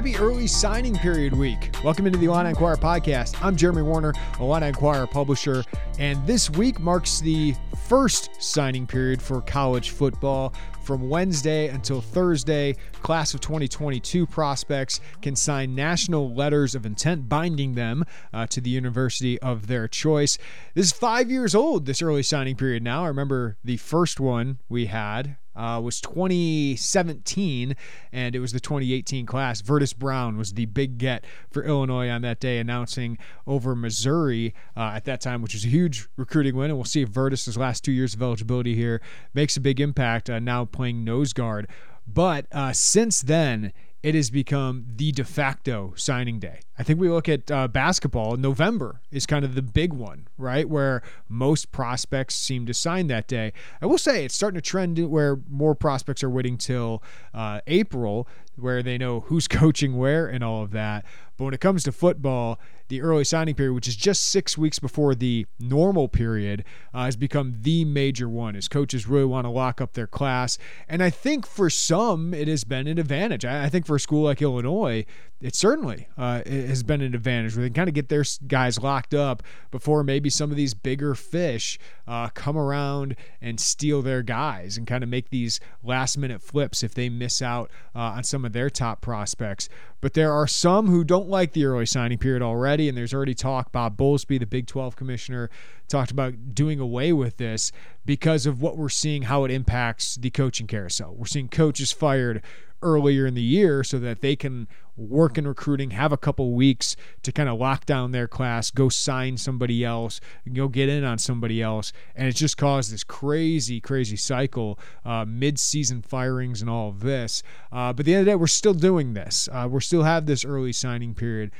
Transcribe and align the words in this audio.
Happy 0.00 0.16
early 0.16 0.46
signing 0.46 0.96
period 0.96 1.34
week. 1.34 1.68
Welcome 1.84 2.06
into 2.06 2.18
the 2.18 2.24
Illini 2.24 2.48
Inquirer 2.48 2.78
podcast. 2.78 3.36
I'm 3.44 3.54
Jeremy 3.54 3.82
Werner, 3.82 4.14
Illini 4.40 4.68
Inquirer 4.68 5.06
publisher, 5.06 5.62
and 5.98 6.26
this 6.26 6.48
week 6.48 6.80
marks 6.80 7.20
the 7.20 7.54
first 7.86 8.30
signing 8.42 8.86
period 8.86 9.20
for 9.20 9.42
college 9.42 9.90
football. 9.90 10.54
From 10.84 11.10
Wednesday 11.10 11.68
until 11.68 12.00
Thursday, 12.00 12.76
class 13.02 13.34
of 13.34 13.42
2022 13.42 14.26
prospects 14.26 15.02
can 15.20 15.36
sign 15.36 15.74
national 15.74 16.34
letters 16.34 16.74
of 16.74 16.86
intent 16.86 17.28
binding 17.28 17.74
them 17.74 18.06
uh, 18.32 18.46
to 18.46 18.62
the 18.62 18.70
university 18.70 19.38
of 19.40 19.66
their 19.66 19.86
choice. 19.86 20.38
This 20.72 20.86
is 20.86 20.92
five 20.92 21.30
years 21.30 21.54
old, 21.54 21.84
this 21.84 22.00
early 22.00 22.22
signing 22.22 22.56
period 22.56 22.82
now. 22.82 23.04
I 23.04 23.08
remember 23.08 23.58
the 23.62 23.76
first 23.76 24.18
one 24.18 24.60
we 24.70 24.86
had 24.86 25.36
uh, 25.60 25.78
was 25.78 26.00
2017, 26.00 27.76
and 28.12 28.34
it 28.34 28.40
was 28.40 28.52
the 28.52 28.60
2018 28.60 29.26
class. 29.26 29.60
Verdis 29.60 29.96
Brown 29.96 30.38
was 30.38 30.54
the 30.54 30.64
big 30.64 30.96
get 30.96 31.24
for 31.50 31.62
Illinois 31.62 32.08
on 32.08 32.22
that 32.22 32.40
day, 32.40 32.58
announcing 32.58 33.18
over 33.46 33.76
Missouri 33.76 34.54
uh, 34.74 34.92
at 34.94 35.04
that 35.04 35.20
time, 35.20 35.42
which 35.42 35.52
was 35.52 35.66
a 35.66 35.68
huge 35.68 36.08
recruiting 36.16 36.56
win. 36.56 36.70
And 36.70 36.78
we'll 36.78 36.86
see 36.86 37.02
if 37.02 37.10
Verdis's 37.10 37.58
last 37.58 37.84
two 37.84 37.92
years 37.92 38.14
of 38.14 38.22
eligibility 38.22 38.74
here 38.74 39.02
makes 39.34 39.56
a 39.56 39.60
big 39.60 39.80
impact. 39.80 40.30
Uh, 40.30 40.38
now 40.38 40.64
playing 40.64 41.04
nose 41.04 41.34
guard, 41.34 41.68
but 42.06 42.46
uh, 42.52 42.72
since 42.72 43.20
then 43.20 43.74
it 44.02 44.14
has 44.14 44.30
become 44.30 44.86
the 44.96 45.12
de 45.12 45.24
facto 45.24 45.92
signing 45.94 46.38
day. 46.38 46.60
I 46.80 46.82
think 46.82 46.98
we 46.98 47.10
look 47.10 47.28
at 47.28 47.50
uh, 47.50 47.68
basketball. 47.68 48.38
November 48.38 49.02
is 49.10 49.26
kind 49.26 49.44
of 49.44 49.54
the 49.54 49.60
big 49.60 49.92
one, 49.92 50.28
right? 50.38 50.66
Where 50.66 51.02
most 51.28 51.72
prospects 51.72 52.34
seem 52.36 52.64
to 52.64 52.72
sign 52.72 53.06
that 53.08 53.28
day. 53.28 53.52
I 53.82 53.86
will 53.86 53.98
say 53.98 54.24
it's 54.24 54.34
starting 54.34 54.54
to 54.54 54.62
trend 54.62 54.98
where 55.10 55.40
more 55.46 55.74
prospects 55.74 56.24
are 56.24 56.30
waiting 56.30 56.56
till 56.56 57.02
uh, 57.34 57.60
April, 57.66 58.26
where 58.56 58.82
they 58.82 58.96
know 58.96 59.20
who's 59.20 59.46
coaching 59.48 59.98
where 59.98 60.26
and 60.26 60.42
all 60.42 60.62
of 60.62 60.70
that. 60.70 61.04
But 61.36 61.44
when 61.44 61.54
it 61.54 61.60
comes 61.60 61.84
to 61.84 61.92
football, 61.92 62.58
the 62.88 63.00
early 63.00 63.24
signing 63.24 63.54
period, 63.54 63.72
which 63.72 63.88
is 63.88 63.96
just 63.96 64.24
six 64.24 64.58
weeks 64.58 64.78
before 64.78 65.14
the 65.14 65.46
normal 65.58 66.08
period, 66.08 66.64
uh, 66.92 67.04
has 67.04 67.16
become 67.16 67.54
the 67.60 67.84
major 67.84 68.28
one 68.28 68.56
as 68.56 68.68
coaches 68.68 69.06
really 69.06 69.24
want 69.24 69.46
to 69.46 69.50
lock 69.50 69.80
up 69.80 69.94
their 69.94 70.06
class. 70.06 70.58
And 70.88 71.02
I 71.02 71.08
think 71.08 71.46
for 71.46 71.70
some, 71.70 72.34
it 72.34 72.48
has 72.48 72.64
been 72.64 72.86
an 72.86 72.98
advantage. 72.98 73.44
I, 73.44 73.64
I 73.64 73.68
think 73.68 73.86
for 73.86 73.96
a 73.96 74.00
school 74.00 74.24
like 74.24 74.42
Illinois, 74.42 75.06
it 75.40 75.54
certainly 75.54 76.08
uh, 76.18 76.42
has 76.70 76.82
been 76.82 77.02
an 77.02 77.14
advantage 77.14 77.54
where 77.54 77.62
they 77.62 77.70
kind 77.70 77.88
of 77.88 77.94
get 77.94 78.08
their 78.08 78.24
guys 78.46 78.78
locked 78.78 79.12
up 79.12 79.42
before 79.70 80.02
maybe 80.02 80.30
some 80.30 80.50
of 80.50 80.56
these 80.56 80.72
bigger 80.72 81.14
fish 81.14 81.78
uh, 82.06 82.28
come 82.30 82.56
around 82.56 83.14
and 83.40 83.60
steal 83.60 84.00
their 84.00 84.22
guys 84.22 84.76
and 84.78 84.86
kind 84.86 85.04
of 85.04 85.10
make 85.10 85.30
these 85.30 85.60
last 85.84 86.16
minute 86.16 86.40
flips 86.42 86.82
if 86.82 86.94
they 86.94 87.08
miss 87.08 87.42
out 87.42 87.70
uh, 87.94 87.98
on 87.98 88.24
some 88.24 88.44
of 88.44 88.52
their 88.52 88.70
top 88.70 89.00
prospects. 89.00 89.68
But 90.00 90.14
there 90.14 90.32
are 90.32 90.46
some 90.46 90.86
who 90.86 91.04
don't 91.04 91.28
like 91.28 91.52
the 91.52 91.66
early 91.66 91.86
signing 91.86 92.18
period 92.18 92.42
already, 92.42 92.88
and 92.88 92.96
there's 92.96 93.12
already 93.12 93.34
talk. 93.34 93.70
Bob 93.70 93.96
Bowlesby, 93.96 94.40
the 94.40 94.46
Big 94.46 94.66
12 94.66 94.96
commissioner, 94.96 95.50
talked 95.88 96.10
about 96.10 96.54
doing 96.54 96.80
away 96.80 97.12
with 97.12 97.36
this 97.36 97.70
because 98.06 98.46
of 98.46 98.62
what 98.62 98.78
we're 98.78 98.88
seeing, 98.88 99.22
how 99.22 99.44
it 99.44 99.50
impacts 99.50 100.14
the 100.14 100.30
coaching 100.30 100.66
carousel. 100.66 101.14
We're 101.14 101.26
seeing 101.26 101.48
coaches 101.48 101.92
fired 101.92 102.42
earlier 102.82 103.26
in 103.26 103.34
the 103.34 103.42
year 103.42 103.84
so 103.84 103.98
that 103.98 104.20
they 104.20 104.36
can 104.36 104.68
work 104.96 105.38
in 105.38 105.46
recruiting, 105.46 105.90
have 105.90 106.12
a 106.12 106.16
couple 106.16 106.52
weeks 106.52 106.96
to 107.22 107.32
kind 107.32 107.48
of 107.48 107.58
lock 107.58 107.86
down 107.86 108.12
their 108.12 108.28
class, 108.28 108.70
go 108.70 108.88
sign 108.88 109.36
somebody 109.36 109.84
else, 109.84 110.20
go 110.52 110.68
get 110.68 110.88
in 110.88 111.04
on 111.04 111.18
somebody 111.18 111.62
else. 111.62 111.92
And 112.14 112.28
it's 112.28 112.38
just 112.38 112.56
caused 112.56 112.92
this 112.92 113.04
crazy, 113.04 113.80
crazy 113.80 114.16
cycle, 114.16 114.78
uh, 115.04 115.24
mid 115.26 115.58
season 115.58 116.02
firings 116.02 116.60
and 116.60 116.70
all 116.70 116.88
of 116.88 117.00
this. 117.00 117.42
Uh, 117.72 117.92
but 117.92 118.00
at 118.00 118.06
the 118.06 118.14
end 118.14 118.20
of 118.20 118.26
the 118.26 118.30
day, 118.32 118.36
we're 118.36 118.46
still 118.46 118.74
doing 118.74 119.14
this. 119.14 119.48
Uh, 119.50 119.68
we 119.70 119.80
still 119.80 120.02
have 120.02 120.26
this 120.26 120.44
early 120.44 120.72
signing 120.72 121.14
period. 121.14 121.50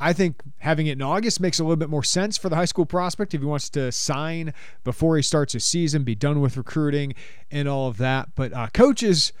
I 0.00 0.12
think 0.12 0.42
having 0.58 0.86
it 0.88 0.92
in 0.92 1.02
August 1.02 1.40
makes 1.40 1.58
a 1.58 1.62
little 1.62 1.76
bit 1.76 1.88
more 1.88 2.02
sense 2.02 2.36
for 2.36 2.48
the 2.48 2.56
high 2.56 2.64
school 2.64 2.84
prospect 2.84 3.32
if 3.32 3.40
he 3.40 3.46
wants 3.46 3.70
to 3.70 3.92
sign 3.92 4.52
before 4.82 5.16
he 5.16 5.22
starts 5.22 5.52
his 5.52 5.64
season, 5.64 6.02
be 6.02 6.16
done 6.16 6.40
with 6.40 6.56
recruiting 6.56 7.14
and 7.50 7.68
all 7.68 7.88
of 7.88 7.96
that. 7.98 8.34
But 8.34 8.52
uh, 8.52 8.68
coaches, 8.74 9.32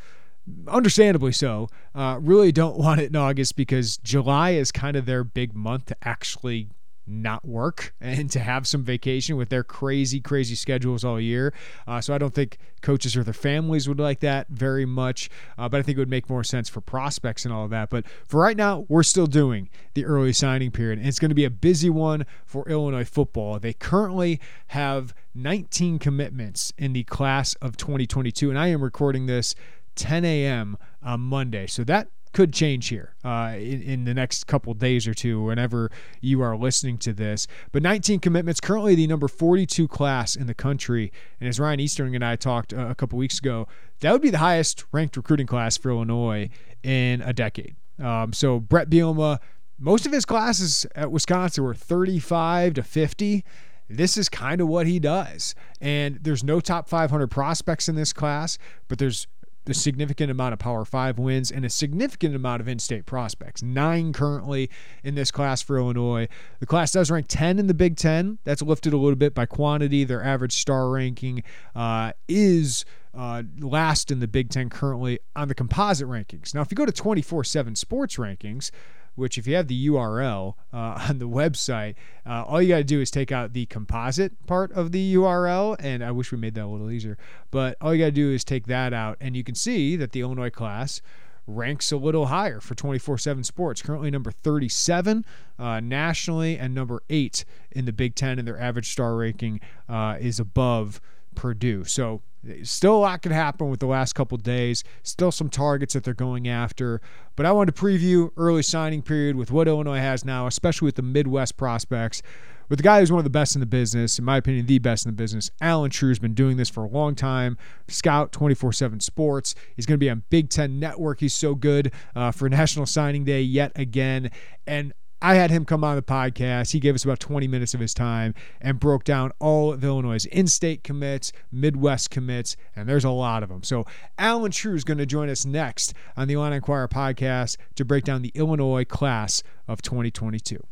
understandably 0.68 1.32
so, 1.32 1.68
uh, 1.94 2.18
really 2.20 2.52
don't 2.52 2.76
want 2.76 3.00
it 3.00 3.10
in 3.10 3.16
August 3.16 3.56
because 3.56 3.96
July 3.98 4.50
is 4.50 4.70
kind 4.72 4.96
of 4.96 5.06
their 5.06 5.24
big 5.24 5.54
month 5.54 5.86
to 5.86 5.96
actually 6.02 6.68
not 7.06 7.46
work 7.46 7.94
and 8.00 8.30
to 8.30 8.40
have 8.40 8.66
some 8.66 8.82
vacation 8.82 9.36
with 9.36 9.48
their 9.48 9.64
crazy, 9.64 10.20
crazy 10.20 10.54
schedules 10.54 11.04
all 11.04 11.20
year. 11.20 11.52
Uh, 11.86 12.00
so 12.00 12.14
I 12.14 12.18
don't 12.18 12.34
think 12.34 12.58
coaches 12.82 13.16
or 13.16 13.24
their 13.24 13.34
families 13.34 13.88
would 13.88 14.00
like 14.00 14.20
that 14.20 14.48
very 14.48 14.84
much, 14.84 15.30
uh, 15.58 15.68
but 15.68 15.78
I 15.78 15.82
think 15.82 15.96
it 15.96 16.00
would 16.00 16.08
make 16.08 16.28
more 16.28 16.44
sense 16.44 16.68
for 16.68 16.80
prospects 16.80 17.44
and 17.44 17.52
all 17.52 17.64
of 17.64 17.70
that. 17.70 17.90
But 17.90 18.04
for 18.26 18.40
right 18.40 18.56
now, 18.56 18.86
we're 18.88 19.02
still 19.02 19.26
doing 19.26 19.68
the 19.94 20.04
early 20.04 20.32
signing 20.32 20.70
period, 20.70 20.98
and 20.98 21.08
it's 21.08 21.18
going 21.18 21.30
to 21.30 21.34
be 21.34 21.44
a 21.44 21.50
busy 21.50 21.90
one 21.90 22.26
for 22.44 22.68
Illinois 22.68 23.04
football. 23.04 23.58
They 23.58 23.72
currently 23.72 24.40
have 24.68 25.14
19 25.34 25.98
commitments 25.98 26.72
in 26.78 26.92
the 26.92 27.04
class 27.04 27.54
of 27.54 27.76
2022, 27.76 28.50
and 28.50 28.58
I 28.58 28.68
am 28.68 28.82
recording 28.82 29.26
this 29.26 29.54
10 29.94 30.24
a.m. 30.24 30.76
on 31.02 31.20
Monday. 31.20 31.66
So 31.66 31.84
that 31.84 32.08
could 32.34 32.52
change 32.52 32.88
here 32.88 33.14
uh, 33.24 33.52
in, 33.56 33.80
in, 33.80 34.04
the 34.04 34.12
next 34.12 34.46
couple 34.48 34.74
days 34.74 35.06
or 35.06 35.14
two, 35.14 35.40
whenever 35.40 35.90
you 36.20 36.42
are 36.42 36.56
listening 36.56 36.98
to 36.98 37.12
this. 37.12 37.46
But 37.70 37.82
19 37.82 38.18
commitments, 38.20 38.60
currently 38.60 38.96
the 38.96 39.06
number 39.06 39.28
42 39.28 39.86
class 39.88 40.34
in 40.34 40.48
the 40.48 40.54
country. 40.54 41.12
And 41.38 41.48
as 41.48 41.60
Ryan 41.60 41.80
Eastern 41.80 42.14
and 42.14 42.24
I 42.24 42.36
talked 42.36 42.74
uh, 42.74 42.88
a 42.88 42.94
couple 42.94 43.18
weeks 43.18 43.38
ago, 43.38 43.68
that 44.00 44.12
would 44.12 44.20
be 44.20 44.30
the 44.30 44.38
highest 44.38 44.84
ranked 44.92 45.16
recruiting 45.16 45.46
class 45.46 45.76
for 45.76 45.90
Illinois 45.90 46.50
in 46.82 47.22
a 47.22 47.32
decade. 47.32 47.76
Um, 48.02 48.32
so 48.32 48.58
Brett 48.58 48.90
Bielema, 48.90 49.38
most 49.78 50.04
of 50.04 50.12
his 50.12 50.24
classes 50.24 50.86
at 50.96 51.12
Wisconsin 51.12 51.62
were 51.62 51.74
35 51.74 52.74
to 52.74 52.82
50 52.82 53.44
this 53.88 54.16
is 54.16 54.28
kind 54.28 54.60
of 54.60 54.68
what 54.68 54.86
he 54.86 54.98
does. 54.98 55.54
And 55.80 56.18
there's 56.22 56.42
no 56.42 56.60
top 56.60 56.88
500 56.88 57.28
prospects 57.28 57.88
in 57.88 57.96
this 57.96 58.12
class, 58.12 58.58
but 58.88 58.98
there's 58.98 59.26
a 59.68 59.74
significant 59.74 60.30
amount 60.30 60.52
of 60.52 60.58
Power 60.58 60.84
Five 60.84 61.18
wins 61.18 61.50
and 61.50 61.64
a 61.64 61.70
significant 61.70 62.34
amount 62.34 62.60
of 62.60 62.68
in 62.68 62.78
state 62.78 63.06
prospects. 63.06 63.62
Nine 63.62 64.12
currently 64.12 64.70
in 65.02 65.14
this 65.14 65.30
class 65.30 65.62
for 65.62 65.78
Illinois. 65.78 66.28
The 66.60 66.66
class 66.66 66.92
does 66.92 67.10
rank 67.10 67.26
10 67.28 67.58
in 67.58 67.66
the 67.66 67.74
Big 67.74 67.96
Ten. 67.96 68.38
That's 68.44 68.62
lifted 68.62 68.92
a 68.92 68.96
little 68.96 69.16
bit 69.16 69.34
by 69.34 69.46
quantity. 69.46 70.04
Their 70.04 70.22
average 70.22 70.52
star 70.52 70.90
ranking 70.90 71.42
uh, 71.74 72.12
is. 72.28 72.84
Uh, 73.16 73.44
last 73.60 74.10
in 74.10 74.18
the 74.18 74.26
Big 74.26 74.50
Ten 74.50 74.68
currently 74.68 75.20
on 75.36 75.46
the 75.46 75.54
composite 75.54 76.08
rankings. 76.08 76.52
Now, 76.52 76.62
if 76.62 76.72
you 76.72 76.74
go 76.74 76.84
to 76.84 76.90
24 76.90 77.44
7 77.44 77.76
sports 77.76 78.16
rankings, 78.16 78.72
which 79.14 79.38
if 79.38 79.46
you 79.46 79.54
have 79.54 79.68
the 79.68 79.88
URL 79.88 80.54
uh, 80.72 80.76
on 81.08 81.18
the 81.18 81.28
website, 81.28 81.94
uh, 82.26 82.44
all 82.44 82.60
you 82.60 82.68
got 82.68 82.78
to 82.78 82.84
do 82.84 83.00
is 83.00 83.10
take 83.10 83.32
out 83.32 83.52
the 83.52 83.66
composite 83.66 84.46
part 84.46 84.72
of 84.72 84.92
the 84.92 85.14
URL. 85.14 85.76
And 85.78 86.04
I 86.04 86.10
wish 86.10 86.32
we 86.32 86.38
made 86.38 86.54
that 86.54 86.64
a 86.64 86.66
little 86.66 86.90
easier, 86.90 87.18
but 87.50 87.76
all 87.80 87.94
you 87.94 88.00
got 88.00 88.06
to 88.06 88.12
do 88.12 88.30
is 88.30 88.44
take 88.44 88.66
that 88.66 88.92
out, 88.92 89.16
and 89.20 89.36
you 89.36 89.44
can 89.44 89.54
see 89.54 89.96
that 89.96 90.12
the 90.12 90.20
Illinois 90.20 90.50
class 90.50 91.00
ranks 91.46 91.92
a 91.92 91.96
little 91.96 92.26
higher 92.26 92.60
for 92.60 92.74
24 92.74 93.18
7 93.18 93.44
sports. 93.44 93.82
Currently 93.82 94.10
number 94.10 94.30
37 94.30 95.24
uh, 95.58 95.80
nationally 95.80 96.58
and 96.58 96.74
number 96.74 97.02
eight 97.10 97.44
in 97.70 97.84
the 97.84 97.92
Big 97.92 98.14
Ten, 98.14 98.38
and 98.38 98.48
their 98.48 98.58
average 98.58 98.90
star 98.90 99.16
ranking 99.16 99.60
uh, 99.88 100.16
is 100.20 100.40
above 100.40 101.00
Purdue. 101.34 101.84
So 101.84 102.22
still 102.62 102.96
a 102.96 102.98
lot 102.98 103.22
could 103.22 103.32
happen 103.32 103.68
with 103.70 103.80
the 103.80 103.86
last 103.86 104.14
couple 104.14 104.36
days. 104.38 104.84
Still 105.02 105.32
some 105.32 105.48
targets 105.48 105.94
that 105.94 106.04
they're 106.04 106.14
going 106.14 106.48
after. 106.48 107.00
But 107.36 107.46
I 107.46 107.52
wanted 107.52 107.74
to 107.74 107.82
preview 107.82 108.30
early 108.36 108.62
signing 108.62 109.02
period 109.02 109.36
with 109.36 109.50
what 109.50 109.68
Illinois 109.68 109.98
has 109.98 110.24
now, 110.24 110.46
especially 110.46 110.86
with 110.86 110.96
the 110.96 111.02
Midwest 111.02 111.56
prospects. 111.56 112.22
With 112.68 112.78
the 112.78 112.82
guy 112.82 113.00
who's 113.00 113.12
one 113.12 113.18
of 113.18 113.24
the 113.24 113.30
best 113.30 113.54
in 113.54 113.60
the 113.60 113.66
business, 113.66 114.18
in 114.18 114.24
my 114.24 114.38
opinion, 114.38 114.64
the 114.64 114.78
best 114.78 115.04
in 115.04 115.10
the 115.10 115.16
business, 115.16 115.50
Alan 115.60 115.90
Trieu 115.90 116.08
has 116.08 116.18
been 116.18 116.32
doing 116.32 116.56
this 116.56 116.70
for 116.70 116.84
a 116.84 116.88
long 116.88 117.14
time. 117.14 117.58
Scout 117.88 118.32
24 118.32 118.72
7 118.72 119.00
Sports. 119.00 119.54
He's 119.76 119.84
going 119.84 119.98
to 119.98 120.04
be 120.04 120.08
on 120.08 120.22
Big 120.30 120.48
Ten 120.48 120.80
Network. 120.80 121.20
He's 121.20 121.34
so 121.34 121.54
good 121.54 121.92
uh, 122.16 122.30
for 122.30 122.48
National 122.48 122.86
Signing 122.86 123.24
Day 123.24 123.42
yet 123.42 123.72
again. 123.76 124.30
And 124.66 124.94
I 125.24 125.36
had 125.36 125.50
him 125.50 125.64
come 125.64 125.82
on 125.84 125.96
the 125.96 126.02
podcast. 126.02 126.72
He 126.72 126.80
gave 126.80 126.94
us 126.94 127.02
about 127.02 127.18
20 127.18 127.48
minutes 127.48 127.72
of 127.72 127.80
his 127.80 127.94
time 127.94 128.34
and 128.60 128.78
broke 128.78 129.04
down 129.04 129.32
all 129.38 129.72
of 129.72 129.82
Illinois' 129.82 130.26
in 130.26 130.46
state 130.46 130.84
commits, 130.84 131.32
Midwest 131.50 132.10
commits, 132.10 132.58
and 132.76 132.86
there's 132.86 133.04
a 133.04 133.10
lot 133.10 133.42
of 133.42 133.48
them. 133.48 133.62
So, 133.62 133.86
Alan 134.18 134.50
Trieu 134.50 134.74
is 134.74 134.84
going 134.84 134.98
to 134.98 135.06
join 135.06 135.30
us 135.30 135.46
next 135.46 135.94
on 136.14 136.28
the 136.28 136.34
Illini 136.34 136.56
Inquirer 136.56 136.88
podcast 136.88 137.56
to 137.76 137.86
break 137.86 138.04
down 138.04 138.20
the 138.20 138.32
Illinois 138.34 138.84
class 138.84 139.42
of 139.66 139.80
2022. 139.80 140.62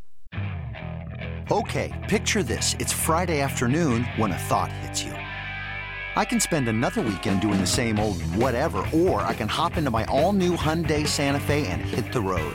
Okay, 1.50 2.06
picture 2.10 2.42
this. 2.42 2.76
It's 2.78 2.92
Friday 2.92 3.40
afternoon 3.40 4.04
when 4.16 4.32
a 4.32 4.38
thought 4.38 4.70
hits 4.70 5.02
you. 5.02 5.12
I 6.14 6.26
can 6.26 6.40
spend 6.40 6.68
another 6.68 7.00
weekend 7.00 7.40
doing 7.40 7.58
the 7.58 7.66
same 7.66 7.98
old 7.98 8.20
whatever, 8.36 8.84
or 8.92 9.22
I 9.22 9.32
can 9.32 9.48
hop 9.48 9.78
into 9.78 9.90
my 9.90 10.04
all 10.06 10.34
new 10.34 10.58
Hyundai 10.58 11.08
Santa 11.08 11.40
Fe 11.40 11.66
and 11.68 11.80
hit 11.80 12.12
the 12.12 12.20
road. 12.20 12.54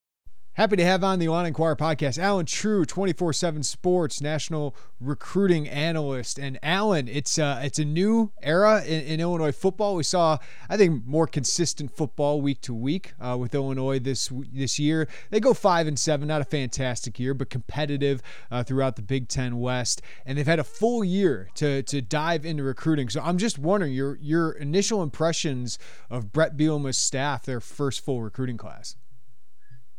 Happy 0.55 0.75
to 0.75 0.83
have 0.83 1.01
on 1.01 1.19
the 1.19 1.29
On 1.29 1.45
Inquirer 1.45 1.77
podcast, 1.77 2.17
Alan 2.17 2.45
Trieu, 2.45 2.83
24/7 2.83 3.63
Sports 3.63 4.19
national 4.19 4.75
recruiting 4.99 5.65
analyst. 5.65 6.37
And 6.37 6.59
Alan, 6.61 7.07
it's 7.07 7.39
uh, 7.39 7.61
it's 7.63 7.79
a 7.79 7.85
new 7.85 8.33
era 8.43 8.83
in, 8.83 8.99
in, 9.05 9.19
Illinois 9.21 9.53
football. 9.53 9.95
We 9.95 10.03
saw, 10.03 10.39
I 10.69 10.75
think, 10.75 11.05
more 11.05 11.25
consistent 11.25 11.95
football 11.95 12.41
week 12.41 12.59
to 12.63 12.73
week 12.73 13.13
uh, 13.21 13.37
with 13.39 13.55
Illinois 13.55 13.99
this 13.99 14.29
this 14.51 14.77
year. 14.77 15.07
They 15.29 15.39
go 15.39 15.53
five 15.53 15.87
and 15.87 15.97
seven, 15.97 16.27
not 16.27 16.41
a 16.41 16.45
fantastic 16.45 17.17
year, 17.17 17.33
but 17.33 17.49
competitive 17.49 18.21
uh, 18.51 18.61
throughout 18.65 18.97
the 18.97 19.03
Big 19.03 19.29
Ten 19.29 19.57
West. 19.57 20.01
And 20.25 20.37
they've 20.37 20.45
had 20.45 20.59
a 20.59 20.65
full 20.65 21.01
year 21.01 21.49
to 21.55 21.81
to 21.83 22.01
dive 22.01 22.45
into 22.45 22.63
recruiting. 22.63 23.07
So 23.07 23.21
I'm 23.23 23.37
just 23.37 23.57
wondering 23.57 23.93
your 23.93 24.17
your 24.17 24.51
initial 24.51 25.01
impressions 25.01 25.79
of 26.09 26.33
Brett 26.33 26.57
Bielema's 26.57 26.97
staff, 26.97 27.45
their 27.45 27.61
first 27.61 28.03
full 28.03 28.21
recruiting 28.21 28.57
class. 28.57 28.97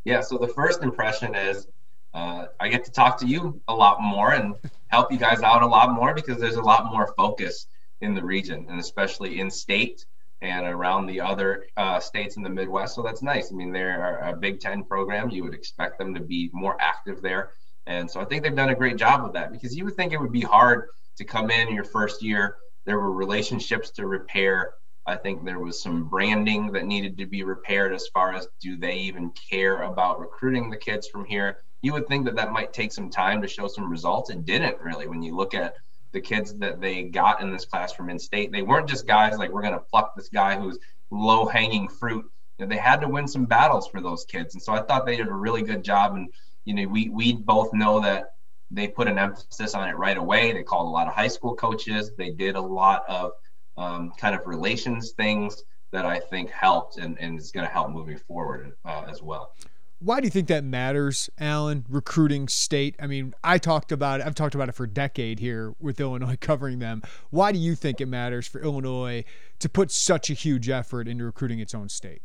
Yeah, 0.04 0.20
so 0.20 0.38
the 0.38 0.48
first 0.48 0.82
impression 0.82 1.34
is 1.34 1.66
uh, 2.14 2.46
I 2.60 2.68
get 2.68 2.84
to 2.84 2.90
talk 2.90 3.18
to 3.20 3.26
you 3.26 3.60
a 3.68 3.74
lot 3.74 4.02
more 4.02 4.32
and 4.32 4.54
help 4.88 5.12
you 5.12 5.18
guys 5.18 5.42
out 5.42 5.62
a 5.62 5.66
lot 5.66 5.92
more 5.92 6.14
because 6.14 6.38
there's 6.38 6.56
a 6.56 6.62
lot 6.62 6.86
more 6.92 7.14
focus 7.16 7.66
in 8.00 8.14
the 8.14 8.22
region 8.22 8.66
and 8.68 8.80
especially 8.80 9.40
in 9.40 9.50
state 9.50 10.04
and 10.42 10.66
around 10.66 11.06
the 11.06 11.20
other 11.20 11.66
uh, 11.76 12.00
states 12.00 12.36
in 12.36 12.42
the 12.42 12.50
Midwest. 12.50 12.96
So 12.96 13.02
that's 13.02 13.22
nice. 13.22 13.52
I 13.52 13.54
mean, 13.54 13.72
they're 13.72 14.18
a 14.18 14.36
Big 14.36 14.58
Ten 14.60 14.82
program. 14.82 15.30
You 15.30 15.44
would 15.44 15.54
expect 15.54 15.98
them 15.98 16.12
to 16.14 16.20
be 16.20 16.50
more 16.52 16.76
active 16.80 17.22
there. 17.22 17.52
And 17.86 18.10
so 18.10 18.20
I 18.20 18.24
think 18.24 18.42
they've 18.42 18.54
done 18.54 18.70
a 18.70 18.74
great 18.74 18.96
job 18.96 19.24
of 19.24 19.32
that 19.34 19.52
because 19.52 19.76
you 19.76 19.84
would 19.84 19.94
think 19.94 20.12
it 20.12 20.20
would 20.20 20.32
be 20.32 20.42
hard 20.42 20.88
to 21.16 21.24
come 21.24 21.50
in 21.50 21.72
your 21.72 21.84
first 21.84 22.22
year. 22.22 22.56
There 22.84 22.98
were 22.98 23.12
relationships 23.12 23.90
to 23.92 24.06
repair. 24.06 24.74
I 25.06 25.16
think 25.16 25.44
there 25.44 25.58
was 25.58 25.82
some 25.82 26.04
branding 26.04 26.70
that 26.72 26.86
needed 26.86 27.18
to 27.18 27.26
be 27.26 27.42
repaired 27.42 27.92
as 27.92 28.06
far 28.08 28.34
as 28.34 28.46
do 28.60 28.76
they 28.76 28.96
even 28.98 29.30
care 29.30 29.82
about 29.82 30.20
recruiting 30.20 30.70
the 30.70 30.76
kids 30.76 31.08
from 31.08 31.24
here. 31.24 31.58
You 31.82 31.92
would 31.92 32.06
think 32.06 32.24
that 32.26 32.36
that 32.36 32.52
might 32.52 32.72
take 32.72 32.92
some 32.92 33.10
time 33.10 33.42
to 33.42 33.48
show 33.48 33.66
some 33.66 33.90
results. 33.90 34.30
It 34.30 34.44
didn't 34.44 34.80
really. 34.80 35.08
When 35.08 35.22
you 35.22 35.34
look 35.34 35.54
at 35.54 35.74
the 36.12 36.20
kids 36.20 36.54
that 36.58 36.80
they 36.80 37.04
got 37.04 37.40
in 37.40 37.50
this 37.50 37.64
class 37.64 37.92
from 37.92 38.10
in-state, 38.10 38.52
they 38.52 38.62
weren't 38.62 38.88
just 38.88 39.06
guys 39.06 39.38
like 39.38 39.50
we're 39.50 39.62
going 39.62 39.74
to 39.74 39.80
pluck 39.80 40.14
this 40.14 40.28
guy 40.28 40.56
who's 40.56 40.78
low-hanging 41.10 41.88
fruit. 41.88 42.24
You 42.58 42.66
know, 42.66 42.68
they 42.68 42.80
had 42.80 43.00
to 43.00 43.08
win 43.08 43.26
some 43.26 43.46
battles 43.46 43.88
for 43.88 44.00
those 44.00 44.24
kids, 44.24 44.54
and 44.54 44.62
so 44.62 44.72
I 44.72 44.82
thought 44.82 45.06
they 45.06 45.16
did 45.16 45.26
a 45.26 45.32
really 45.32 45.62
good 45.62 45.82
job. 45.82 46.14
And 46.14 46.28
you 46.64 46.74
know, 46.74 46.86
we 46.86 47.08
we 47.08 47.32
both 47.32 47.72
know 47.72 48.00
that 48.00 48.34
they 48.70 48.86
put 48.88 49.08
an 49.08 49.18
emphasis 49.18 49.74
on 49.74 49.88
it 49.88 49.96
right 49.96 50.16
away. 50.16 50.52
They 50.52 50.62
called 50.62 50.86
a 50.86 50.90
lot 50.90 51.08
of 51.08 51.14
high 51.14 51.28
school 51.28 51.56
coaches. 51.56 52.12
They 52.16 52.30
did 52.30 52.54
a 52.54 52.60
lot 52.60 53.02
of 53.08 53.32
um, 53.76 54.12
kind 54.18 54.34
of 54.34 54.46
relations 54.46 55.12
things 55.12 55.64
that 55.92 56.06
I 56.06 56.18
think 56.18 56.50
helped 56.50 56.98
and, 56.98 57.18
and 57.18 57.38
is 57.38 57.52
going 57.52 57.66
to 57.66 57.72
help 57.72 57.90
moving 57.90 58.18
forward 58.18 58.72
uh, 58.84 59.04
as 59.08 59.22
well. 59.22 59.52
Why 59.98 60.18
do 60.18 60.26
you 60.26 60.30
think 60.30 60.48
that 60.48 60.64
matters, 60.64 61.30
Alan? 61.38 61.84
Recruiting 61.88 62.48
state. 62.48 62.96
I 63.00 63.06
mean, 63.06 63.34
I 63.44 63.58
talked 63.58 63.92
about 63.92 64.20
it. 64.20 64.26
I've 64.26 64.34
talked 64.34 64.56
about 64.56 64.68
it 64.68 64.72
for 64.72 64.84
a 64.84 64.88
decade 64.88 65.38
here 65.38 65.74
with 65.78 66.00
Illinois 66.00 66.36
covering 66.40 66.80
them. 66.80 67.02
Why 67.30 67.52
do 67.52 67.58
you 67.58 67.76
think 67.76 68.00
it 68.00 68.06
matters 68.06 68.48
for 68.48 68.60
Illinois 68.60 69.24
to 69.60 69.68
put 69.68 69.92
such 69.92 70.28
a 70.28 70.34
huge 70.34 70.68
effort 70.68 71.06
into 71.06 71.24
recruiting 71.24 71.60
its 71.60 71.72
own 71.72 71.88
state? 71.88 72.22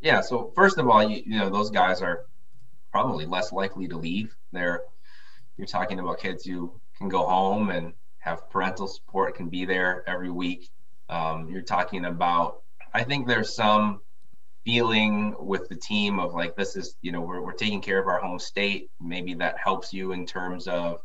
Yeah. 0.00 0.20
So 0.20 0.52
first 0.54 0.76
of 0.76 0.86
all, 0.88 1.08
you, 1.08 1.22
you 1.24 1.38
know 1.38 1.48
those 1.48 1.70
guys 1.70 2.02
are 2.02 2.26
probably 2.92 3.24
less 3.24 3.52
likely 3.52 3.88
to 3.88 3.96
leave. 3.96 4.36
They're 4.52 4.82
you're 5.56 5.66
talking 5.66 5.98
about 5.98 6.18
kids 6.18 6.44
who 6.44 6.78
can 6.98 7.08
go 7.08 7.24
home 7.24 7.70
and 7.70 7.94
have 8.26 8.50
parental 8.50 8.88
support, 8.88 9.36
can 9.36 9.48
be 9.48 9.64
there 9.64 10.02
every 10.08 10.30
week. 10.30 10.68
Um, 11.08 11.48
you're 11.48 11.62
talking 11.62 12.04
about, 12.04 12.62
I 12.92 13.04
think 13.04 13.26
there's 13.26 13.54
some 13.54 14.00
feeling 14.64 15.36
with 15.38 15.68
the 15.68 15.76
team 15.76 16.18
of 16.18 16.34
like, 16.34 16.56
this 16.56 16.74
is, 16.74 16.96
you 17.02 17.12
know, 17.12 17.20
we're, 17.20 17.40
we're 17.40 17.52
taking 17.52 17.80
care 17.80 18.00
of 18.00 18.08
our 18.08 18.18
home 18.18 18.40
state. 18.40 18.90
Maybe 19.00 19.34
that 19.34 19.56
helps 19.62 19.92
you 19.92 20.10
in 20.10 20.26
terms 20.26 20.66
of 20.66 20.98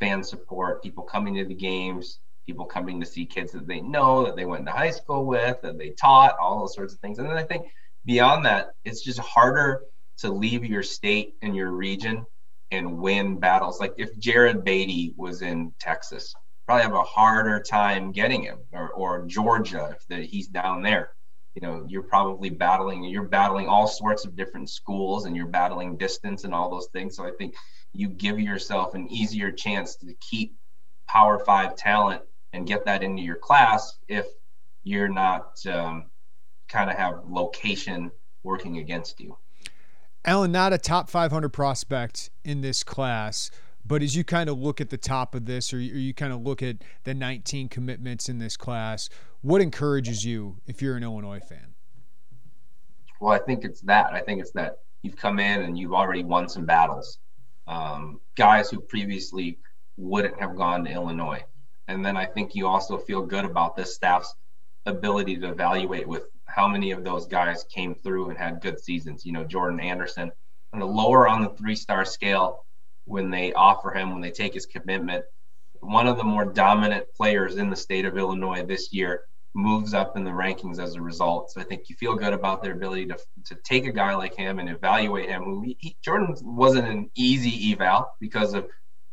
fan 0.00 0.24
support, 0.24 0.82
people 0.82 1.04
coming 1.04 1.36
to 1.36 1.44
the 1.44 1.54
games, 1.54 2.18
people 2.46 2.66
coming 2.66 2.98
to 3.00 3.06
see 3.06 3.24
kids 3.24 3.52
that 3.52 3.68
they 3.68 3.80
know, 3.80 4.24
that 4.24 4.34
they 4.34 4.44
went 4.44 4.66
to 4.66 4.72
high 4.72 4.90
school 4.90 5.24
with, 5.24 5.62
that 5.62 5.78
they 5.78 5.90
taught, 5.90 6.36
all 6.40 6.58
those 6.58 6.74
sorts 6.74 6.92
of 6.92 6.98
things. 6.98 7.20
And 7.20 7.28
then 7.28 7.36
I 7.36 7.44
think 7.44 7.66
beyond 8.04 8.44
that, 8.44 8.70
it's 8.84 9.04
just 9.04 9.20
harder 9.20 9.82
to 10.18 10.32
leave 10.32 10.64
your 10.64 10.82
state 10.82 11.34
and 11.42 11.54
your 11.54 11.70
region 11.70 12.26
and 12.72 12.98
win 12.98 13.38
battles. 13.38 13.78
Like 13.78 13.94
if 13.98 14.18
Jared 14.18 14.64
Beatty 14.64 15.14
was 15.16 15.42
in 15.42 15.72
Texas, 15.78 16.34
probably 16.66 16.82
have 16.82 16.94
a 16.94 17.02
harder 17.02 17.60
time 17.60 18.12
getting 18.12 18.42
him 18.42 18.58
or, 18.72 18.90
or 18.90 19.24
Georgia 19.26 19.96
if 19.96 20.06
the, 20.08 20.26
he's 20.26 20.48
down 20.48 20.82
there. 20.82 21.10
You 21.54 21.62
know, 21.62 21.86
you're 21.88 22.02
probably 22.02 22.50
battling, 22.50 23.04
you're 23.04 23.22
battling 23.22 23.66
all 23.66 23.86
sorts 23.86 24.26
of 24.26 24.36
different 24.36 24.68
schools 24.68 25.24
and 25.24 25.34
you're 25.34 25.46
battling 25.46 25.96
distance 25.96 26.44
and 26.44 26.52
all 26.52 26.68
those 26.68 26.88
things. 26.92 27.16
So 27.16 27.24
I 27.24 27.30
think 27.38 27.54
you 27.92 28.08
give 28.08 28.38
yourself 28.38 28.94
an 28.94 29.08
easier 29.08 29.50
chance 29.50 29.96
to 29.96 30.12
keep 30.20 30.56
Power 31.08 31.38
Five 31.38 31.76
talent 31.76 32.22
and 32.52 32.66
get 32.66 32.84
that 32.84 33.02
into 33.02 33.22
your 33.22 33.36
class 33.36 33.98
if 34.08 34.26
you're 34.82 35.08
not 35.08 35.54
um, 35.66 36.10
kind 36.68 36.90
of 36.90 36.96
have 36.96 37.20
location 37.28 38.10
working 38.42 38.78
against 38.78 39.20
you. 39.20 39.38
Alan, 40.24 40.50
not 40.52 40.72
a 40.72 40.78
top 40.78 41.08
500 41.08 41.50
prospect 41.50 42.30
in 42.44 42.60
this 42.60 42.82
class. 42.82 43.50
But 43.86 44.02
as 44.02 44.16
you 44.16 44.24
kind 44.24 44.50
of 44.50 44.58
look 44.58 44.80
at 44.80 44.90
the 44.90 44.96
top 44.96 45.34
of 45.34 45.44
this, 45.44 45.72
or 45.72 45.78
you, 45.78 45.94
or 45.94 45.98
you 45.98 46.12
kind 46.12 46.32
of 46.32 46.40
look 46.42 46.62
at 46.62 46.78
the 47.04 47.14
19 47.14 47.68
commitments 47.68 48.28
in 48.28 48.38
this 48.38 48.56
class, 48.56 49.08
what 49.42 49.60
encourages 49.60 50.24
you 50.24 50.56
if 50.66 50.82
you're 50.82 50.96
an 50.96 51.04
Illinois 51.04 51.40
fan? 51.40 51.74
Well, 53.20 53.32
I 53.32 53.38
think 53.38 53.64
it's 53.64 53.80
that. 53.82 54.12
I 54.12 54.20
think 54.20 54.40
it's 54.40 54.50
that 54.52 54.78
you've 55.02 55.16
come 55.16 55.38
in 55.38 55.62
and 55.62 55.78
you've 55.78 55.94
already 55.94 56.24
won 56.24 56.48
some 56.48 56.64
battles. 56.64 57.18
Um, 57.68 58.20
guys 58.34 58.70
who 58.70 58.80
previously 58.80 59.58
wouldn't 59.96 60.38
have 60.40 60.56
gone 60.56 60.84
to 60.84 60.90
Illinois. 60.90 61.44
And 61.88 62.04
then 62.04 62.16
I 62.16 62.26
think 62.26 62.56
you 62.56 62.66
also 62.66 62.98
feel 62.98 63.22
good 63.22 63.44
about 63.44 63.76
this 63.76 63.94
staff's 63.94 64.34
ability 64.84 65.36
to 65.36 65.50
evaluate 65.50 66.08
with 66.08 66.24
how 66.46 66.66
many 66.66 66.90
of 66.90 67.04
those 67.04 67.26
guys 67.26 67.64
came 67.64 67.94
through 67.94 68.30
and 68.30 68.38
had 68.38 68.60
good 68.60 68.80
seasons. 68.80 69.24
You 69.24 69.32
know, 69.32 69.44
Jordan 69.44 69.78
Anderson, 69.78 70.32
on 70.72 70.80
the 70.80 70.86
lower 70.86 71.28
on 71.28 71.42
the 71.42 71.50
three 71.50 71.76
star 71.76 72.04
scale, 72.04 72.64
when 73.06 73.30
they 73.30 73.52
offer 73.54 73.90
him, 73.92 74.12
when 74.12 74.20
they 74.20 74.30
take 74.30 74.54
his 74.54 74.66
commitment, 74.66 75.24
one 75.80 76.06
of 76.06 76.16
the 76.18 76.24
more 76.24 76.44
dominant 76.44 77.06
players 77.16 77.56
in 77.56 77.70
the 77.70 77.76
state 77.76 78.04
of 78.04 78.18
Illinois 78.18 78.64
this 78.64 78.92
year 78.92 79.22
moves 79.54 79.94
up 79.94 80.16
in 80.16 80.24
the 80.24 80.30
rankings 80.30 80.78
as 80.78 80.96
a 80.96 81.00
result. 81.00 81.50
So 81.50 81.60
I 81.60 81.64
think 81.64 81.88
you 81.88 81.96
feel 81.96 82.14
good 82.14 82.34
about 82.34 82.62
their 82.62 82.72
ability 82.72 83.06
to, 83.06 83.18
to 83.46 83.54
take 83.64 83.86
a 83.86 83.92
guy 83.92 84.14
like 84.14 84.34
him 84.34 84.58
and 84.58 84.68
evaluate 84.68 85.30
him. 85.30 85.62
He, 85.78 85.96
Jordan 86.04 86.36
wasn't 86.42 86.88
an 86.88 87.10
easy 87.14 87.72
eval 87.72 88.06
because 88.20 88.52
of 88.52 88.66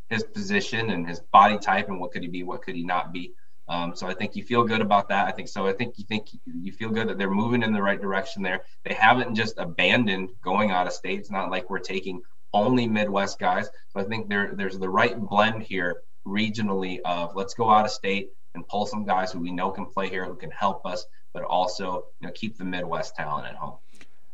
his 0.09 0.23
position 0.23 0.89
and 0.89 1.07
his 1.07 1.21
body 1.31 1.57
type 1.57 1.87
and 1.87 1.99
what 1.99 2.11
could 2.11 2.23
he 2.23 2.27
be, 2.27 2.43
what 2.43 2.61
could 2.61 2.75
he 2.75 2.83
not 2.83 3.13
be. 3.13 3.31
Um, 3.69 3.95
so 3.95 4.07
I 4.07 4.13
think 4.13 4.35
you 4.35 4.43
feel 4.43 4.65
good 4.65 4.81
about 4.81 5.07
that. 5.07 5.27
I 5.27 5.31
think 5.31 5.47
so. 5.47 5.65
I 5.65 5.71
think 5.71 5.97
you 5.97 6.03
think 6.03 6.27
you 6.45 6.73
feel 6.73 6.89
good 6.89 7.07
that 7.07 7.17
they're 7.17 7.29
moving 7.29 7.63
in 7.63 7.71
the 7.71 7.81
right 7.81 8.01
direction 8.01 8.43
there. 8.43 8.63
They 8.83 8.93
haven't 8.93 9.35
just 9.35 9.57
abandoned 9.57 10.31
going 10.43 10.71
out 10.71 10.87
of 10.87 10.93
state. 10.93 11.19
It's 11.19 11.31
not 11.31 11.49
like 11.49 11.69
we're 11.69 11.79
taking 11.79 12.21
only 12.53 12.87
Midwest 12.87 13.39
guys. 13.39 13.69
So 13.89 13.99
I 13.99 14.03
think 14.03 14.29
there 14.29 14.53
there's 14.53 14.77
the 14.77 14.89
right 14.89 15.19
blend 15.19 15.63
here 15.63 16.03
regionally 16.25 16.99
of 17.05 17.35
let's 17.35 17.53
go 17.53 17.69
out 17.69 17.85
of 17.85 17.91
state 17.91 18.31
and 18.55 18.67
pull 18.67 18.85
some 18.85 19.05
guys 19.05 19.31
who 19.31 19.39
we 19.39 19.51
know 19.51 19.71
can 19.71 19.85
play 19.85 20.09
here, 20.09 20.25
who 20.25 20.35
can 20.35 20.51
help 20.51 20.85
us, 20.85 21.05
but 21.33 21.43
also 21.43 22.05
you 22.19 22.27
know 22.27 22.33
keep 22.33 22.57
the 22.57 22.65
Midwest 22.65 23.15
talent 23.15 23.47
at 23.47 23.55
home. 23.55 23.77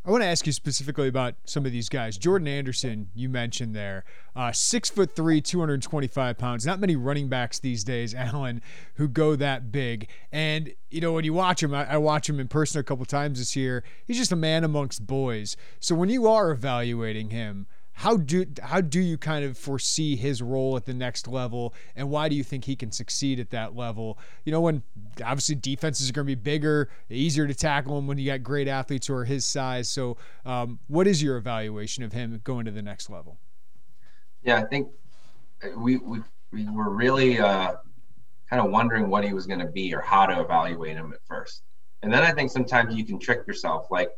I 0.05 0.11
want 0.11 0.23
to 0.23 0.27
ask 0.27 0.47
you 0.47 0.53
specifically 0.53 1.09
about 1.09 1.35
some 1.43 1.65
of 1.65 1.73
these 1.73 1.89
guys. 1.89 2.17
Jordan 2.17 2.47
Anderson, 2.47 3.09
you 3.13 3.27
mentioned 3.27 3.75
there, 3.75 4.05
uh, 4.33 4.51
six 4.53 4.89
foot 4.89 5.13
three, 5.13 5.41
225 5.41 6.37
pounds. 6.37 6.65
Not 6.65 6.79
many 6.79 6.95
running 6.95 7.27
backs 7.27 7.59
these 7.59 7.83
days, 7.83 8.15
Alan, 8.15 8.61
who 8.95 9.07
go 9.09 9.35
that 9.35 9.71
big. 9.71 10.09
And 10.31 10.73
you 10.89 11.01
know, 11.01 11.11
when 11.13 11.25
you 11.25 11.33
watch 11.33 11.61
him, 11.61 11.73
I, 11.73 11.93
I 11.93 11.97
watch 11.97 12.29
him 12.29 12.39
in 12.39 12.47
person 12.47 12.79
a 12.79 12.83
couple 12.83 13.05
times 13.05 13.39
this 13.39 13.55
year. 13.55 13.83
He's 14.05 14.17
just 14.17 14.31
a 14.31 14.37
man 14.37 14.63
amongst 14.63 15.05
boys. 15.05 15.57
So 15.79 15.95
when 15.95 16.09
you 16.09 16.27
are 16.27 16.49
evaluating 16.49 17.29
him, 17.29 17.67
how 17.99 18.15
do 18.15 18.45
how 18.61 18.79
do 18.79 19.01
you 19.01 19.17
kind 19.17 19.43
of 19.43 19.57
foresee 19.57 20.15
his 20.15 20.41
role 20.41 20.77
at 20.77 20.85
the 20.85 20.93
next 20.93 21.27
level, 21.27 21.73
and 21.97 22.09
why 22.09 22.29
do 22.29 22.35
you 22.35 22.45
think 22.45 22.63
he 22.63 22.73
can 22.73 22.93
succeed 22.93 23.41
at 23.41 23.49
that 23.49 23.75
level? 23.75 24.17
You 24.45 24.53
know, 24.53 24.61
when 24.61 24.83
obviously 25.21 25.55
defenses 25.55 26.09
are 26.09 26.13
going 26.13 26.25
to 26.25 26.33
be 26.33 26.41
bigger, 26.41 26.89
easier 27.09 27.45
to 27.45 27.53
tackle 27.53 27.97
him 27.97 28.07
when 28.07 28.17
you 28.17 28.25
got 28.25 28.41
great 28.41 28.69
athletes 28.69 29.07
who 29.07 29.15
are 29.15 29.25
his 29.25 29.45
size. 29.45 29.89
So, 29.89 30.15
um, 30.45 30.79
what 30.87 31.07
is 31.07 31.21
your 31.21 31.35
evaluation 31.35 32.01
of 32.05 32.13
him 32.13 32.39
going 32.45 32.63
to 32.65 32.71
the 32.71 32.81
next 32.81 33.09
level? 33.09 33.37
Yeah, 34.43 34.59
I 34.59 34.63
think 34.63 34.87
we 35.75 35.97
we, 35.97 36.21
we 36.53 36.69
were 36.69 36.91
really 36.91 37.37
uh, 37.37 37.73
kind 38.49 38.61
of 38.65 38.71
wondering 38.71 39.09
what 39.09 39.25
he 39.25 39.33
was 39.33 39.45
going 39.45 39.59
to 39.59 39.67
be 39.67 39.93
or 39.93 39.99
how 39.99 40.25
to 40.25 40.39
evaluate 40.39 40.95
him 40.95 41.11
at 41.11 41.19
first, 41.27 41.63
and 42.01 42.13
then 42.13 42.23
I 42.23 42.31
think 42.31 42.49
sometimes 42.49 42.95
you 42.95 43.03
can 43.03 43.19
trick 43.19 43.45
yourself. 43.45 43.87
Like 43.91 44.11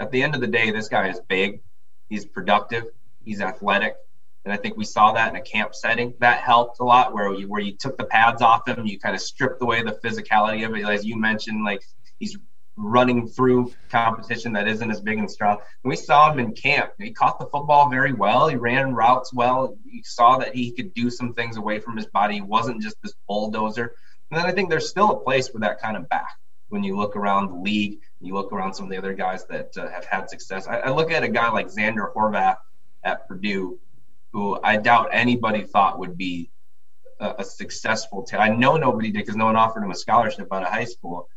at 0.00 0.10
the 0.10 0.24
end 0.24 0.34
of 0.34 0.40
the 0.40 0.48
day, 0.48 0.72
this 0.72 0.88
guy 0.88 1.08
is 1.08 1.20
big 1.28 1.60
He's 2.08 2.24
productive. 2.24 2.84
He's 3.24 3.40
athletic. 3.40 3.96
And 4.44 4.52
I 4.52 4.56
think 4.56 4.76
we 4.76 4.84
saw 4.84 5.12
that 5.12 5.30
in 5.30 5.36
a 5.36 5.42
camp 5.42 5.74
setting. 5.74 6.14
That 6.20 6.40
helped 6.40 6.78
a 6.78 6.84
lot 6.84 7.12
where 7.12 7.32
you 7.34 7.48
where 7.48 7.60
you 7.60 7.72
took 7.72 7.98
the 7.98 8.04
pads 8.04 8.42
off 8.42 8.68
him, 8.68 8.86
you 8.86 8.98
kind 8.98 9.14
of 9.14 9.20
stripped 9.20 9.60
away 9.60 9.82
the 9.82 9.98
physicality 10.04 10.64
of 10.64 10.74
it. 10.76 10.84
As 10.84 11.04
you 11.04 11.16
mentioned, 11.16 11.64
like 11.64 11.82
he's 12.20 12.38
running 12.76 13.26
through 13.26 13.72
competition 13.90 14.52
that 14.52 14.68
isn't 14.68 14.90
as 14.90 15.00
big 15.00 15.18
and 15.18 15.30
strong. 15.30 15.58
And 15.82 15.90
we 15.90 15.96
saw 15.96 16.30
him 16.30 16.38
in 16.38 16.52
camp. 16.52 16.92
He 16.98 17.10
caught 17.10 17.40
the 17.40 17.46
football 17.46 17.88
very 17.88 18.12
well. 18.12 18.46
He 18.48 18.56
ran 18.56 18.94
routes 18.94 19.32
well. 19.32 19.76
You 19.84 20.02
saw 20.04 20.38
that 20.38 20.54
he 20.54 20.70
could 20.70 20.94
do 20.94 21.10
some 21.10 21.32
things 21.34 21.56
away 21.56 21.80
from 21.80 21.96
his 21.96 22.06
body. 22.06 22.34
He 22.34 22.40
wasn't 22.42 22.82
just 22.82 22.96
this 23.02 23.14
bulldozer. 23.26 23.94
And 24.30 24.38
then 24.38 24.46
I 24.46 24.52
think 24.52 24.70
there's 24.70 24.88
still 24.88 25.10
a 25.10 25.20
place 25.20 25.48
for 25.48 25.58
that 25.60 25.80
kind 25.80 25.96
of 25.96 26.08
back 26.08 26.36
when 26.68 26.82
you 26.82 26.96
look 26.96 27.16
around 27.16 27.48
the 27.48 27.56
league, 27.56 28.00
you 28.20 28.34
look 28.34 28.52
around 28.52 28.74
some 28.74 28.84
of 28.84 28.90
the 28.90 28.96
other 28.96 29.14
guys 29.14 29.46
that 29.46 29.76
uh, 29.76 29.88
have 29.88 30.04
had 30.04 30.28
success. 30.28 30.66
I, 30.66 30.78
I, 30.78 30.90
look 30.90 31.12
at 31.12 31.22
a 31.22 31.28
guy 31.28 31.48
like 31.50 31.68
Xander 31.68 32.12
Horvath 32.12 32.56
at 33.04 33.28
Purdue, 33.28 33.78
who 34.32 34.58
I 34.62 34.76
doubt 34.76 35.10
anybody 35.12 35.62
thought 35.62 35.98
would 35.98 36.16
be 36.16 36.50
a, 37.20 37.36
a 37.38 37.44
successful. 37.44 38.22
T- 38.22 38.36
I 38.36 38.48
know 38.48 38.76
nobody 38.76 39.10
did 39.10 39.20
because 39.20 39.36
no 39.36 39.46
one 39.46 39.56
offered 39.56 39.84
him 39.84 39.90
a 39.90 39.94
scholarship 39.94 40.52
out 40.52 40.62
of 40.62 40.68
high 40.68 40.84
school. 40.84 41.28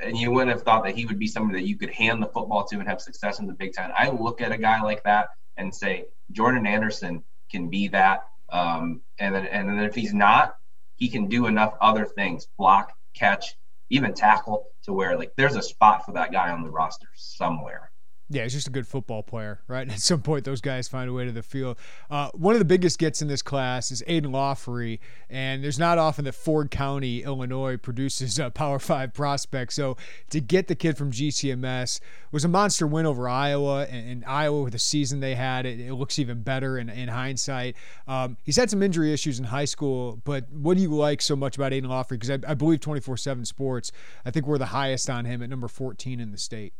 And 0.00 0.16
you 0.16 0.30
wouldn't 0.30 0.52
have 0.52 0.62
thought 0.62 0.84
that 0.84 0.94
he 0.94 1.06
would 1.06 1.18
be 1.18 1.26
somebody 1.26 1.60
that 1.60 1.66
you 1.66 1.76
could 1.76 1.90
hand 1.90 2.22
the 2.22 2.28
football 2.28 2.64
to 2.66 2.78
and 2.78 2.88
have 2.88 3.00
success 3.00 3.40
in 3.40 3.46
the 3.46 3.52
Big 3.52 3.72
Ten. 3.72 3.90
I 3.96 4.10
look 4.10 4.40
at 4.40 4.52
a 4.52 4.58
guy 4.58 4.80
like 4.80 5.02
that 5.02 5.30
and 5.56 5.74
say 5.74 6.04
Jordan 6.30 6.66
Anderson 6.66 7.24
can 7.50 7.68
be 7.68 7.88
that. 7.88 8.28
Um, 8.50 9.02
and 9.18 9.34
then 9.34 9.46
and 9.46 9.68
then 9.68 9.80
if 9.80 9.94
he's 9.94 10.14
not, 10.14 10.56
he 10.94 11.08
can 11.08 11.28
do 11.28 11.46
enough 11.46 11.74
other 11.80 12.04
things: 12.04 12.46
block, 12.56 12.92
catch, 13.12 13.57
even 13.90 14.14
tackle 14.14 14.68
to 14.84 14.92
where 14.92 15.16
like 15.16 15.32
there's 15.36 15.56
a 15.56 15.62
spot 15.62 16.04
for 16.04 16.12
that 16.12 16.32
guy 16.32 16.50
on 16.50 16.62
the 16.62 16.70
roster 16.70 17.08
somewhere. 17.16 17.87
Yeah, 18.30 18.42
he's 18.42 18.52
just 18.52 18.66
a 18.66 18.70
good 18.70 18.86
football 18.86 19.22
player, 19.22 19.60
right? 19.68 19.80
And 19.82 19.92
At 19.92 20.00
some 20.00 20.20
point, 20.20 20.44
those 20.44 20.60
guys 20.60 20.86
find 20.86 21.08
a 21.08 21.14
way 21.14 21.24
to 21.24 21.32
the 21.32 21.42
field. 21.42 21.78
Uh, 22.10 22.28
one 22.34 22.54
of 22.54 22.58
the 22.58 22.66
biggest 22.66 22.98
gets 22.98 23.22
in 23.22 23.28
this 23.28 23.40
class 23.40 23.90
is 23.90 24.02
Aidan 24.06 24.32
Laughery, 24.32 24.98
and 25.30 25.64
there's 25.64 25.78
not 25.78 25.96
often 25.96 26.26
that 26.26 26.34
Ford 26.34 26.70
County, 26.70 27.22
Illinois, 27.22 27.78
produces 27.78 28.38
a 28.38 28.50
Power 28.50 28.78
Five 28.78 29.14
prospect. 29.14 29.72
So 29.72 29.96
to 30.28 30.40
get 30.40 30.68
the 30.68 30.74
kid 30.74 30.98
from 30.98 31.10
GCMS 31.10 32.00
was 32.30 32.44
a 32.44 32.48
monster 32.48 32.86
win 32.86 33.06
over 33.06 33.26
Iowa, 33.30 33.86
and, 33.86 34.10
and 34.10 34.24
Iowa 34.26 34.62
with 34.62 34.74
the 34.74 34.78
season 34.78 35.20
they 35.20 35.34
had, 35.34 35.64
it, 35.64 35.80
it 35.80 35.94
looks 35.94 36.18
even 36.18 36.42
better 36.42 36.76
in, 36.76 36.90
in 36.90 37.08
hindsight. 37.08 37.76
Um, 38.06 38.36
he's 38.44 38.56
had 38.56 38.68
some 38.68 38.82
injury 38.82 39.10
issues 39.10 39.38
in 39.38 39.46
high 39.46 39.64
school, 39.64 40.20
but 40.24 40.50
what 40.52 40.76
do 40.76 40.82
you 40.82 40.90
like 40.90 41.22
so 41.22 41.34
much 41.34 41.56
about 41.56 41.72
Aidan 41.72 41.88
Laughery? 41.88 42.20
Because 42.20 42.30
I, 42.30 42.38
I 42.46 42.52
believe 42.52 42.80
24/7 42.80 43.46
Sports, 43.46 43.90
I 44.26 44.30
think 44.30 44.46
we're 44.46 44.58
the 44.58 44.66
highest 44.66 45.08
on 45.08 45.24
him 45.24 45.42
at 45.42 45.48
number 45.48 45.68
14 45.68 46.20
in 46.20 46.30
the 46.30 46.38
state. 46.38 46.74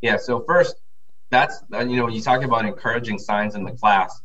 Yeah. 0.00 0.16
So 0.16 0.44
first, 0.46 0.76
that's 1.30 1.62
uh, 1.72 1.80
you 1.80 1.96
know 1.96 2.08
you 2.08 2.20
talk 2.20 2.42
about 2.42 2.64
encouraging 2.64 3.18
signs 3.18 3.54
in 3.54 3.64
the 3.64 3.72
class. 3.72 4.20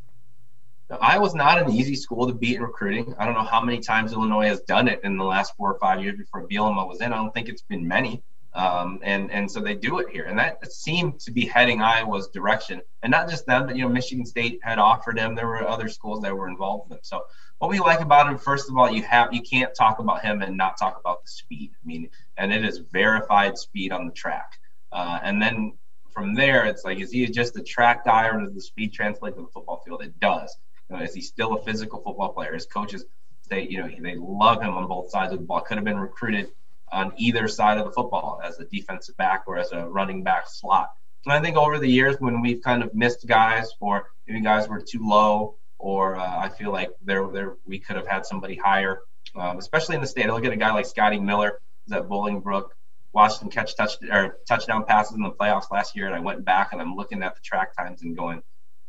I 1.00 1.18
was 1.18 1.34
not 1.34 1.60
an 1.60 1.72
easy 1.72 1.96
school 1.96 2.26
to 2.26 2.34
beat 2.34 2.56
in 2.56 2.62
recruiting. 2.62 3.14
I 3.18 3.24
don't 3.24 3.34
know 3.34 3.42
how 3.42 3.60
many 3.60 3.80
times 3.80 4.12
Illinois 4.12 4.48
has 4.48 4.60
done 4.62 4.86
it 4.86 5.00
in 5.02 5.16
the 5.16 5.24
last 5.24 5.54
four 5.56 5.72
or 5.72 5.78
five 5.78 6.02
years 6.02 6.16
before 6.18 6.46
Bielema 6.46 6.86
was 6.86 7.00
in. 7.00 7.12
I 7.12 7.16
don't 7.16 7.32
think 7.32 7.48
it's 7.48 7.62
been 7.62 7.86
many. 7.88 8.22
Um, 8.54 9.00
and 9.02 9.32
and 9.32 9.50
so 9.50 9.60
they 9.60 9.74
do 9.74 9.98
it 9.98 10.10
here, 10.12 10.24
and 10.24 10.38
that 10.38 10.72
seemed 10.72 11.18
to 11.20 11.32
be 11.32 11.44
heading 11.44 11.82
Iowa's 11.82 12.28
direction. 12.28 12.80
And 13.02 13.10
not 13.10 13.28
just 13.28 13.46
them, 13.46 13.66
but 13.66 13.76
you 13.76 13.82
know 13.82 13.88
Michigan 13.88 14.24
State 14.24 14.60
had 14.62 14.78
offered 14.78 15.18
him. 15.18 15.34
There 15.34 15.48
were 15.48 15.66
other 15.66 15.88
schools 15.88 16.22
that 16.22 16.36
were 16.36 16.48
involved 16.48 16.88
with 16.88 16.98
him. 16.98 17.02
So 17.02 17.22
what 17.58 17.68
we 17.68 17.80
like 17.80 18.00
about 18.00 18.28
him, 18.28 18.38
first 18.38 18.70
of 18.70 18.76
all, 18.76 18.88
you 18.88 19.02
have 19.02 19.32
you 19.32 19.42
can't 19.42 19.74
talk 19.74 19.98
about 19.98 20.22
him 20.22 20.40
and 20.42 20.56
not 20.56 20.78
talk 20.78 21.00
about 21.00 21.24
the 21.24 21.30
speed. 21.30 21.72
I 21.74 21.84
mean, 21.84 22.08
and 22.36 22.52
it 22.52 22.64
is 22.64 22.78
verified 22.92 23.58
speed 23.58 23.90
on 23.90 24.06
the 24.06 24.12
track. 24.12 24.52
Uh, 24.94 25.18
and 25.22 25.42
then 25.42 25.72
from 26.12 26.34
there, 26.34 26.64
it's 26.64 26.84
like, 26.84 27.00
is 27.00 27.10
he 27.10 27.26
just 27.26 27.56
a 27.58 27.62
track 27.62 28.04
guy 28.04 28.28
or 28.28 28.40
does 28.40 28.54
the 28.54 28.60
speed 28.60 28.92
translate 28.92 29.34
to 29.34 29.42
the 29.42 29.48
football 29.48 29.82
field? 29.84 30.02
It 30.02 30.18
does. 30.20 30.56
You 30.88 30.96
know, 30.96 31.02
is 31.02 31.12
he 31.12 31.20
still 31.20 31.54
a 31.54 31.62
physical 31.64 32.00
football 32.00 32.32
player? 32.32 32.54
His 32.54 32.66
coaches 32.66 33.04
say, 33.42 33.66
you 33.68 33.78
know, 33.78 33.88
they 34.00 34.14
love 34.16 34.62
him 34.62 34.70
on 34.70 34.86
both 34.86 35.10
sides 35.10 35.32
of 35.32 35.40
the 35.40 35.44
ball. 35.44 35.60
Could 35.60 35.78
have 35.78 35.84
been 35.84 35.98
recruited 35.98 36.52
on 36.92 37.12
either 37.16 37.48
side 37.48 37.78
of 37.78 37.84
the 37.84 37.90
football 37.90 38.40
as 38.44 38.60
a 38.60 38.64
defensive 38.66 39.16
back 39.16 39.42
or 39.48 39.58
as 39.58 39.72
a 39.72 39.84
running 39.84 40.22
back 40.22 40.44
slot. 40.46 40.90
And 41.26 41.32
I 41.32 41.40
think 41.40 41.56
over 41.56 41.78
the 41.78 41.88
years, 41.88 42.16
when 42.20 42.40
we've 42.40 42.62
kind 42.62 42.82
of 42.82 42.94
missed 42.94 43.26
guys 43.26 43.72
or 43.80 44.06
maybe 44.28 44.40
guys 44.40 44.68
were 44.68 44.80
too 44.80 45.06
low, 45.06 45.56
or 45.78 46.16
uh, 46.16 46.38
I 46.38 46.50
feel 46.50 46.70
like 46.70 46.90
there, 47.02 47.26
there 47.28 47.56
we 47.66 47.80
could 47.80 47.96
have 47.96 48.06
had 48.06 48.24
somebody 48.24 48.54
higher, 48.54 49.00
um, 49.34 49.58
especially 49.58 49.96
in 49.96 50.00
the 50.00 50.06
state. 50.06 50.26
I 50.26 50.32
look 50.32 50.44
at 50.44 50.52
a 50.52 50.56
guy 50.56 50.72
like 50.72 50.86
Scotty 50.86 51.18
Miller, 51.18 51.58
who's 51.84 51.96
at 51.96 52.08
Bolingbrook 52.08 52.68
watched 53.14 53.40
him 53.40 53.48
catch 53.48 53.76
touch 53.76 53.92
or 54.10 54.38
touchdown 54.46 54.84
passes 54.84 55.16
in 55.16 55.22
the 55.22 55.30
playoffs 55.30 55.70
last 55.70 55.96
year, 55.96 56.06
and 56.06 56.14
I 56.14 56.20
went 56.20 56.44
back 56.44 56.72
and 56.72 56.80
I'm 56.80 56.96
looking 56.96 57.22
at 57.22 57.34
the 57.34 57.40
track 57.42 57.76
times 57.76 58.02
and 58.02 58.16
going, 58.16 58.42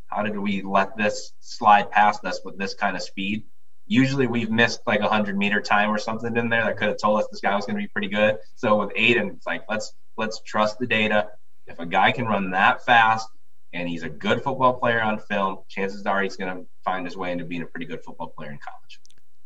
how 0.08 0.24
did 0.24 0.38
we 0.38 0.62
let 0.62 0.98
this 0.98 1.34
slide 1.40 1.92
past 1.92 2.26
us 2.26 2.42
with 2.44 2.58
this 2.58 2.74
kind 2.74 2.96
of 2.96 3.04
speed? 3.04 3.44
Usually 3.88 4.28
we've 4.28 4.50
missed 4.50 4.82
like 4.88 5.02
a 5.02 5.08
hundred 5.08 5.38
meter 5.38 5.62
time 5.62 5.90
or 5.92 6.00
something 6.00 6.36
in 6.36 6.50
there 6.50 6.64
that 6.64 6.78
could 6.78 6.88
have 6.88 6.98
told 6.98 7.20
us 7.20 7.28
this 7.32 7.42
guy 7.42 7.56
was 7.56 7.66
going 7.66 7.78
to 7.78 7.82
be 7.82 7.88
pretty 7.88 8.08
good. 8.08 8.38
So 8.56 8.80
with 8.80 8.92
Aidan, 8.96 9.30
it's 9.30 9.46
like 9.46 9.64
let's 9.70 9.94
let's 10.18 10.42
trust 10.42 10.80
the 10.80 10.88
data. 10.88 11.30
If 11.68 11.80
a 11.80 11.86
guy 11.86 12.12
can 12.12 12.26
run 12.26 12.52
that 12.52 12.84
fast 12.84 13.28
and 13.74 13.88
he's 13.88 14.04
a 14.04 14.10
good 14.10 14.42
football 14.42 14.74
player 14.74 15.02
on 15.02 15.20
film, 15.20 15.60
chances 15.68 16.06
are 16.06 16.22
he's 16.22 16.36
going 16.36 16.56
to 16.56 16.66
find 16.84 17.06
his 17.06 17.16
way 17.16 17.32
into 17.32 17.46
being 17.46 17.62
a 17.62 17.66
pretty 17.66 17.86
good 17.86 18.04
football 18.04 18.34
player 18.36 18.52
in 18.52 18.58
college 18.58 19.00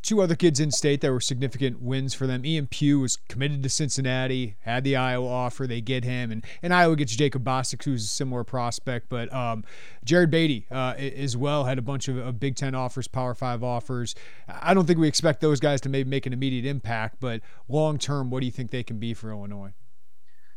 two 0.09 0.21
other 0.23 0.35
kids 0.35 0.59
in 0.59 0.71
state 0.71 1.01
that 1.01 1.11
were 1.11 1.21
significant 1.21 1.79
wins 1.79 2.15
for 2.15 2.25
them. 2.25 2.43
Ian 2.43 2.65
Pugh 2.65 3.01
was 3.01 3.17
committed 3.27 3.61
to 3.61 3.69
Cincinnati, 3.69 4.55
had 4.61 4.83
the 4.83 4.95
Iowa 4.95 5.27
offer. 5.27 5.67
They 5.67 5.81
get 5.81 6.03
him, 6.03 6.31
and, 6.31 6.43
and 6.63 6.73
Iowa 6.73 6.95
gets 6.95 7.15
Jacob 7.15 7.43
Bostic, 7.43 7.83
who's 7.83 8.05
a 8.05 8.07
similar 8.07 8.43
prospect. 8.43 9.07
But 9.07 9.31
um, 9.31 9.63
Jared 10.03 10.31
Beatty 10.31 10.65
uh, 10.71 10.95
as 10.97 11.37
well 11.37 11.65
had 11.65 11.77
a 11.77 11.83
bunch 11.83 12.07
of, 12.07 12.17
of, 12.17 12.39
Big 12.39 12.55
Ten 12.55 12.73
offers, 12.73 13.07
Power 13.07 13.35
Five 13.35 13.63
offers. 13.63 14.15
I 14.47 14.73
don't 14.73 14.87
think 14.87 14.97
we 14.97 15.07
expect 15.07 15.41
those 15.41 15.59
guys 15.59 15.79
to 15.81 15.89
maybe 15.89 16.09
make 16.09 16.25
an 16.25 16.33
immediate 16.33 16.65
impact, 16.65 17.17
but 17.19 17.41
long 17.67 17.99
term, 17.99 18.31
what 18.31 18.39
do 18.39 18.47
you 18.47 18.51
think 18.51 18.71
they 18.71 18.83
can 18.83 18.97
be 18.97 19.13
for 19.13 19.29
Illinois? 19.29 19.73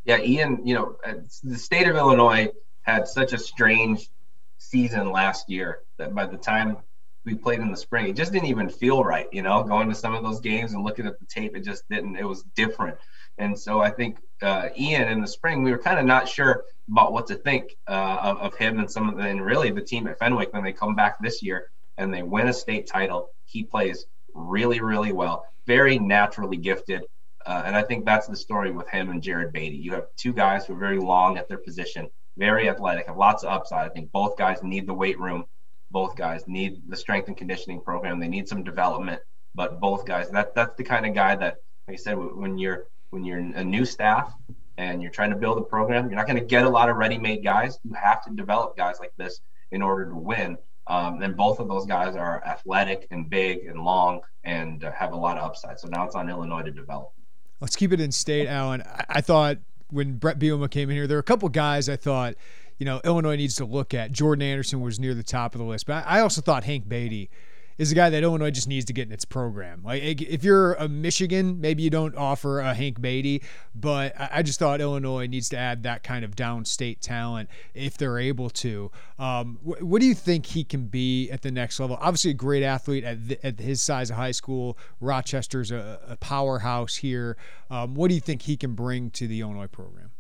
Yeah, 0.07 0.19
Ian, 0.19 0.67
you 0.67 0.75
know, 0.75 0.97
the 1.45 1.59
state 1.59 1.87
of 1.89 1.97
Illinois 1.97 2.49
had 2.81 3.07
such 3.07 3.35
a 3.35 3.39
strange 3.39 4.09
season 4.57 5.13
last 5.13 5.51
year 5.51 5.81
that 5.99 6.15
by 6.15 6.25
the 6.25 6.39
time 6.39 6.79
we 7.25 7.35
played 7.35 7.61
in 7.61 7.71
the 7.71 7.77
spring. 7.77 8.09
It 8.09 8.17
just 8.17 8.33
didn't 8.33 8.49
even 8.49 8.69
feel 8.69 9.05
right, 9.05 9.29
you 9.33 9.43
know, 9.43 9.63
going 9.63 9.89
to 9.89 9.95
some 9.95 10.15
of 10.15 10.23
those 10.23 10.41
games 10.41 10.73
and 10.73 10.85
looking 10.85 11.07
at 11.07 11.19
the 11.19 11.27
tape. 11.27 11.57
It 11.57 11.65
just 11.65 11.89
didn't. 11.89 12.17
It 12.17 12.25
was 12.25 12.43
different. 12.57 12.99
And 13.39 13.59
so 13.59 13.81
I 13.81 13.91
think 13.91 14.19
uh, 14.43 14.69
Ian 14.79 15.09
in 15.09 15.21
the 15.21 15.29
spring, 15.29 15.63
we 15.63 15.71
were 15.71 15.79
kind 15.79 15.99
of 15.99 16.05
not 16.05 16.29
sure 16.29 16.65
about 16.91 17.13
what 17.13 17.27
to 17.29 17.35
think 17.35 17.77
uh, 17.89 18.19
of, 18.23 18.39
of, 18.39 18.55
him 18.57 18.79
and 18.79 18.91
some 18.91 19.09
of 19.09 19.17
the, 19.17 19.23
and 19.23 19.45
really 19.45 19.71
the 19.71 19.81
team 19.81 20.07
at 20.07 20.19
Fenwick 20.19 20.53
when 20.53 20.65
they 20.65 20.73
come 20.73 20.95
back 20.95 21.21
this 21.21 21.43
year 21.43 21.71
and 21.97 22.13
they 22.13 22.23
win 22.23 22.49
a 22.49 22.53
state 22.53 22.87
title. 22.87 23.31
He 23.45 23.63
plays 23.63 24.07
really, 24.35 24.81
really 24.81 25.13
well. 25.13 25.47
Very 25.67 25.99
naturally 25.99 26.57
gifted. 26.57 27.03
Uh, 27.47 27.63
and 27.65 27.77
I 27.77 27.83
think 27.83 28.05
that's 28.05 28.27
the 28.27 28.37
story 28.37 28.71
with 28.71 28.89
him 28.89 29.11
and 29.11 29.23
Jared 29.23 29.53
Beatty. 29.53 29.77
You 29.77 29.93
have 29.93 30.07
two 30.17 30.33
guys 30.33 30.67
who 30.67 30.75
are 30.75 30.79
very 30.79 30.99
long 30.99 31.39
at 31.39 31.49
their 31.49 31.59
position, 31.59 32.09
very 32.37 32.69
athletic, 32.69 33.07
have 33.07 33.17
lots 33.17 33.43
of 33.43 33.51
upside. 33.51 33.91
I 33.91 33.93
think 33.93 34.13
both 34.13 34.37
guys 34.37 34.63
need 34.63 34.87
the 34.87 34.95
weight 34.95 35.19
room. 35.19 35.47
Both 35.93 36.17
guys 36.17 36.49
need 36.49 36.83
the 36.89 36.97
strength 36.97 37.29
and 37.29 37.37
conditioning 37.37 37.81
program. 37.81 38.19
They 38.19 38.29
need 38.29 38.49
some 38.49 38.65
development. 38.65 39.21
But 39.55 39.79
both 39.79 40.07
guys, 40.07 40.31
that 40.31 40.55
that's 40.55 40.75
the 40.77 40.85
kind 40.85 41.05
of 41.07 41.15
guy 41.15 41.37
that, 41.37 41.59
like 41.87 41.95
I 41.95 41.97
said, 41.97 42.15
when 42.15 42.59
you're 42.59 42.87
when 43.11 43.25
you're 43.25 43.39
a 43.39 43.63
new 43.63 43.85
staff 43.85 44.33
and 44.79 45.03
you're 45.03 45.11
trying 45.11 45.31
to 45.31 45.37
build 45.37 45.59
a 45.59 45.63
program, 45.63 46.09
you're 46.09 46.17
not 46.17 46.27
going 46.27 46.39
to 46.39 46.45
get 46.45 46.65
a 46.65 46.69
lot 46.69 46.89
of 46.89 46.97
ready-made 46.97 47.45
guys. 47.45 47.79
You 47.85 47.93
have 47.93 48.25
to 48.25 48.31
develop 48.35 48.75
guys 48.75 48.97
like 48.99 49.13
this 49.19 49.41
in 49.71 49.83
order 49.83 50.07
to 50.07 50.17
win. 50.17 50.57
Um, 50.87 51.21
and 51.23 51.37
both 51.37 51.61
of 51.61 51.69
those 51.69 51.85
guys 51.87 52.17
are 52.17 52.43
athletic 52.45 53.07
and 53.11 53.29
big 53.29 53.67
and 53.67 53.85
long 53.85 54.23
and 54.45 54.83
uh, 54.83 54.91
have 54.93 55.13
a 55.13 55.17
lot 55.17 55.37
of 55.37 55.45
upside. 55.45 55.79
So 55.79 55.89
now 55.89 56.07
it's 56.07 56.15
on 56.15 56.31
Illinois 56.31 56.63
to 56.63 56.71
develop. 56.73 57.13
Let's 57.61 57.77
keep 57.77 57.93
it 57.93 58.01
in 58.01 58.11
state, 58.11 58.49
Alan. 58.49 58.83
I, 58.83 59.05
I 59.11 59.21
thought 59.21 59.59
when 59.91 60.17
Brett 60.17 60.39
Bielema 60.39 60.71
came 60.71 60.89
in 60.89 60.97
here, 60.97 61.07
there 61.07 61.19
were 61.19 61.21
a 61.21 61.23
couple 61.23 61.49
guys 61.51 61.89
I 61.91 61.97
thought, 61.97 62.35
you 62.79 62.87
know, 62.87 63.01
Illinois 63.05 63.37
needs 63.37 63.55
to 63.57 63.65
look 63.65 63.95
at. 63.95 64.13
Jordan 64.13 64.43
Anderson 64.43 64.81
was 64.81 64.99
near 64.99 65.15
the 65.15 65.23
top 65.23 65.55
of 65.55 65.59
the 65.59 65.65
list, 65.65 65.87
but 65.87 66.05
I 66.07 66.21
also 66.21 66.41
thought 66.41 66.65
Hank 66.65 66.89
Beatty 66.89 67.31
is 67.79 67.91
a 67.91 67.95
guy 67.95 68.11
that 68.11 68.23
Illinois 68.23 68.51
just 68.51 68.69
needs 68.69 68.85
to 68.87 68.93
get 68.93 69.07
in 69.07 69.13
its 69.13 69.25
program. 69.25 69.83
Like 69.83 70.21
if 70.21 70.45
you're 70.45 70.75
a 70.75 70.89
Michigan, 70.89 71.61
maybe 71.61 71.83
you 71.83 71.91
don't 71.91 72.17
offer 72.17 72.61
a 72.61 72.75
Hank 72.75 73.01
Beatty, 73.01 73.43
but 73.75 74.15
I 74.19 74.43
just 74.43 74.59
thought 74.59 74.81
Illinois 74.81 75.27
needs 75.27 75.49
to 75.51 75.59
add 75.59 75.83
that 75.83 76.03
kind 76.03 76.25
of 76.25 76.37
downstate 76.37 77.01
talent 77.01 77.49
if 77.75 77.97
they're 77.97 78.19
able 78.19 78.51
to. 78.51 78.91
Um, 79.19 79.59
what 79.63 80.01
do 80.01 80.07
you 80.07 80.15
think 80.15 80.47
he 80.47 80.65
can 80.65 80.87
be 80.87 81.31
at 81.31 81.43
the 81.43 81.51
next 81.51 81.81
level? 81.81 81.99
Obviously, 82.01 82.33
a 82.33 82.35
great 82.35 82.63
athlete 82.63 83.05
at, 83.05 83.29
the, 83.29 83.47
at 83.47 83.59
his 83.59 83.83
size 83.83 84.11
of 84.11 84.17
high 84.17 84.33
school. 84.33 84.79
Rochester's 85.01 85.71
a, 85.71 86.01
a 86.07 86.17
powerhouse 86.17 86.97
here. 86.97 87.37
Um, 87.71 87.95
what 87.95 88.09
do 88.09 88.15
you 88.15 88.21
think 88.21 88.43
he 88.43 88.57
can 88.57 88.75
bring 88.75 89.11
to 89.11 89.27
the 89.27 89.41
Illinois 89.41 89.67
program? 89.67 90.11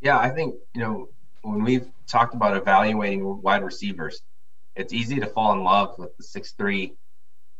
Yeah, 0.00 0.18
I 0.18 0.30
think 0.30 0.54
you 0.74 0.80
know 0.80 1.08
when 1.44 1.62
we've 1.62 1.88
talked 2.06 2.34
about 2.34 2.56
evaluating 2.56 3.42
wide 3.42 3.62
receivers 3.62 4.22
it's 4.76 4.92
easy 4.92 5.20
to 5.20 5.26
fall 5.26 5.52
in 5.52 5.62
love 5.62 5.98
with 5.98 6.16
the 6.16 6.22
six 6.22 6.52
three, 6.52 6.94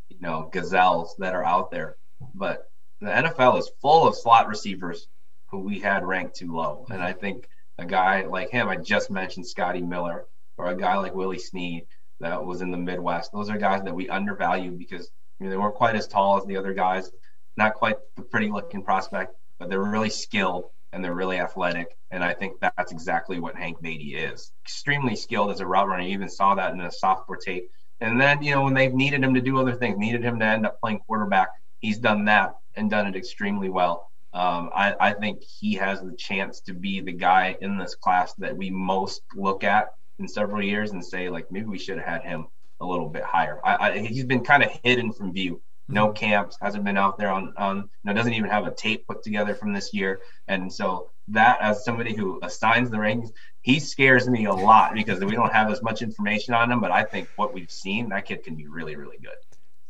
you 0.09 0.17
know, 0.21 0.49
gazelles 0.53 1.15
that 1.19 1.35
are 1.35 1.45
out 1.45 1.71
there. 1.71 1.97
But 2.35 2.71
the 3.01 3.07
NFL 3.07 3.59
is 3.59 3.71
full 3.81 4.07
of 4.07 4.17
slot 4.17 4.49
receivers 4.49 5.09
who 5.47 5.61
we 5.61 5.79
had 5.79 6.05
ranked 6.05 6.37
too 6.37 6.55
low. 6.55 6.87
And 6.91 7.03
I 7.03 7.13
think 7.13 7.49
a 7.79 7.85
guy 7.85 8.25
like 8.27 8.51
him, 8.51 8.69
I 8.69 8.77
just 8.77 9.11
mentioned 9.11 9.47
Scotty 9.47 9.83
Miller, 9.83 10.27
or 10.57 10.69
a 10.69 10.77
guy 10.77 10.97
like 10.97 11.15
Willie 11.15 11.39
Snead 11.39 11.87
that 12.21 12.45
was 12.45 12.63
in 12.63 12.71
the 12.71 12.77
Midwest. 12.77 13.33
Those 13.33 13.51
are 13.51 13.59
guys 13.59 13.83
that 13.85 13.95
we 13.95 14.09
undervalue 14.09 14.73
because 14.73 15.11
you 15.39 15.47
know, 15.47 15.51
they 15.51 15.57
weren't 15.57 15.75
quite 15.75 15.97
as 15.97 16.09
tall 16.09 16.39
as 16.39 16.45
the 16.47 16.57
other 16.57 16.73
guys, 16.73 17.11
not 17.57 17.75
quite 17.75 17.97
the 18.17 18.23
pretty 18.23 18.49
looking 18.49 18.83
prospect, 18.83 19.35
but 19.59 19.69
they're 19.69 19.83
really 19.83 20.11
skilled 20.11 20.65
and 20.95 21.05
they're 21.05 21.15
really 21.15 21.41
athletic. 21.41 21.89
And 22.11 22.23
I 22.23 22.33
think 22.33 22.61
that's 22.61 22.93
exactly 22.93 23.41
what 23.41 23.57
Hank 23.57 23.83
Beatty 23.83 24.15
is. 24.15 24.53
Extremely 24.65 25.17
skilled 25.17 25.51
as 25.51 25.61
a 25.61 25.67
route 25.67 25.89
runner. 25.89 26.05
You 26.05 26.11
even 26.11 26.29
saw 26.29 26.55
that 26.55 26.73
in 26.73 26.79
the 26.79 26.91
sophomore 26.91 27.37
tape. 27.37 27.69
And 28.01 28.21
then, 28.21 28.43
you 28.43 28.53
know, 28.53 28.63
when 28.63 28.75
they've 28.75 28.95
needed 28.95 29.23
him 29.23 29.35
to 29.35 29.41
do 29.41 29.59
other 29.59 29.75
things, 29.75 29.99
needed 29.99 30.23
him 30.23 30.39
to 30.39 30.45
end 30.45 30.67
up 30.67 30.81
playing 30.81 31.01
quarterback, 31.01 31.49
he's 31.81 31.99
done 31.99 32.25
that 32.27 32.55
and 32.77 32.89
done 32.89 33.07
it 33.07 33.17
extremely 33.17 33.69
well. 33.69 34.09
Um, 34.33 34.71
I, 34.75 34.95
I 34.99 35.13
think 35.13 35.43
he 35.43 35.75
has 35.75 36.01
the 36.01 36.15
chance 36.17 36.61
to 36.63 36.75
be 36.75 37.01
the 37.01 37.13
guy 37.13 37.57
in 37.61 37.77
this 37.77 37.95
class 37.95 38.35
that 38.35 38.57
we 38.57 38.71
most 38.71 39.23
look 39.35 39.65
at 39.65 39.89
in 40.19 40.29
several 40.29 40.63
years 40.63 40.93
and 40.93 41.05
say, 41.05 41.29
like, 41.29 41.51
maybe 41.51 41.67
we 41.67 41.79
should 41.79 41.99
have 41.99 42.07
had 42.07 42.23
him 42.23 42.47
a 42.81 42.87
little 42.87 43.09
bit 43.09 43.23
higher. 43.23 43.61
I, 43.65 43.91
I, 43.91 43.99
he's 43.99 44.25
been 44.25 44.45
kind 44.45 44.63
of 44.63 44.71
hidden 44.83 45.13
from 45.13 45.33
view 45.33 45.61
no 45.89 46.11
camps, 46.13 46.57
hasn't 46.61 46.85
been 46.85 46.97
out 46.97 47.19
there 47.19 47.31
on, 47.31 47.53
on 47.57 47.77
you 47.77 47.83
know, 48.05 48.13
doesn't 48.13 48.33
even 48.33 48.51
have 48.51 48.67
a 48.67 48.71
tape 48.71 49.07
put 49.07 49.23
together 49.23 49.55
from 49.55 49.73
this 49.73 49.93
year. 49.93 50.21
And 50.49 50.73
so 50.73 51.11
that 51.29 51.59
as 51.61 51.85
somebody 51.85 52.15
who 52.15 52.39
assigns 52.43 52.91
the 52.91 52.97
rankings, 52.97 53.33
he 53.63 53.81
scares 53.81 54.29
me 54.29 54.47
a 54.47 54.53
lot 54.53 54.95
because 54.95 55.23
we 55.25 55.33
don't 55.33 55.53
have 55.53 55.71
as 55.71 55.83
much 55.83 56.03
information 56.03 56.55
on 56.55 56.71
him. 56.71 56.81
But 56.81 56.91
I 56.91 57.05
think 57.05 57.29
what 57.37 57.53
we've 57.53 57.71
seen, 57.71 58.09
that 58.11 58.27
kid 58.27 58.45
can 58.45 58.55
be 58.55 58.67
really, 58.67 58.97
really 58.97 59.19
good. 59.19 59.37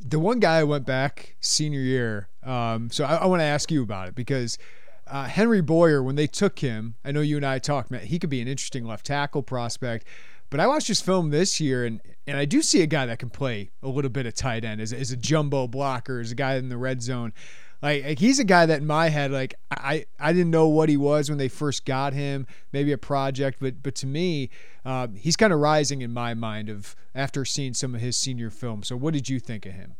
The 0.00 0.18
one 0.18 0.40
guy 0.40 0.58
I 0.58 0.64
went 0.64 0.84
back 0.84 1.36
senior 1.40 1.80
year, 1.80 2.28
um, 2.42 2.90
so 2.90 3.04
I, 3.04 3.16
I 3.16 3.26
want 3.26 3.40
to 3.40 3.44
ask 3.44 3.70
you 3.70 3.82
about 3.82 4.08
it 4.08 4.14
because 4.14 4.58
uh, 5.06 5.24
Henry 5.24 5.60
Boyer, 5.60 6.02
when 6.02 6.16
they 6.16 6.26
took 6.26 6.58
him, 6.58 6.94
I 7.04 7.12
know 7.12 7.20
you 7.20 7.36
and 7.36 7.46
I 7.46 7.58
talked, 7.58 7.90
man, 7.90 8.06
he 8.06 8.18
could 8.18 8.30
be 8.30 8.40
an 8.40 8.48
interesting 8.48 8.84
left 8.84 9.06
tackle 9.06 9.42
prospect. 9.42 10.06
But 10.54 10.60
I 10.60 10.68
watched 10.68 10.86
his 10.86 11.00
film 11.00 11.30
this 11.30 11.58
year, 11.58 11.84
and 11.84 12.00
and 12.28 12.36
I 12.36 12.44
do 12.44 12.62
see 12.62 12.80
a 12.80 12.86
guy 12.86 13.06
that 13.06 13.18
can 13.18 13.28
play 13.28 13.72
a 13.82 13.88
little 13.88 14.08
bit 14.08 14.24
of 14.24 14.34
tight 14.34 14.64
end 14.64 14.80
as, 14.80 14.92
as 14.92 15.10
a 15.10 15.16
jumbo 15.16 15.66
blocker, 15.66 16.20
as 16.20 16.30
a 16.30 16.36
guy 16.36 16.54
in 16.54 16.68
the 16.68 16.76
red 16.76 17.02
zone. 17.02 17.32
Like, 17.82 18.04
like, 18.04 18.18
he's 18.20 18.38
a 18.38 18.44
guy 18.44 18.64
that 18.64 18.80
in 18.80 18.86
my 18.86 19.08
head, 19.08 19.32
like 19.32 19.56
I, 19.72 20.04
I 20.20 20.32
didn't 20.32 20.52
know 20.52 20.68
what 20.68 20.88
he 20.88 20.96
was 20.96 21.28
when 21.28 21.38
they 21.38 21.48
first 21.48 21.84
got 21.84 22.12
him, 22.12 22.46
maybe 22.72 22.92
a 22.92 22.98
project, 22.98 23.58
but 23.60 23.82
but 23.82 23.96
to 23.96 24.06
me, 24.06 24.48
um, 24.84 25.16
he's 25.16 25.34
kind 25.34 25.52
of 25.52 25.58
rising 25.58 26.02
in 26.02 26.12
my 26.12 26.34
mind 26.34 26.68
of 26.68 26.94
after 27.16 27.44
seeing 27.44 27.74
some 27.74 27.92
of 27.92 28.00
his 28.00 28.16
senior 28.16 28.48
film. 28.48 28.84
So 28.84 28.96
what 28.96 29.12
did 29.12 29.28
you 29.28 29.40
think 29.40 29.66
of 29.66 29.72
him? 29.72 29.96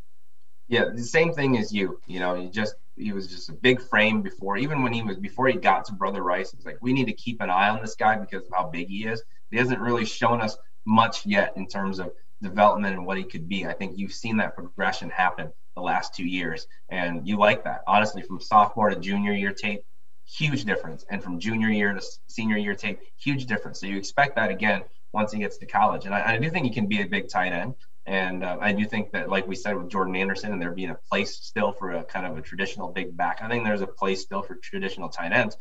Yeah, 0.69 0.85
the 0.85 1.03
same 1.03 1.33
thing 1.33 1.57
as 1.57 1.73
you. 1.73 1.99
You 2.07 2.21
know, 2.21 2.33
he 2.33 2.47
just 2.47 2.75
he 2.95 3.11
was 3.11 3.27
just 3.27 3.49
a 3.49 3.53
big 3.53 3.81
frame 3.81 4.21
before, 4.21 4.55
even 4.55 4.83
when 4.83 4.93
he 4.93 5.01
was 5.01 5.17
before 5.17 5.49
he 5.49 5.57
got 5.57 5.83
to 5.87 5.91
Brother 5.91 6.23
Rice. 6.23 6.53
It's 6.53 6.65
like 6.65 6.77
we 6.79 6.93
need 6.93 7.07
to 7.07 7.13
keep 7.13 7.41
an 7.41 7.49
eye 7.49 7.67
on 7.67 7.81
this 7.81 7.97
guy 7.97 8.15
because 8.15 8.45
of 8.45 8.53
how 8.55 8.69
big 8.69 8.87
he 8.87 9.05
is. 9.05 9.21
He 9.51 9.57
hasn't 9.57 9.79
really 9.79 10.05
shown 10.05 10.41
us 10.41 10.57
much 10.85 11.25
yet 11.25 11.53
in 11.55 11.67
terms 11.67 11.99
of 11.99 12.11
development 12.41 12.95
and 12.95 13.05
what 13.05 13.17
he 13.17 13.23
could 13.23 13.47
be. 13.47 13.65
I 13.65 13.73
think 13.73 13.97
you've 13.97 14.13
seen 14.13 14.37
that 14.37 14.55
progression 14.55 15.09
happen 15.09 15.51
the 15.75 15.81
last 15.81 16.15
two 16.15 16.25
years, 16.25 16.67
and 16.89 17.27
you 17.27 17.37
like 17.37 17.63
that. 17.63 17.81
Honestly, 17.87 18.21
from 18.21 18.39
sophomore 18.39 18.89
to 18.89 18.99
junior 18.99 19.33
year 19.33 19.51
tape, 19.51 19.81
huge 20.25 20.63
difference, 20.65 21.05
and 21.09 21.23
from 21.23 21.39
junior 21.39 21.69
year 21.69 21.93
to 21.93 22.01
senior 22.27 22.57
year 22.57 22.75
tape, 22.75 22.99
huge 23.17 23.45
difference. 23.45 23.79
So 23.79 23.87
you 23.87 23.97
expect 23.97 24.35
that 24.35 24.49
again 24.49 24.83
once 25.13 25.31
he 25.31 25.39
gets 25.39 25.57
to 25.57 25.65
college, 25.65 26.05
and 26.05 26.13
I, 26.13 26.33
I 26.33 26.37
do 26.37 26.49
think 26.49 26.65
he 26.65 26.71
can 26.71 26.87
be 26.87 27.01
a 27.01 27.07
big 27.07 27.29
tight 27.29 27.51
end. 27.51 27.75
And 28.07 28.43
uh, 28.43 28.57
I 28.61 28.71
do 28.71 28.85
think 28.85 29.11
that, 29.13 29.29
like 29.29 29.47
we 29.47 29.55
said 29.55 29.75
with 29.75 29.89
Jordan 29.89 30.15
Anderson, 30.15 30.53
and 30.53 30.61
there 30.61 30.71
being 30.71 30.91
a 30.91 30.99
place 31.09 31.37
still 31.37 31.71
for 31.71 31.91
a 31.91 32.03
kind 32.03 32.25
of 32.25 32.37
a 32.37 32.41
traditional 32.41 32.89
big 32.89 33.17
back, 33.17 33.41
I 33.41 33.49
think 33.49 33.63
there's 33.63 33.81
a 33.81 33.87
place 33.87 34.21
still 34.21 34.43
for 34.43 34.55
traditional 34.55 35.09
tight 35.09 35.31
ends. 35.31 35.57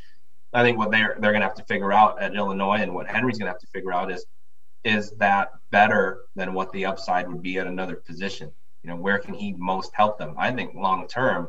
I 0.54 0.62
think 0.62 0.78
what 0.78 0.92
they're 0.92 1.16
they're 1.18 1.32
going 1.32 1.42
to 1.42 1.48
have 1.48 1.56
to 1.56 1.64
figure 1.64 1.92
out 1.92 2.22
at 2.22 2.34
Illinois, 2.34 2.78
and 2.78 2.94
what 2.94 3.08
Henry's 3.08 3.38
going 3.38 3.46
to 3.46 3.52
have 3.52 3.60
to 3.60 3.66
figure 3.66 3.92
out 3.92 4.10
is 4.10 4.24
is 4.84 5.10
that 5.12 5.50
better 5.70 6.20
than 6.36 6.54
what 6.54 6.70
the 6.72 6.86
upside 6.86 7.26
would 7.28 7.42
be 7.42 7.58
at 7.58 7.66
another 7.66 7.96
position? 7.96 8.52
You 8.82 8.90
know, 8.90 8.96
where 8.96 9.18
can 9.18 9.34
he 9.34 9.54
most 9.54 9.92
help 9.94 10.18
them? 10.18 10.34
I 10.38 10.52
think 10.52 10.74
long 10.74 11.08
term, 11.08 11.48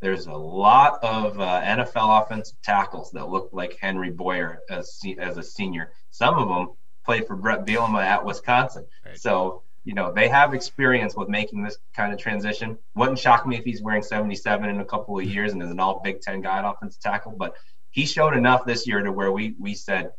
there's 0.00 0.26
a 0.26 0.32
lot 0.32 1.02
of 1.02 1.38
uh, 1.40 1.60
NFL 1.62 2.22
offensive 2.22 2.56
tackles 2.62 3.10
that 3.12 3.28
look 3.28 3.50
like 3.52 3.76
Henry 3.80 4.10
Boyer 4.10 4.60
as 4.70 4.98
as 5.18 5.36
a 5.36 5.42
senior. 5.42 5.92
Some 6.10 6.38
of 6.38 6.48
them 6.48 6.74
played 7.04 7.26
for 7.26 7.36
Brett 7.36 7.66
Bielema 7.66 8.02
at 8.02 8.24
Wisconsin, 8.24 8.86
right. 9.04 9.18
so 9.18 9.62
you 9.84 9.94
know 9.94 10.12
they 10.12 10.28
have 10.28 10.54
experience 10.54 11.16
with 11.16 11.28
making 11.28 11.62
this 11.62 11.76
kind 11.94 12.12
of 12.12 12.18
transition. 12.18 12.78
Wouldn't 12.94 13.18
shock 13.18 13.46
me 13.46 13.58
if 13.58 13.64
he's 13.64 13.82
wearing 13.82 14.02
77 14.02 14.70
in 14.70 14.80
a 14.80 14.84
couple 14.84 15.18
of 15.18 15.24
years 15.24 15.52
and 15.52 15.62
is 15.62 15.70
an 15.70 15.80
All 15.80 16.00
Big 16.02 16.20
Ten 16.20 16.40
guy 16.40 16.58
at 16.58 16.64
offensive 16.64 17.02
tackle, 17.02 17.34
but 17.36 17.54
he 17.92 18.06
showed 18.06 18.34
enough 18.34 18.64
this 18.64 18.86
year 18.86 19.02
to 19.02 19.12
where 19.12 19.32
we 19.32 19.54
we 19.58 19.74
said 19.74 20.10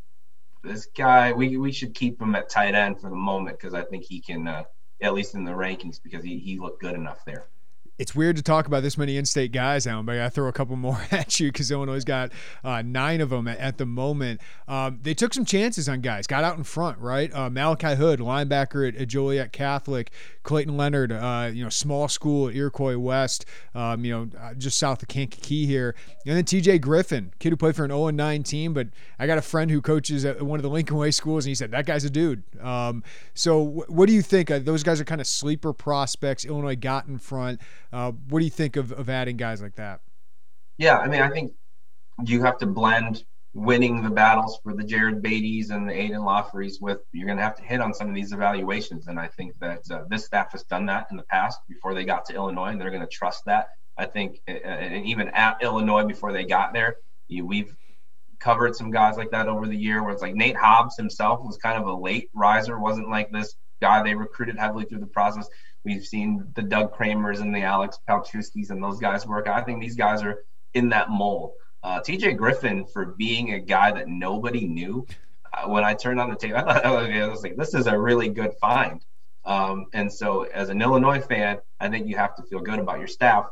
this 0.62 0.88
guy, 0.96 1.32
we, 1.32 1.58
we 1.58 1.72
should 1.72 1.94
keep 1.94 2.20
him 2.20 2.34
at 2.34 2.48
tight 2.48 2.74
end 2.74 3.00
for 3.00 3.10
the 3.10 3.16
moment 3.16 3.58
because 3.58 3.74
I 3.74 3.82
think 3.84 4.04
he 4.04 4.20
can, 4.20 4.48
uh, 4.48 4.64
at 5.02 5.12
least 5.12 5.34
in 5.34 5.44
the 5.44 5.52
rankings, 5.52 6.00
because 6.02 6.24
he, 6.24 6.38
he 6.38 6.58
looked 6.58 6.80
good 6.80 6.94
enough 6.94 7.22
there 7.26 7.44
it's 7.98 8.14
weird 8.14 8.36
to 8.36 8.42
talk 8.42 8.66
about 8.66 8.82
this 8.82 8.98
many 8.98 9.16
in-state 9.16 9.52
guys, 9.52 9.86
Alan, 9.86 10.04
but 10.04 10.18
I 10.18 10.28
throw 10.28 10.48
a 10.48 10.52
couple 10.52 10.74
more 10.76 11.00
at 11.10 11.38
you 11.38 11.52
because 11.52 11.70
Illinois 11.70 12.02
got 12.02 12.32
uh, 12.64 12.82
nine 12.82 13.20
of 13.20 13.30
them 13.30 13.46
at, 13.46 13.58
at 13.58 13.78
the 13.78 13.86
moment. 13.86 14.40
Um, 14.66 14.98
they 15.02 15.14
took 15.14 15.32
some 15.32 15.44
chances 15.44 15.88
on 15.88 16.00
guys, 16.00 16.26
got 16.26 16.42
out 16.42 16.58
in 16.58 16.64
front, 16.64 16.98
right? 16.98 17.32
Uh, 17.32 17.50
Malachi 17.50 17.94
Hood, 17.94 18.18
linebacker 18.18 18.88
at, 18.88 18.96
at, 18.96 19.08
Joliet 19.08 19.52
Catholic, 19.52 20.10
Clayton 20.42 20.76
Leonard, 20.76 21.12
uh, 21.12 21.50
you 21.52 21.62
know, 21.62 21.70
small 21.70 22.08
school 22.08 22.48
at 22.48 22.56
Iroquois 22.56 22.98
West, 22.98 23.46
um, 23.74 24.04
you 24.04 24.12
know, 24.12 24.28
uh, 24.40 24.54
just 24.54 24.78
south 24.78 25.02
of 25.02 25.08
Kankakee 25.08 25.66
here, 25.66 25.94
and 26.26 26.36
then 26.36 26.44
T.J. 26.44 26.78
Griffin, 26.78 27.32
kid 27.38 27.50
who 27.50 27.56
played 27.56 27.76
for 27.76 27.84
an 27.84 27.90
0-9 27.92 28.44
team, 28.44 28.74
but 28.74 28.88
I 29.18 29.26
got 29.26 29.38
a 29.38 29.42
friend 29.42 29.70
who 29.70 29.80
coaches 29.80 30.24
at 30.24 30.42
one 30.42 30.58
of 30.58 30.64
the 30.64 30.68
Lincoln 30.68 30.96
Way 30.96 31.12
schools, 31.12 31.44
and 31.44 31.50
he 31.50 31.54
said 31.54 31.70
that 31.70 31.86
guy's 31.86 32.04
a 32.04 32.10
dude. 32.10 32.42
Um, 32.60 33.04
so, 33.34 33.62
what 33.86 34.06
do 34.06 34.12
you 34.12 34.22
think? 34.22 34.50
Uh, 34.50 34.58
those 34.58 34.82
guys 34.82 35.00
are 35.00 35.04
kind 35.04 35.20
of 35.20 35.26
sleeper 35.26 35.72
prospects. 35.72 36.44
Illinois 36.44 36.76
got 36.76 37.06
in 37.06 37.18
front. 37.18 37.60
Uh, 37.94 38.10
what 38.28 38.40
do 38.40 38.44
you 38.44 38.50
think 38.50 38.74
of, 38.74 38.90
of 38.90 39.08
adding 39.08 39.36
guys 39.36 39.62
like 39.62 39.76
that? 39.76 40.00
Yeah, 40.78 40.98
I 40.98 41.06
mean, 41.06 41.22
I 41.22 41.30
think 41.30 41.52
you 42.24 42.42
have 42.42 42.58
to 42.58 42.66
blend 42.66 43.22
winning 43.54 44.02
the 44.02 44.10
battles 44.10 44.58
for 44.64 44.74
the 44.74 44.82
Jared 44.82 45.22
Beatty's 45.22 45.70
and 45.70 45.88
the 45.88 45.92
Aidan 45.92 46.22
Laugherys 46.22 46.80
with 46.80 46.98
you're 47.12 47.26
going 47.26 47.38
to 47.38 47.44
have 47.44 47.54
to 47.54 47.62
hit 47.62 47.80
on 47.80 47.94
some 47.94 48.08
of 48.08 48.14
these 48.16 48.32
evaluations. 48.32 49.06
And 49.06 49.20
I 49.20 49.28
think 49.28 49.56
that 49.60 49.82
uh, 49.92 50.02
this 50.10 50.24
staff 50.24 50.50
has 50.50 50.64
done 50.64 50.86
that 50.86 51.06
in 51.12 51.16
the 51.16 51.22
past 51.22 51.60
before 51.68 51.94
they 51.94 52.04
got 52.04 52.24
to 52.24 52.34
Illinois, 52.34 52.70
and 52.70 52.80
they're 52.80 52.90
going 52.90 53.00
to 53.00 53.06
trust 53.06 53.44
that. 53.44 53.68
I 53.96 54.06
think, 54.06 54.40
and 54.48 55.06
even 55.06 55.28
at 55.28 55.62
Illinois 55.62 56.02
before 56.02 56.32
they 56.32 56.44
got 56.44 56.72
there, 56.72 56.96
you, 57.28 57.46
we've 57.46 57.76
covered 58.40 58.74
some 58.74 58.90
guys 58.90 59.16
like 59.16 59.30
that 59.30 59.46
over 59.46 59.68
the 59.68 59.76
year 59.76 60.02
where 60.02 60.12
it's 60.12 60.20
like 60.20 60.34
Nate 60.34 60.56
Hobbs 60.56 60.96
himself 60.96 61.44
was 61.44 61.58
kind 61.58 61.80
of 61.80 61.86
a 61.86 61.94
late 61.94 62.28
riser, 62.34 62.76
wasn't 62.76 63.08
like 63.08 63.30
this 63.30 63.54
guy 63.80 64.02
they 64.02 64.14
recruited 64.14 64.58
heavily 64.58 64.84
through 64.84 65.00
the 65.00 65.06
process 65.06 65.48
We've 65.84 66.04
seen 66.04 66.48
the 66.54 66.62
Doug 66.62 66.96
Kramers 66.96 67.40
and 67.40 67.54
the 67.54 67.62
Alex 67.62 67.98
Palczewskis 68.08 68.70
and 68.70 68.82
those 68.82 68.98
guys 68.98 69.26
work. 69.26 69.48
I 69.48 69.60
think 69.62 69.80
these 69.80 69.96
guys 69.96 70.22
are 70.22 70.44
in 70.72 70.88
that 70.88 71.10
mold. 71.10 71.52
Uh, 71.82 72.00
TJ 72.00 72.38
Griffin, 72.38 72.86
for 72.86 73.04
being 73.04 73.52
a 73.52 73.60
guy 73.60 73.92
that 73.92 74.08
nobody 74.08 74.66
knew, 74.66 75.06
uh, 75.52 75.68
when 75.68 75.84
I 75.84 75.92
turned 75.92 76.18
on 76.18 76.30
the 76.30 76.36
tape, 76.36 76.54
I 76.54 76.62
thought 76.62 76.86
I 76.86 77.28
was 77.28 77.42
like, 77.42 77.56
this 77.56 77.74
is 77.74 77.86
a 77.86 77.98
really 77.98 78.30
good 78.30 78.54
find. 78.54 79.04
Um, 79.44 79.86
and 79.92 80.10
so, 80.10 80.44
as 80.44 80.70
an 80.70 80.80
Illinois 80.80 81.20
fan, 81.20 81.58
I 81.78 81.90
think 81.90 82.06
you 82.06 82.16
have 82.16 82.34
to 82.36 82.42
feel 82.44 82.60
good 82.60 82.78
about 82.78 82.98
your 82.98 83.08
staff 83.08 83.44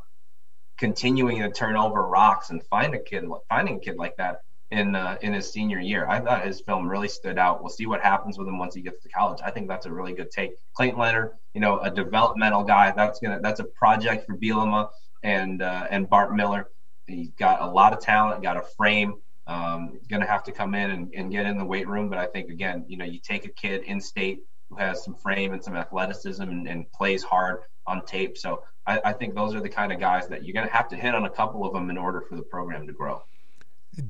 continuing 0.79 1.41
to 1.43 1.51
turn 1.51 1.77
over 1.77 2.01
rocks 2.01 2.49
and 2.49 2.63
find 2.65 2.95
a 2.95 2.99
kid, 2.99 3.25
finding 3.51 3.77
a 3.77 3.81
kid 3.81 3.97
like 3.97 4.17
that 4.17 4.41
in 4.73 4.97
uh, 4.97 5.19
in 5.21 5.35
his 5.35 5.53
senior 5.53 5.79
year. 5.79 6.07
I 6.09 6.19
thought 6.19 6.45
his 6.45 6.61
film 6.63 6.89
really 6.89 7.09
stood 7.09 7.39
out. 7.39 7.63
We'll 7.63 7.71
see 7.71 7.87
what 7.87 8.01
happens 8.01 8.39
with 8.39 8.49
him 8.49 8.59
once 8.59 8.75
he 8.75 8.81
gets 8.81 9.03
to 9.03 9.09
college. 9.11 9.41
I 9.45 9.51
think 9.51 9.69
that's 9.69 9.87
a 9.87 9.93
really 9.93 10.15
good 10.15 10.31
take. 10.31 10.53
Clayton 10.75 10.99
Leonard, 10.99 11.33
you 11.55 11.61
know, 11.61 11.79
a 11.79 11.91
developmental 11.91 12.65
guy. 12.65 12.91
That's 12.97 13.21
gonna 13.21 13.39
that's 13.41 13.61
a 13.61 13.65
project 13.65 14.27
for 14.27 14.37
Bielema 14.37 14.89
and 15.23 15.63
uh, 15.63 15.87
and 15.91 16.09
Bart 16.09 16.35
Miller. 16.35 16.71
He's 17.07 17.31
got 17.31 17.61
a 17.61 17.67
lot 17.67 17.93
of 17.93 18.01
talent, 18.01 18.43
got 18.43 18.57
a 18.57 18.63
frame. 18.63 19.15
Um, 19.45 19.99
to 20.09 20.21
have 20.21 20.45
to 20.45 20.53
come 20.53 20.75
in 20.77 20.93
and, 20.93 21.13
and 21.15 21.33
get 21.33 21.47
in 21.47 21.59
the 21.59 21.65
weight 21.65 21.89
room. 21.89 22.09
But 22.09 22.19
I 22.19 22.27
think, 22.27 22.49
again, 22.49 22.85
you 22.87 22.97
know, 22.97 23.05
you 23.05 23.19
take 23.19 23.45
a 23.45 23.49
kid 23.49 23.83
in 23.83 24.01
state 24.01 24.39
who 24.71 24.77
has 24.77 25.03
some 25.05 25.17
frame 25.17 25.53
and 25.53 25.63
some 25.63 25.75
athleticism 25.75 26.43
and, 26.43 26.69
and 26.69 26.91
plays 26.93 27.25
hard 27.25 27.63
on 27.85 28.07
tape. 28.07 28.39
So 28.39 28.63
I, 28.87 29.01
I, 29.05 29.13
think 29.13 29.35
those 29.35 29.53
are 29.57 29.61
the 29.61 29.69
kind 29.69 29.93
of 29.93 29.99
guys 29.99 30.29
that 30.29 30.45
you're 30.45 30.65
to 30.65 30.73
have 30.73 30.89
to 30.91 30.97
hit 30.97 31.13
on 31.13 31.25
a 31.25 31.31
couple 31.31 31.67
of 31.67 31.73
them 31.73 31.91
in 31.91 31.99
order 31.99 32.21
for 32.21 32.37
the 32.37 32.43
program 32.43 32.87
to 32.87 32.93
grow. 32.93 33.21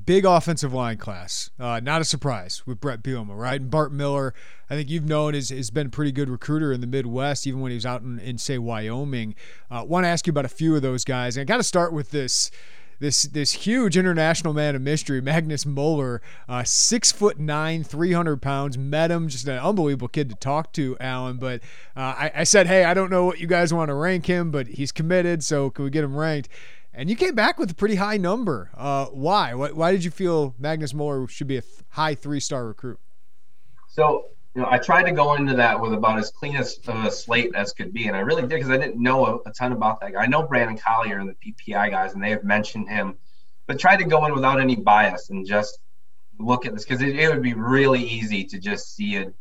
Big 0.05 0.23
offensive 0.23 0.73
line 0.73 0.97
class. 0.97 1.49
Uh, 1.59 1.81
not 1.81 1.99
a 1.99 2.05
surprise 2.05 2.63
with 2.65 2.79
Brett 2.79 3.03
Bielema, 3.03 3.37
right? 3.37 3.59
And 3.59 3.69
Bart 3.69 3.91
Miller, 3.91 4.33
I 4.69 4.75
think 4.75 4.89
you've 4.89 5.05
known, 5.05 5.33
has, 5.33 5.49
has 5.49 5.71
been 5.71 5.87
a 5.87 5.89
pretty 5.89 6.13
good 6.13 6.29
recruiter 6.29 6.71
in 6.71 6.79
the 6.79 6.87
Midwest, 6.87 7.45
even 7.45 7.59
when 7.59 7.71
he 7.71 7.75
was 7.75 7.85
out 7.85 8.01
in, 8.01 8.17
in 8.19 8.37
say, 8.37 8.57
Wyoming. 8.57 9.35
Uh, 9.69 9.83
Want 9.85 10.05
to 10.05 10.07
ask 10.07 10.25
you 10.25 10.31
about 10.31 10.45
a 10.45 10.49
few 10.49 10.73
of 10.75 10.81
those 10.81 11.03
guys. 11.03 11.35
And 11.35 11.41
I 11.41 11.45
got 11.45 11.57
to 11.57 11.63
start 11.63 11.91
with 11.91 12.11
this 12.11 12.49
this 12.99 13.23
this 13.23 13.51
huge 13.51 13.97
international 13.97 14.53
man 14.53 14.75
of 14.75 14.81
mystery, 14.81 15.19
Magnus 15.19 15.65
Moeller, 15.65 16.21
uh, 16.47 16.63
six 16.63 17.11
foot 17.11 17.37
nine, 17.37 17.83
three 17.83 18.13
hundred 18.13 18.41
pounds. 18.41 18.77
Met 18.77 19.11
him, 19.11 19.27
just 19.27 19.47
an 19.47 19.59
unbelievable 19.59 20.07
kid 20.07 20.29
to 20.29 20.35
talk 20.35 20.71
to, 20.73 20.95
Alan. 21.01 21.35
But 21.35 21.61
uh, 21.97 22.15
I, 22.17 22.31
I, 22.35 22.43
said, 22.45 22.67
hey, 22.67 22.85
I 22.85 22.93
don't 22.93 23.09
know 23.09 23.25
what 23.25 23.39
you 23.39 23.47
guys 23.47 23.73
want 23.73 23.89
to 23.89 23.95
rank 23.95 24.27
him, 24.27 24.51
but 24.51 24.67
he's 24.67 24.93
committed, 24.93 25.43
so 25.43 25.69
can 25.69 25.83
we 25.83 25.91
get 25.91 26.05
him 26.05 26.15
ranked? 26.15 26.47
And 26.93 27.09
you 27.09 27.15
came 27.15 27.33
back 27.33 27.57
with 27.57 27.71
a 27.71 27.75
pretty 27.75 27.95
high 27.95 28.17
number. 28.17 28.69
Uh, 28.75 29.07
why? 29.07 29.55
why? 29.55 29.71
Why 29.71 29.91
did 29.91 30.03
you 30.03 30.11
feel 30.11 30.53
Magnus 30.59 30.93
Moeller 30.93 31.27
should 31.27 31.47
be 31.47 31.57
a 31.57 31.61
th- 31.61 31.73
high 31.89 32.13
three 32.13 32.39
star 32.39 32.67
recruit? 32.67 32.99
So 33.87 34.25
you 34.55 34.61
know, 34.61 34.67
I 34.69 34.77
tried 34.77 35.03
to 35.03 35.11
go 35.11 35.33
into 35.33 35.55
that 35.55 35.79
with 35.79 35.93
about 35.93 36.19
as 36.19 36.29
clean 36.29 36.55
as 36.55 36.77
of 36.87 37.03
a 37.03 37.11
slate 37.11 37.55
as 37.55 37.73
could 37.73 37.91
be, 37.91 38.07
and 38.07 38.15
I 38.15 38.19
really 38.19 38.43
did 38.43 38.51
because 38.51 38.69
I 38.69 38.77
didn't 38.77 39.01
know 39.01 39.25
a, 39.25 39.49
a, 39.49 39.51
ton 39.51 39.71
about 39.71 39.99
that 40.01 40.13
guy. 40.13 40.21
I 40.21 40.27
know 40.27 40.43
Brandon 40.43 40.77
Collier 40.77 41.17
and 41.17 41.27
the 41.27 41.33
PPI 41.33 41.89
guys, 41.89 42.13
and 42.13 42.23
they 42.23 42.29
have 42.29 42.43
mentioned 42.43 42.87
him, 42.87 43.15
but 43.65 43.79
tried 43.79 43.97
to 43.97 44.05
go 44.05 44.25
in 44.25 44.33
without 44.33 44.59
any 44.59 44.75
bias 44.75 45.31
and 45.31 45.47
just 45.47 45.79
look 46.37 46.67
at 46.67 46.73
this 46.73 46.83
because 46.83 47.01
it, 47.01 47.17
it, 47.17 47.29
would 47.29 47.41
be 47.41 47.55
really 47.55 48.03
easy 48.03 48.43
to 48.43 48.59
just 48.59 48.95
see 48.95 49.17
a, 49.17 49.33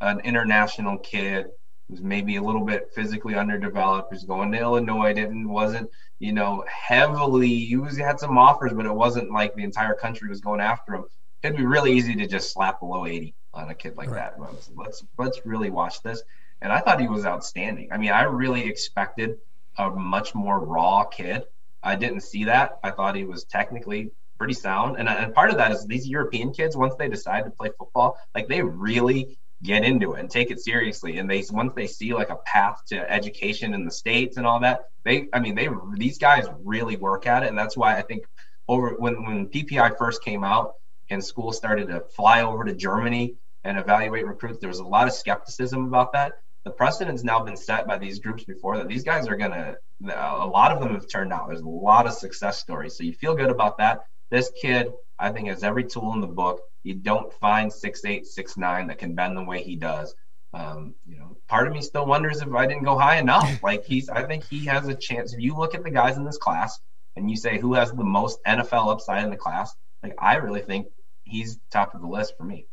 an 0.00 0.18
international 0.20 0.98
kid 0.98 1.46
who's 1.88 2.02
maybe 2.02 2.34
a 2.34 2.42
little 2.42 2.64
bit 2.64 2.90
physically 2.92 3.36
underdeveloped, 3.36 4.12
who's 4.12 4.24
going 4.24 4.50
to 4.50 4.58
Illinois, 4.58 5.12
didn't 5.12 5.48
wasn't 5.48 5.88
you 6.18 6.32
know 6.32 6.64
heavily. 6.68 7.64
He 7.64 7.76
was 7.76 7.96
he 7.96 8.02
had 8.02 8.18
some 8.18 8.38
offers, 8.38 8.72
but 8.72 8.86
it 8.86 8.94
wasn't 8.94 9.30
like 9.30 9.54
the 9.54 9.64
entire 9.64 9.94
country 9.94 10.28
was 10.28 10.40
going 10.40 10.60
after 10.60 10.94
him. 10.94 11.04
It'd 11.42 11.56
be 11.56 11.66
really 11.66 11.92
easy 11.92 12.14
to 12.14 12.26
just 12.26 12.52
slap 12.52 12.80
below 12.80 13.06
80 13.06 13.34
on 13.54 13.70
a 13.70 13.74
kid 13.74 13.96
like 13.96 14.10
right. 14.10 14.36
that. 14.36 14.68
Let's 14.74 15.04
let's 15.18 15.40
really 15.44 15.70
watch 15.70 16.02
this. 16.02 16.22
And 16.60 16.72
I 16.72 16.80
thought 16.80 17.00
he 17.00 17.08
was 17.08 17.26
outstanding. 17.26 17.92
I 17.92 17.98
mean, 17.98 18.12
I 18.12 18.22
really 18.22 18.66
expected 18.66 19.38
a 19.76 19.90
much 19.90 20.34
more 20.34 20.58
raw 20.58 21.04
kid. 21.04 21.44
I 21.82 21.96
didn't 21.96 22.22
see 22.22 22.44
that. 22.44 22.78
I 22.82 22.90
thought 22.90 23.14
he 23.14 23.24
was 23.24 23.44
technically 23.44 24.10
pretty 24.38 24.54
sound. 24.54 24.96
And, 24.98 25.08
and 25.08 25.34
part 25.34 25.50
of 25.50 25.58
that 25.58 25.72
is 25.72 25.86
these 25.86 26.08
European 26.08 26.52
kids, 26.52 26.76
once 26.76 26.94
they 26.96 27.08
decide 27.08 27.44
to 27.44 27.50
play 27.50 27.70
football, 27.78 28.18
like 28.34 28.48
they 28.48 28.62
really 28.62 29.38
get 29.62 29.84
into 29.84 30.14
it 30.14 30.20
and 30.20 30.30
take 30.30 30.50
it 30.50 30.60
seriously. 30.60 31.18
And 31.18 31.30
they 31.30 31.44
once 31.50 31.72
they 31.74 31.86
see 31.86 32.14
like 32.14 32.30
a 32.30 32.36
path 32.36 32.82
to 32.88 33.10
education 33.10 33.74
in 33.74 33.84
the 33.84 33.90
states 33.90 34.36
and 34.36 34.46
all 34.46 34.60
that, 34.60 34.90
they 35.04 35.28
I 35.32 35.40
mean 35.40 35.54
they 35.54 35.68
these 35.94 36.18
guys 36.18 36.46
really 36.64 36.96
work 36.96 37.26
at 37.26 37.42
it. 37.42 37.48
And 37.48 37.58
that's 37.58 37.76
why 37.76 37.96
I 37.96 38.02
think 38.02 38.24
over 38.68 38.94
when 38.98 39.24
when 39.24 39.48
PPI 39.48 39.96
first 39.98 40.22
came 40.22 40.44
out 40.44 40.74
and 41.10 41.24
schools 41.24 41.56
started 41.56 41.88
to 41.88 42.00
fly 42.14 42.42
over 42.42 42.64
to 42.64 42.74
Germany 42.74 43.34
and 43.64 43.78
evaluate 43.78 44.26
recruits. 44.26 44.58
There 44.60 44.68
was 44.68 44.78
a 44.78 44.84
lot 44.84 45.08
of 45.08 45.14
skepticism 45.14 45.86
about 45.86 46.12
that. 46.12 46.34
The 46.64 46.70
precedent's 46.70 47.22
now 47.22 47.40
been 47.42 47.56
set 47.56 47.86
by 47.86 47.98
these 47.98 48.18
groups 48.18 48.44
before 48.44 48.76
that 48.78 48.88
these 48.88 49.04
guys 49.04 49.28
are 49.28 49.36
gonna. 49.36 49.76
A 50.04 50.46
lot 50.46 50.72
of 50.72 50.80
them 50.80 50.94
have 50.94 51.08
turned 51.08 51.32
out. 51.32 51.48
There's 51.48 51.60
a 51.60 51.68
lot 51.68 52.06
of 52.06 52.12
success 52.12 52.58
stories, 52.58 52.96
so 52.96 53.04
you 53.04 53.12
feel 53.12 53.34
good 53.34 53.50
about 53.50 53.78
that. 53.78 54.04
This 54.30 54.50
kid, 54.60 54.88
I 55.18 55.30
think, 55.30 55.48
has 55.48 55.62
every 55.62 55.84
tool 55.84 56.12
in 56.12 56.20
the 56.20 56.26
book. 56.26 56.60
You 56.82 56.94
don't 56.94 57.32
find 57.34 57.72
six 57.72 58.04
eight, 58.04 58.26
six 58.26 58.56
nine 58.56 58.86
that 58.88 58.98
can 58.98 59.14
bend 59.14 59.36
the 59.36 59.42
way 59.42 59.62
he 59.62 59.76
does. 59.76 60.14
Um, 60.52 60.94
you 61.06 61.18
know, 61.18 61.36
part 61.48 61.66
of 61.66 61.72
me 61.72 61.82
still 61.82 62.06
wonders 62.06 62.40
if 62.40 62.52
I 62.52 62.66
didn't 62.66 62.84
go 62.84 62.98
high 62.98 63.18
enough. 63.18 63.58
Like 63.62 63.84
he's, 63.84 64.08
I 64.08 64.24
think 64.24 64.44
he 64.44 64.66
has 64.66 64.88
a 64.88 64.94
chance. 64.94 65.34
If 65.34 65.40
you 65.40 65.56
look 65.56 65.74
at 65.74 65.82
the 65.82 65.90
guys 65.90 66.16
in 66.16 66.24
this 66.24 66.38
class 66.38 66.78
and 67.16 67.30
you 67.30 67.36
say 67.36 67.58
who 67.58 67.74
has 67.74 67.90
the 67.90 68.04
most 68.04 68.38
NFL 68.46 68.90
upside 68.90 69.24
in 69.24 69.30
the 69.30 69.36
class, 69.36 69.74
like 70.02 70.14
I 70.18 70.36
really 70.36 70.62
think 70.62 70.86
he's 71.24 71.58
top 71.70 71.94
of 71.94 72.00
the 72.00 72.06
list 72.06 72.34
for 72.38 72.44
me. 72.44 72.66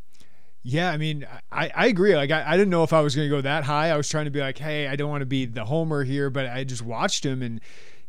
Yeah, 0.66 0.92
I 0.92 0.98
mean, 0.98 1.28
I, 1.52 1.72
I 1.76 1.88
agree. 1.88 2.16
Like, 2.16 2.32
I, 2.32 2.44
I 2.46 2.56
didn't 2.56 2.70
know 2.70 2.84
if 2.84 2.94
I 2.94 3.02
was 3.02 3.16
going 3.18 3.30
to 3.30 3.36
go 3.36 3.42
that 3.42 3.66
high. 3.66 3.90
I 3.90 3.98
was 3.98 4.08
trying 4.08 4.26
to 4.26 4.32
be 4.32 4.40
like, 4.40 4.58
hey, 4.58 4.88
I 4.88 4.96
don't 4.96 5.10
want 5.10 5.20
to 5.20 5.26
be 5.26 5.46
the 5.46 5.66
homer 5.66 6.06
here, 6.06 6.30
but 6.30 6.46
I 6.46 6.64
just 6.64 6.82
watched 6.82 7.26
him 7.26 7.42
and, 7.42 7.60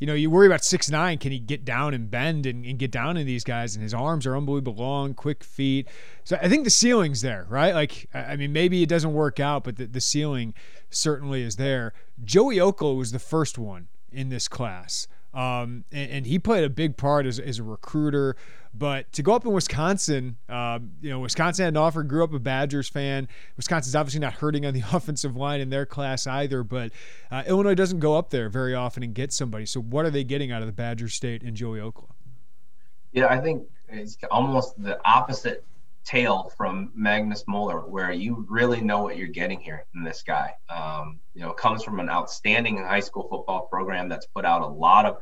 you 0.05 0.07
know, 0.07 0.13
you 0.13 0.29
worry 0.29 0.47
about 0.47 0.63
six 0.63 0.91
nine. 0.91 1.17
Can 1.17 1.33
he 1.33 1.39
get 1.39 1.65
down 1.65 1.95
and 1.95 2.11
bend 2.11 2.45
and, 2.45 2.67
and 2.67 2.79
get 2.79 2.91
down 2.91 3.17
in 3.17 3.27
these 3.27 3.43
guys? 3.43 3.75
And 3.75 3.83
his 3.83 3.95
arms 3.95 4.27
are 4.27 4.37
unbelievable 4.37 4.75
long, 4.75 5.15
quick 5.15 5.43
feet. 5.43 5.89
So 6.25 6.37
I 6.43 6.47
think 6.51 6.65
the 6.65 6.71
ceiling's 6.71 7.23
there, 7.23 7.47
right? 7.49 7.73
Like, 7.73 8.07
I 8.13 8.37
mean, 8.37 8.53
maybe 8.53 8.83
it 8.83 8.89
doesn't 8.91 9.15
work 9.15 9.41
out, 9.41 9.65
but 9.65 9.77
the, 9.77 9.87
the 9.87 10.03
ceiling 10.03 10.53
certainly 10.91 11.41
is 11.41 11.57
there. 11.57 11.95
Joey 12.23 12.57
Okla 12.57 12.95
was 12.95 13.13
the 13.13 13.19
first 13.19 13.57
one 13.57 13.89
in 14.13 14.29
this 14.29 14.47
class. 14.47 15.09
Um, 15.35 15.85
and, 15.91 16.11
and, 16.11 16.27
he 16.27 16.39
played 16.39 16.63
a 16.63 16.71
big 16.71 16.97
part 16.97 17.27
as, 17.27 17.41
as 17.41 17.59
a 17.59 17.65
recruiter. 17.65 18.37
But 18.73 19.13
to 19.15 19.23
go 19.23 19.35
up 19.35 19.45
in 19.45 19.53
Wisconsin, 19.53 20.37
um, 20.49 20.93
you 21.01 21.11
know, 21.11 21.19
Wisconsin 21.19 21.65
had 21.65 21.75
an 21.75 21.77
offer, 21.77 22.05
grew 22.05 22.23
up 22.23 22.33
a 22.33 22.39
Badgers 22.39 22.89
fan. 22.89 23.27
Wisconsin's 23.57 23.97
obviously 23.97 24.21
not 24.21 24.35
hurting 24.35 24.65
on 24.65 24.75
the 24.75 24.83
offensive 24.93 25.37
line 25.37 25.61
in 25.61 25.71
their 25.71 25.87
class 25.87 26.29
either, 26.29 26.63
but 26.63 26.93
uh, 27.33 27.43
Illinois 27.49 27.75
doesn't 27.75 27.99
go 27.99 28.17
up 28.17 28.31
there 28.31 28.49
very 28.49 28.75
often 28.75 29.03
and 29.03 29.13
get 29.13 29.33
somebody. 29.33 29.67
So 29.67 29.81
what 29.81 30.05
are 30.05 30.11
they 30.11 30.23
getting 30.23 30.53
out 30.53 30.63
of 30.63 30.67
the 30.67 30.73
Badger 30.73 31.09
State 31.09 31.43
and 31.43 31.57
Joey 31.57 31.81
Okla? 31.81 32.11
Yeah, 33.13 33.27
I 33.27 33.41
think 33.41 33.65
it's 33.89 34.17
almost 34.31 34.81
the 34.81 35.01
opposite 35.05 35.65
tale 36.05 36.51
from 36.57 36.93
Magnus 36.95 37.45
Moeller, 37.47 37.81
where 37.81 38.13
you 38.13 38.47
really 38.49 38.81
know 38.81 39.03
what 39.03 39.17
you're 39.17 39.29
getting 39.29 39.61
here 39.61 39.85
in 39.95 40.05
this 40.05 40.23
guy. 40.23 40.53
Um, 40.69 41.21
you 41.35 41.43
know, 41.43 41.53
comes 41.53 41.83
from 41.83 42.01
an 42.01 42.09
outstanding 42.09 42.79
high 42.79 43.01
school 43.01 43.27
football 43.29 43.67
program 43.67 44.09
that's 44.09 44.27
put 44.27 44.45
out 44.45 44.63
a 44.63 44.67
lot 44.67 45.07
of 45.07 45.17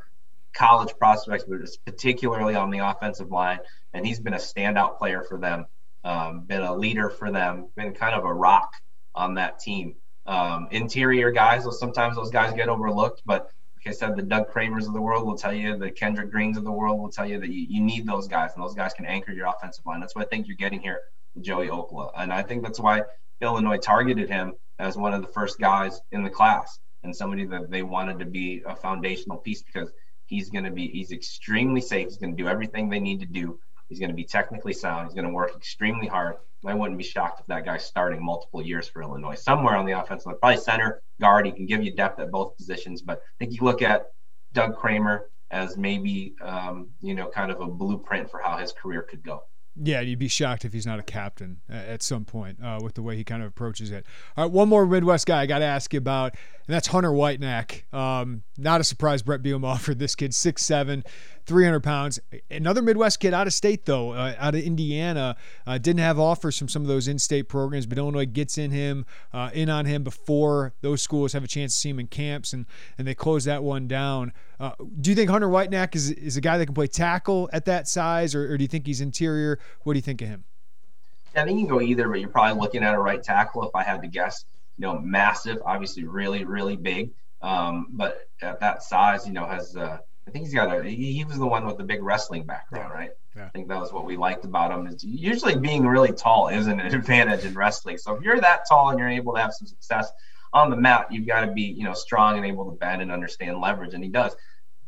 college 0.53 0.93
prospects, 0.97 1.45
but 1.47 1.59
particularly 1.85 2.55
on 2.55 2.69
the 2.69 2.79
offensive 2.79 3.31
line. 3.31 3.59
And 3.93 4.05
he's 4.05 4.19
been 4.19 4.33
a 4.33 4.37
standout 4.37 4.97
player 4.97 5.23
for 5.27 5.39
them, 5.39 5.65
um, 6.03 6.41
been 6.41 6.61
a 6.61 6.75
leader 6.75 7.09
for 7.09 7.31
them, 7.31 7.67
been 7.75 7.93
kind 7.93 8.15
of 8.15 8.25
a 8.25 8.33
rock 8.33 8.71
on 9.15 9.35
that 9.35 9.59
team. 9.59 9.95
Um, 10.25 10.67
interior 10.71 11.31
guys, 11.31 11.65
sometimes 11.79 12.15
those 12.15 12.31
guys 12.31 12.53
get 12.53 12.69
overlooked, 12.69 13.21
but 13.25 13.49
like 13.85 13.95
I 13.95 13.97
said, 13.97 14.15
the 14.15 14.23
Doug 14.23 14.49
Kramers 14.49 14.87
of 14.87 14.93
the 14.93 15.01
world 15.01 15.25
will 15.25 15.37
tell 15.37 15.53
you, 15.53 15.77
the 15.77 15.91
Kendrick 15.91 16.31
Greens 16.31 16.57
of 16.57 16.63
the 16.63 16.71
world 16.71 16.99
will 16.99 17.09
tell 17.09 17.27
you 17.27 17.39
that 17.39 17.49
you, 17.49 17.65
you 17.69 17.81
need 17.81 18.05
those 18.05 18.27
guys, 18.27 18.51
and 18.55 18.63
those 18.63 18.75
guys 18.75 18.93
can 18.93 19.05
anchor 19.05 19.33
your 19.33 19.47
offensive 19.47 19.85
line. 19.85 19.99
That's 19.99 20.15
what 20.15 20.25
I 20.25 20.29
think 20.29 20.47
you're 20.47 20.55
getting 20.55 20.79
here 20.79 21.01
with 21.35 21.43
Joey 21.43 21.67
Okla. 21.67 22.11
And 22.15 22.31
I 22.31 22.43
think 22.43 22.63
that's 22.63 22.79
why 22.79 23.01
Illinois 23.41 23.77
targeted 23.77 24.29
him 24.29 24.53
as 24.79 24.95
one 24.95 25.13
of 25.13 25.21
the 25.21 25.27
first 25.27 25.59
guys 25.59 25.99
in 26.13 26.23
the 26.23 26.29
class 26.29 26.79
and 27.03 27.13
somebody 27.13 27.45
that 27.45 27.69
they 27.69 27.83
wanted 27.83 28.19
to 28.19 28.25
be 28.25 28.63
a 28.65 28.75
foundational 28.75 29.37
piece 29.37 29.61
because 29.61 29.91
he's 30.27 30.49
going 30.49 30.63
to 30.63 30.71
be, 30.71 30.87
he's 30.87 31.11
extremely 31.11 31.81
safe. 31.81 32.07
He's 32.07 32.17
going 32.17 32.35
to 32.35 32.41
do 32.41 32.47
everything 32.47 32.89
they 32.89 32.99
need 32.99 33.19
to 33.19 33.25
do. 33.25 33.59
He's 33.93 33.99
going 33.99 34.09
to 34.09 34.15
be 34.15 34.23
technically 34.23 34.73
sound. 34.73 35.05
He's 35.05 35.13
going 35.13 35.27
to 35.27 35.31
work 35.31 35.55
extremely 35.55 36.07
hard. 36.07 36.37
I 36.65 36.73
wouldn't 36.73 36.97
be 36.97 37.03
shocked 37.03 37.41
if 37.41 37.45
that 37.45 37.63
guy's 37.63 37.85
starting 37.85 38.25
multiple 38.25 38.59
years 38.59 38.87
for 38.87 39.03
Illinois, 39.03 39.35
somewhere 39.35 39.75
on 39.75 39.85
the 39.85 39.91
offensive 39.91 40.25
line, 40.25 40.37
probably 40.39 40.57
center, 40.57 41.03
guard. 41.21 41.45
He 41.45 41.51
can 41.51 41.67
give 41.67 41.83
you 41.83 41.93
depth 41.95 42.19
at 42.19 42.31
both 42.31 42.57
positions. 42.57 43.03
But 43.03 43.19
I 43.19 43.37
think 43.37 43.53
you 43.53 43.59
look 43.61 43.83
at 43.83 44.07
Doug 44.51 44.75
Kramer 44.75 45.29
as 45.51 45.77
maybe, 45.77 46.33
um, 46.41 46.89
you 47.01 47.13
know, 47.13 47.27
kind 47.27 47.51
of 47.51 47.61
a 47.61 47.67
blueprint 47.67 48.31
for 48.31 48.39
how 48.39 48.57
his 48.57 48.71
career 48.71 49.03
could 49.03 49.21
go. 49.21 49.43
Yeah, 49.75 50.01
you'd 50.01 50.19
be 50.19 50.27
shocked 50.27 50.65
if 50.65 50.73
he's 50.73 50.85
not 50.85 50.99
a 50.99 51.03
captain 51.03 51.61
at 51.67 52.03
some 52.03 52.25
point 52.25 52.63
uh, 52.63 52.79
with 52.83 52.93
the 52.93 53.01
way 53.01 53.15
he 53.15 53.23
kind 53.23 53.41
of 53.41 53.49
approaches 53.49 53.89
it. 53.89 54.05
All 54.37 54.45
right, 54.45 54.51
one 54.51 54.69
more 54.69 54.85
Midwest 54.85 55.25
guy 55.25 55.41
I 55.41 55.45
got 55.47 55.59
to 55.59 55.65
ask 55.65 55.91
you 55.93 55.97
about, 55.97 56.33
and 56.67 56.75
that's 56.75 56.87
Hunter 56.87 57.11
Whitenack. 57.11 57.85
Um, 57.91 58.43
not 58.57 58.81
a 58.81 58.83
surprise 58.83 59.23
Brett 59.23 59.41
Bielema 59.41 59.65
offered 59.73 59.97
this 59.97 60.13
kid, 60.13 60.35
six 60.35 60.63
seven, 60.63 61.03
300 61.45 61.81
pounds. 61.81 62.19
Another 62.49 62.81
Midwest 62.81 63.19
kid 63.19 63.33
out 63.33 63.47
of 63.47 63.53
state, 63.53 63.85
though, 63.85 64.11
uh, 64.11 64.35
out 64.37 64.55
of 64.55 64.61
Indiana. 64.61 65.35
Uh, 65.67 65.77
didn't 65.77 65.99
have 65.99 66.19
offers 66.19 66.57
from 66.57 66.69
some 66.69 66.81
of 66.81 66.87
those 66.87 67.07
in 67.07 67.19
state 67.19 67.49
programs, 67.49 67.85
but 67.85 67.97
Illinois 67.97 68.25
gets 68.25 68.57
in 68.57 68.71
him, 68.71 69.05
uh, 69.33 69.49
in 69.53 69.69
on 69.69 69.85
him 69.85 70.03
before 70.03 70.73
those 70.81 71.01
schools 71.01 71.33
have 71.33 71.43
a 71.43 71.47
chance 71.47 71.73
to 71.73 71.79
see 71.79 71.89
him 71.89 71.99
in 71.99 72.07
camps, 72.07 72.53
and, 72.53 72.65
and 72.97 73.07
they 73.07 73.15
close 73.15 73.43
that 73.45 73.63
one 73.63 73.87
down. 73.87 74.31
Uh, 74.59 74.71
do 75.01 75.09
you 75.09 75.15
think 75.15 75.29
Hunter 75.29 75.49
Whitenack 75.49 75.95
is, 75.95 76.11
is 76.11 76.37
a 76.37 76.41
guy 76.41 76.57
that 76.57 76.65
can 76.65 76.75
play 76.75 76.87
tackle 76.87 77.49
at 77.51 77.65
that 77.65 77.87
size, 77.87 78.33
or, 78.33 78.53
or 78.53 78.57
do 78.57 78.63
you 78.63 78.67
think 78.67 78.85
he's 78.87 79.01
interior? 79.01 79.59
What 79.83 79.93
do 79.93 79.97
you 79.97 80.03
think 80.03 80.21
of 80.21 80.27
him? 80.29 80.45
I 81.35 81.43
think 81.43 81.59
you 81.59 81.65
can 81.65 81.75
go 81.75 81.81
either, 81.81 82.07
but 82.07 82.19
you're 82.19 82.29
probably 82.29 82.61
looking 82.61 82.83
at 82.83 82.93
a 82.93 82.99
right 82.99 83.21
tackle 83.21 83.63
if 83.63 83.75
I 83.75 83.83
had 83.83 84.01
to 84.01 84.07
guess. 84.07 84.45
You 84.77 84.83
know, 84.83 84.99
massive, 84.99 85.59
obviously 85.65 86.03
really, 86.03 86.45
really 86.45 86.75
big. 86.75 87.11
Um, 87.41 87.87
but 87.91 88.27
at 88.41 88.59
that 88.61 88.83
size, 88.83 89.27
you 89.27 89.33
know, 89.33 89.45
has 89.45 89.75
uh, 89.75 89.99
I 90.27 90.31
think 90.31 90.45
he's 90.45 90.53
got 90.53 90.73
a. 90.73 90.83
He 90.83 91.23
was 91.25 91.37
the 91.37 91.45
one 91.45 91.65
with 91.65 91.77
the 91.77 91.83
big 91.83 92.01
wrestling 92.01 92.43
background, 92.43 92.89
yeah. 92.89 92.97
right? 92.97 93.11
Yeah. 93.35 93.45
I 93.45 93.49
think 93.49 93.67
that 93.67 93.79
was 93.79 93.91
what 93.91 94.05
we 94.05 94.15
liked 94.15 94.45
about 94.45 94.71
him. 94.71 94.87
Is 94.87 95.03
usually 95.03 95.55
being 95.55 95.85
really 95.85 96.13
tall 96.13 96.47
isn't 96.47 96.79
an 96.79 96.93
advantage 96.95 97.45
in 97.45 97.53
wrestling. 97.53 97.97
So 97.97 98.15
if 98.15 98.23
you're 98.23 98.39
that 98.39 98.61
tall 98.67 98.89
and 98.89 98.99
you're 98.99 99.09
able 99.09 99.33
to 99.33 99.41
have 99.41 99.53
some 99.53 99.67
success 99.67 100.11
on 100.53 100.69
the 100.69 100.77
mat, 100.77 101.07
you've 101.11 101.27
got 101.27 101.41
to 101.41 101.51
be, 101.51 101.63
you 101.63 101.83
know, 101.83 101.93
strong 101.93 102.37
and 102.37 102.45
able 102.45 102.65
to 102.65 102.77
bend 102.77 103.01
and 103.01 103.11
understand 103.11 103.59
leverage, 103.59 103.93
and 103.93 104.03
he 104.03 104.09
does. 104.09 104.35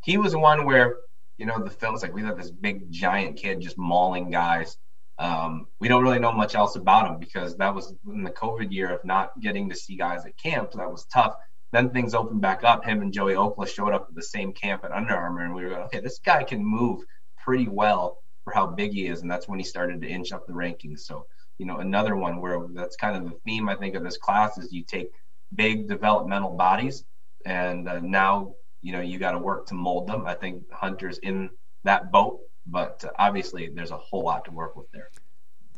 He 0.04 0.18
was 0.18 0.36
one 0.36 0.66
where, 0.66 0.98
you 1.38 1.46
know, 1.46 1.62
the 1.62 1.70
film's 1.70 2.02
like 2.02 2.14
we 2.14 2.22
have 2.22 2.38
this 2.38 2.52
big 2.52 2.92
giant 2.92 3.38
kid 3.38 3.60
just 3.60 3.78
mauling 3.78 4.30
guys. 4.30 4.78
Um, 5.18 5.68
we 5.80 5.88
don't 5.88 6.04
really 6.04 6.20
know 6.20 6.34
much 6.34 6.56
else 6.56 6.76
about 6.76 7.10
him 7.10 7.20
because 7.20 7.56
that 7.58 7.74
was 7.74 7.94
in 8.08 8.24
the 8.24 8.32
COVID 8.32 8.72
year 8.72 8.90
of 8.90 9.04
not 9.04 9.40
getting 9.40 9.70
to 9.70 9.76
see 9.76 9.96
guys 9.96 10.26
at 10.26 10.38
camp. 10.38 10.74
So 10.74 10.78
that 10.78 10.92
was 10.92 11.06
tough. 11.06 11.36
Then 11.72 11.90
things 11.90 12.14
opened 12.14 12.42
back 12.42 12.64
up. 12.64 12.86
Him 12.86 13.02
and 13.02 13.12
Joey 13.12 13.34
Okla 13.34 13.68
showed 13.68 13.94
up 13.94 14.08
at 14.10 14.16
the 14.16 14.24
same 14.24 14.54
camp 14.54 14.86
at 14.86 14.92
Under 14.92 15.16
Armour, 15.16 15.44
and 15.44 15.54
we 15.54 15.64
were 15.64 15.70
going, 15.70 15.84
okay, 15.84 16.00
this 16.00 16.20
guy 16.20 16.44
can 16.44 16.64
move 16.64 17.04
pretty 17.38 17.68
well 17.68 18.20
for 18.44 18.54
how 18.54 18.68
big 18.68 18.94
he 18.94 19.08
is, 19.08 19.22
and 19.22 19.30
that's 19.30 19.48
when 19.48 19.60
he 19.60 19.66
started 19.66 20.02
to 20.02 20.08
inch 20.08 20.32
up 20.32 20.46
the 20.48 20.54
rankings. 20.54 21.00
So, 21.02 21.26
you 21.58 21.66
know, 21.66 21.80
another 21.80 22.16
one 22.16 22.40
where 22.40 22.68
that's 22.74 22.96
kind 22.96 23.18
of 23.18 23.30
the 23.30 23.38
theme 23.46 23.68
I 23.68 23.76
think 23.76 23.96
of 23.96 24.04
this 24.04 24.18
class 24.18 24.58
is 24.58 24.72
you 24.72 24.84
take 24.84 25.10
big 25.54 25.88
developmental 25.88 26.52
bodies, 26.52 27.04
and 27.46 27.88
uh, 27.90 28.00
now 28.00 28.54
you 28.82 28.92
know 28.92 29.02
you 29.02 29.18
got 29.20 29.32
to 29.32 29.40
work 29.40 29.68
to 29.68 29.74
mold 29.74 30.08
them. 30.08 30.26
I 30.26 30.36
think 30.36 30.64
Hunter's 30.72 31.18
in 31.20 31.50
that 31.84 32.12
boat, 32.12 32.40
but 32.68 33.04
uh, 33.04 33.10
obviously 33.18 33.70
there's 33.74 33.92
a 33.92 33.98
whole 33.98 34.24
lot 34.24 34.46
to 34.46 34.52
work 34.52 34.76
with 34.76 34.90
there. 34.92 35.10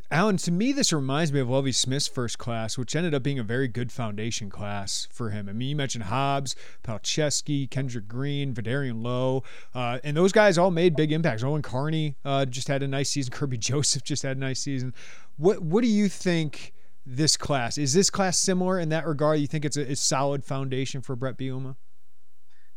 Alan, 0.09 0.37
to 0.37 0.51
me, 0.51 0.71
this 0.71 0.93
reminds 0.93 1.33
me 1.33 1.41
of 1.41 1.49
Lovie 1.49 1.73
Smith's 1.73 2.07
first 2.07 2.37
class, 2.37 2.77
which 2.77 2.95
ended 2.95 3.13
up 3.13 3.23
being 3.23 3.39
a 3.39 3.43
very 3.43 3.67
good 3.67 3.91
foundation 3.91 4.49
class 4.49 5.05
for 5.11 5.31
him. 5.31 5.49
I 5.49 5.53
mean, 5.53 5.69
you 5.69 5.75
mentioned 5.75 6.05
Hobbs, 6.05 6.55
Palczewski, 6.81 7.69
Kendrick 7.69 8.07
Green, 8.07 8.53
Vederian 8.53 9.03
Lowe, 9.03 9.43
uh, 9.75 9.99
and 10.05 10.15
those 10.15 10.31
guys 10.31 10.57
all 10.57 10.71
made 10.71 10.95
big 10.95 11.11
impacts. 11.11 11.43
Owen 11.43 11.61
Carney 11.61 12.15
uh, 12.23 12.45
just 12.45 12.69
had 12.69 12.83
a 12.83 12.87
nice 12.87 13.09
season. 13.09 13.33
Kirby 13.33 13.57
Joseph 13.57 14.03
just 14.03 14.23
had 14.23 14.37
a 14.37 14.39
nice 14.39 14.61
season. 14.61 14.93
What 15.35 15.61
What 15.61 15.81
do 15.81 15.89
you 15.89 16.07
think 16.07 16.73
this 17.05 17.35
class 17.35 17.77
is? 17.77 17.93
This 17.93 18.09
class 18.09 18.39
similar 18.39 18.79
in 18.79 18.87
that 18.89 19.05
regard? 19.05 19.39
You 19.39 19.47
think 19.47 19.65
it's 19.65 19.77
a, 19.77 19.93
solid 19.97 20.45
foundation 20.45 21.01
for 21.01 21.17
Brett 21.17 21.37
Bielema? 21.37 21.75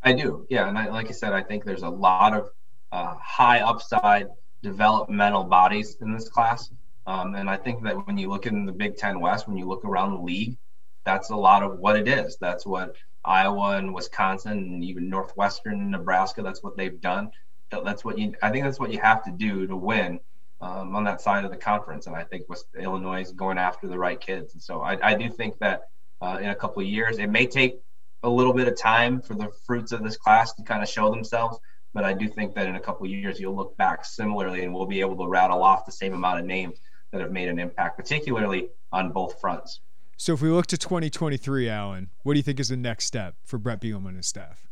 I 0.03 0.15
do, 0.15 0.47
yeah. 0.51 0.69
And 0.69 0.77
I, 0.77 0.89
like 0.89 1.09
I 1.09 1.13
said, 1.13 1.33
I 1.33 1.45
think 1.45 1.65
there's 1.65 1.83
a 1.83 1.89
lot 1.89 2.35
of 2.35 2.51
uh, 2.91 3.15
high 3.23 3.61
upside 3.61 4.29
developmental 4.63 5.45
bodies 5.45 5.97
in 6.01 6.13
this 6.13 6.29
class. 6.29 6.71
Um, 7.07 7.35
and 7.35 7.49
I 7.49 7.57
think 7.57 7.83
that 7.85 8.07
when 8.07 8.19
you 8.19 8.29
look 8.29 8.47
in 8.47 8.67
the 8.67 8.73
Big 8.73 8.97
Ten 8.97 9.21
West, 9.21 9.49
when 9.49 9.57
you 9.57 9.67
look 9.67 9.85
around 9.85 10.13
the 10.13 10.21
league, 10.21 10.57
that's 11.05 11.31
a 11.31 11.37
lot 11.37 11.63
of 11.63 11.79
what 11.79 11.97
it 11.97 12.07
is. 12.09 12.37
That's 12.41 12.67
what 12.67 12.95
Iowa 13.25 13.77
and 13.77 13.95
Wisconsin 13.95 14.53
and 14.53 14.85
even 14.85 15.09
Northwestern 15.09 15.81
and 15.81 15.91
Nebraska, 15.91 16.43
that's 16.43 16.63
what 16.63 16.77
they've 16.77 17.01
done. 17.01 17.31
That's 17.71 18.05
what 18.05 18.19
you, 18.19 18.35
I 18.43 18.51
think 18.51 18.65
that's 18.65 18.81
what 18.81 18.93
you 18.93 19.01
have 19.01 19.23
to 19.25 19.31
do 19.31 19.67
to 19.67 19.77
win 19.77 20.21
um, 20.61 20.95
on 20.97 21.05
that 21.05 21.21
side 21.21 21.45
of 21.45 21.51
the 21.51 21.57
conference. 21.57 22.07
And 22.07 22.17
I 22.17 22.25
think 22.25 22.49
with 22.49 22.65
Illinois 22.79 23.23
is 23.23 23.33
going 23.33 23.59
after 23.59 23.87
the 23.87 23.99
right 23.99 24.21
kids. 24.21 24.55
And 24.55 24.63
so 24.63 24.81
I, 24.81 25.11
I 25.11 25.15
do 25.15 25.31
think 25.31 25.59
that 25.61 25.83
uh, 26.21 26.39
in 26.41 26.51
a 26.51 26.55
couple 26.55 26.83
of 26.83 26.89
years, 26.89 27.19
it 27.19 27.29
may 27.29 27.47
take 27.47 27.81
a 28.23 28.29
little 28.29 28.53
bit 28.53 28.69
of 28.69 28.77
time 28.77 29.23
for 29.23 29.35
the 29.35 29.51
fruits 29.67 29.93
of 29.93 30.03
this 30.03 30.17
class 30.17 30.53
to 30.55 30.63
kind 30.63 30.83
of 30.83 30.89
show 30.89 31.11
themselves. 31.11 31.59
But 31.95 32.05
I 32.05 32.13
do 32.13 32.29
think 32.29 32.55
that 32.55 32.67
in 32.67 32.77
a 32.77 32.81
couple 32.81 33.07
of 33.07 33.13
years, 33.13 33.41
you'll 33.41 33.57
look 33.57 33.77
back 33.77 34.05
similarly 34.05 34.65
and 34.65 34.75
we'll 34.75 34.87
be 34.87 35.01
able 35.01 35.17
to 35.17 35.29
rattle 35.29 35.63
off 35.63 35.87
the 35.87 35.93
same 35.93 36.13
amount 36.13 36.41
of 36.41 36.47
names 36.47 36.81
that 37.13 37.21
have 37.21 37.33
made 37.33 37.49
an 37.49 37.59
impact, 37.59 37.97
particularly 37.97 38.69
on 38.93 39.13
both 39.13 39.41
fronts. 39.41 39.81
So 40.17 40.35
if 40.35 40.43
we 40.43 40.51
look 40.51 40.67
to 40.67 40.77
2023, 40.77 41.69
Alan, 41.69 42.11
what 42.23 42.35
do 42.35 42.39
you 42.39 42.43
think 42.43 42.61
is 42.61 42.69
the 42.69 42.77
next 42.77 43.07
step 43.07 43.37
for 43.45 43.59
Brett 43.59 43.81
Bielema 43.81 44.09
and 44.09 44.17
his 44.19 44.27
staff? 44.27 44.69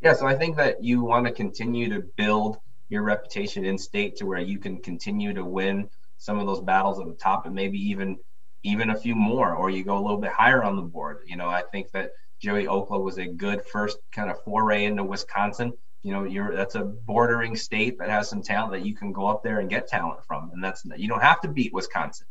Yeah, 0.00 0.14
so 0.14 0.26
I 0.26 0.34
think 0.34 0.56
that 0.56 0.82
you 0.82 1.02
want 1.02 1.26
to 1.26 1.32
continue 1.32 1.88
to 1.90 2.04
build 2.16 2.58
your 2.88 3.02
reputation 3.02 3.64
in 3.64 3.78
state 3.78 4.16
to 4.16 4.26
where 4.26 4.40
you 4.40 4.58
can 4.58 4.78
continue 4.78 5.32
to 5.32 5.44
win 5.44 5.88
some 6.18 6.38
of 6.38 6.46
those 6.46 6.60
battles 6.60 7.00
at 7.00 7.06
the 7.06 7.14
top 7.14 7.46
and 7.46 7.54
maybe 7.54 7.78
even 7.78 8.18
even 8.64 8.90
a 8.90 8.96
few 8.96 9.16
more 9.16 9.54
or 9.56 9.70
you 9.70 9.82
go 9.82 9.98
a 9.98 10.02
little 10.02 10.18
bit 10.20 10.30
higher 10.30 10.62
on 10.62 10.76
the 10.76 10.82
board. 10.82 11.18
You 11.26 11.36
know, 11.36 11.48
I 11.48 11.62
think 11.62 11.90
that 11.92 12.12
Joey 12.38 12.66
Okla 12.66 13.02
was 13.02 13.18
a 13.18 13.26
good 13.26 13.64
first 13.64 13.98
kind 14.12 14.30
of 14.30 14.40
foray 14.44 14.84
into 14.84 15.02
Wisconsin 15.02 15.72
you 16.02 16.12
know 16.12 16.24
you're 16.24 16.54
that's 16.54 16.74
a 16.74 16.84
bordering 16.84 17.56
state 17.56 17.98
that 17.98 18.08
has 18.08 18.28
some 18.28 18.42
talent 18.42 18.72
that 18.72 18.84
you 18.86 18.94
can 18.94 19.12
go 19.12 19.26
up 19.26 19.42
there 19.42 19.60
and 19.60 19.70
get 19.70 19.86
talent 19.86 20.24
from 20.24 20.50
and 20.52 20.62
that's 20.62 20.84
you 20.96 21.08
don't 21.08 21.22
have 21.22 21.40
to 21.40 21.48
beat 21.48 21.72
wisconsin. 21.72 22.26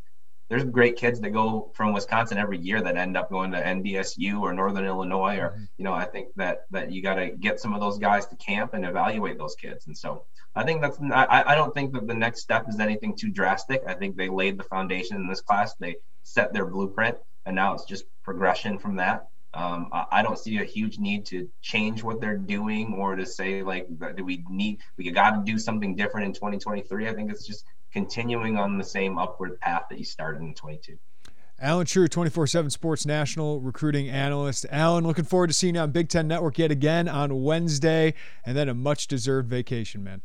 There's 0.50 0.66
great 0.66 0.98
kids 0.98 1.22
that 1.22 1.30
go 1.30 1.72
from 1.74 1.94
wisconsin 1.94 2.38
every 2.38 2.58
year 2.58 2.82
that 2.82 2.98
end 2.98 3.16
up 3.16 3.30
going 3.30 3.52
to 3.52 3.64
ndsu 3.64 4.42
or 4.42 4.54
northern 4.54 4.86
illinois 4.86 5.38
or 5.38 5.52
mm-hmm. 5.52 5.64
you 5.78 5.86
know 5.86 5.94
i 5.94 6.04
think 6.04 6.28
that 6.36 6.66
that 6.72 6.92
you 6.92 7.02
got 7.02 7.16
to 7.16 7.30
get 7.30 7.60
some 7.60 7.74
of 7.74 7.80
those 7.80 7.98
guys 7.98 8.26
to 8.28 8.36
camp 8.36 8.74
and 8.74 8.86
evaluate 8.86 9.38
those 9.38 9.56
kids 9.56 9.88
and 9.88 9.98
so 9.98 10.26
i 10.56 10.64
think 10.64 10.82
that's 10.82 11.00
I, 11.14 11.44
I 11.48 11.56
don't 11.56 11.74
think 11.74 11.94
that 11.94 12.06
the 12.06 12.14
next 12.14 12.42
step 12.42 12.66
is 12.68 12.80
anything 12.80 13.16
too 13.16 13.30
drastic. 13.30 13.82
I 13.88 13.94
think 13.94 14.18
they 14.18 14.28
laid 14.28 14.58
the 14.58 14.64
foundation 14.64 15.16
in 15.16 15.28
this 15.28 15.42
class 15.42 15.74
they 15.76 15.96
set 16.24 16.52
their 16.52 16.66
blueprint 16.66 17.18
and 17.46 17.56
now 17.56 17.74
it's 17.74 17.86
just 17.86 18.04
progression 18.24 18.78
from 18.78 18.98
that 18.98 19.31
um, 19.54 19.90
I, 19.92 20.22
don't 20.24 20.38
see 20.38 20.58
a 20.60 20.64
huge 20.64 20.98
need 20.98 21.26
to 21.26 21.50
change 21.62 22.04
what 22.04 22.22
they're 22.22 22.38
doing 22.38 22.94
or 22.94 23.18
to 23.18 23.26
say 23.26 23.64
like, 23.64 23.88
do 24.16 24.24
we 24.24 24.46
need 24.50 24.80
we 24.98 25.12
got 25.12 25.32
to 25.32 25.42
do 25.44 25.60
something 25.60 25.96
different 25.96 26.28
in 26.28 26.34
2023? 26.34 27.10
I 27.10 27.14
think 27.14 27.30
it's 27.30 27.46
just 27.46 27.66
continuing 27.92 28.58
on 28.58 28.78
the 28.78 28.84
same 28.84 29.18
upward 29.18 29.60
path 29.60 29.84
that 29.90 30.00
you 30.00 30.06
started 30.06 30.42
in 30.42 30.54
22. 30.54 30.98
Alan 31.60 31.86
Trieu, 31.86 32.08
24 32.08 32.48
7 32.48 32.72
Sports 32.72 33.06
National 33.06 33.60
recruiting 33.60 34.10
analyst. 34.10 34.66
Alan, 34.72 35.06
looking 35.06 35.26
forward 35.26 35.48
to 35.48 35.54
seeing 35.54 35.76
you 35.76 35.82
on 35.82 35.92
Big 35.92 36.10
Ten 36.10 36.28
Network 36.28 36.58
yet 36.58 36.72
again 36.72 37.08
on 37.08 37.44
Wednesday, 37.44 38.16
and 38.46 38.58
then 38.58 38.68
a 38.68 38.74
much 38.74 39.08
deserved 39.08 39.48
vacation, 39.50 40.04
man. 40.04 40.22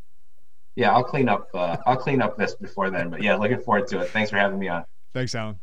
Yeah, 0.76 0.92
I'll 0.94 1.04
clean 1.04 1.28
up. 1.28 1.48
Uh, 1.52 1.76
I'll 1.84 1.96
clean 1.96 2.22
up 2.22 2.38
this 2.38 2.54
before 2.54 2.90
then. 2.90 3.10
But 3.10 3.22
yeah, 3.22 3.36
looking 3.36 3.60
forward 3.60 3.86
to 3.88 4.00
it. 4.00 4.10
Thanks 4.10 4.30
for 4.30 4.38
having 4.38 4.58
me 4.58 4.68
on. 4.68 4.84
Thanks, 5.12 5.34
Alan. 5.34 5.58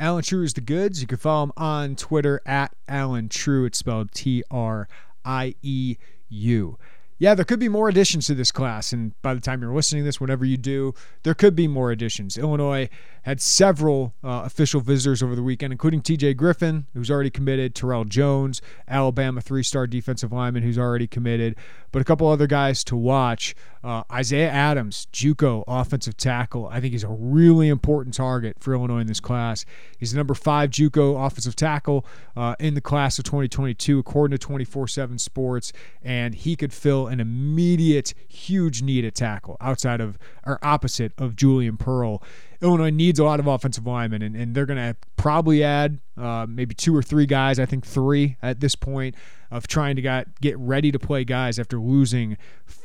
Alan 0.00 0.22
Trieu 0.22 0.42
is 0.42 0.54
the 0.54 0.60
goods. 0.60 1.00
You 1.00 1.06
can 1.06 1.18
follow 1.18 1.44
him 1.44 1.52
on 1.56 1.96
Twitter 1.96 2.40
at 2.46 2.74
Alan 2.88 3.28
Trieu. 3.28 3.64
It's 3.64 3.78
spelled 3.78 4.12
T 4.12 4.42
R 4.50 4.88
I 5.24 5.54
E 5.62 5.96
U 6.28 6.78
yeah, 7.18 7.34
there 7.34 7.44
could 7.44 7.58
be 7.58 7.68
more 7.68 7.88
additions 7.88 8.26
to 8.28 8.34
this 8.34 8.52
class. 8.52 8.92
And 8.92 9.20
by 9.22 9.34
the 9.34 9.40
time 9.40 9.60
you're 9.60 9.74
listening 9.74 10.02
to 10.02 10.04
this, 10.04 10.20
whatever 10.20 10.44
you 10.44 10.56
do, 10.56 10.94
there 11.24 11.34
could 11.34 11.56
be 11.56 11.66
more 11.66 11.90
additions. 11.90 12.38
Illinois 12.38 12.88
had 13.28 13.42
several 13.42 14.14
uh, 14.24 14.40
official 14.46 14.80
visitors 14.80 15.22
over 15.22 15.36
the 15.36 15.42
weekend, 15.42 15.70
including 15.70 16.00
TJ 16.00 16.34
Griffin, 16.34 16.86
who's 16.94 17.10
already 17.10 17.28
committed, 17.28 17.74
Terrell 17.74 18.06
Jones, 18.06 18.62
Alabama 18.88 19.42
three 19.42 19.62
star 19.62 19.86
defensive 19.86 20.32
lineman, 20.32 20.62
who's 20.62 20.78
already 20.78 21.06
committed, 21.06 21.54
but 21.92 22.00
a 22.00 22.06
couple 22.06 22.26
other 22.26 22.46
guys 22.46 22.82
to 22.84 22.96
watch. 22.96 23.54
Uh, 23.84 24.02
Isaiah 24.10 24.50
Adams, 24.50 25.06
Juco 25.12 25.62
offensive 25.68 26.16
tackle. 26.16 26.68
I 26.68 26.80
think 26.80 26.92
he's 26.92 27.04
a 27.04 27.08
really 27.08 27.68
important 27.68 28.14
target 28.14 28.56
for 28.60 28.74
Illinois 28.74 29.00
in 29.00 29.06
this 29.06 29.20
class. 29.20 29.66
He's 29.98 30.12
the 30.12 30.16
number 30.16 30.34
five 30.34 30.70
Juco 30.70 31.24
offensive 31.24 31.54
tackle 31.54 32.06
uh, 32.34 32.56
in 32.58 32.74
the 32.74 32.80
class 32.80 33.18
of 33.18 33.24
2022, 33.24 33.98
according 33.98 34.36
to 34.36 34.44
24 34.44 34.88
7 34.88 35.18
Sports, 35.18 35.74
and 36.02 36.34
he 36.34 36.56
could 36.56 36.72
fill 36.72 37.06
an 37.06 37.20
immediate, 37.20 38.14
huge 38.26 38.80
need 38.80 39.04
at 39.04 39.14
tackle 39.14 39.58
outside 39.60 40.00
of 40.00 40.18
or 40.46 40.58
opposite 40.62 41.12
of 41.18 41.36
Julian 41.36 41.76
Pearl. 41.76 42.22
Illinois 42.60 42.90
needs 42.90 43.18
a 43.18 43.24
lot 43.24 43.38
of 43.38 43.46
offensive 43.46 43.86
linemen, 43.86 44.22
and, 44.22 44.34
and 44.34 44.54
they're 44.54 44.66
going 44.66 44.78
to 44.78 44.96
probably 45.16 45.62
add 45.62 46.00
uh, 46.16 46.46
maybe 46.48 46.74
two 46.74 46.94
or 46.96 47.02
three 47.02 47.26
guys. 47.26 47.58
I 47.58 47.66
think 47.66 47.86
three 47.86 48.36
at 48.42 48.60
this 48.60 48.74
point 48.74 49.14
of 49.50 49.66
trying 49.66 49.96
to 49.96 50.02
get, 50.02 50.40
get 50.40 50.58
ready 50.58 50.90
to 50.90 50.98
play 50.98 51.24
guys 51.24 51.58
after 51.58 51.78
losing 51.78 52.36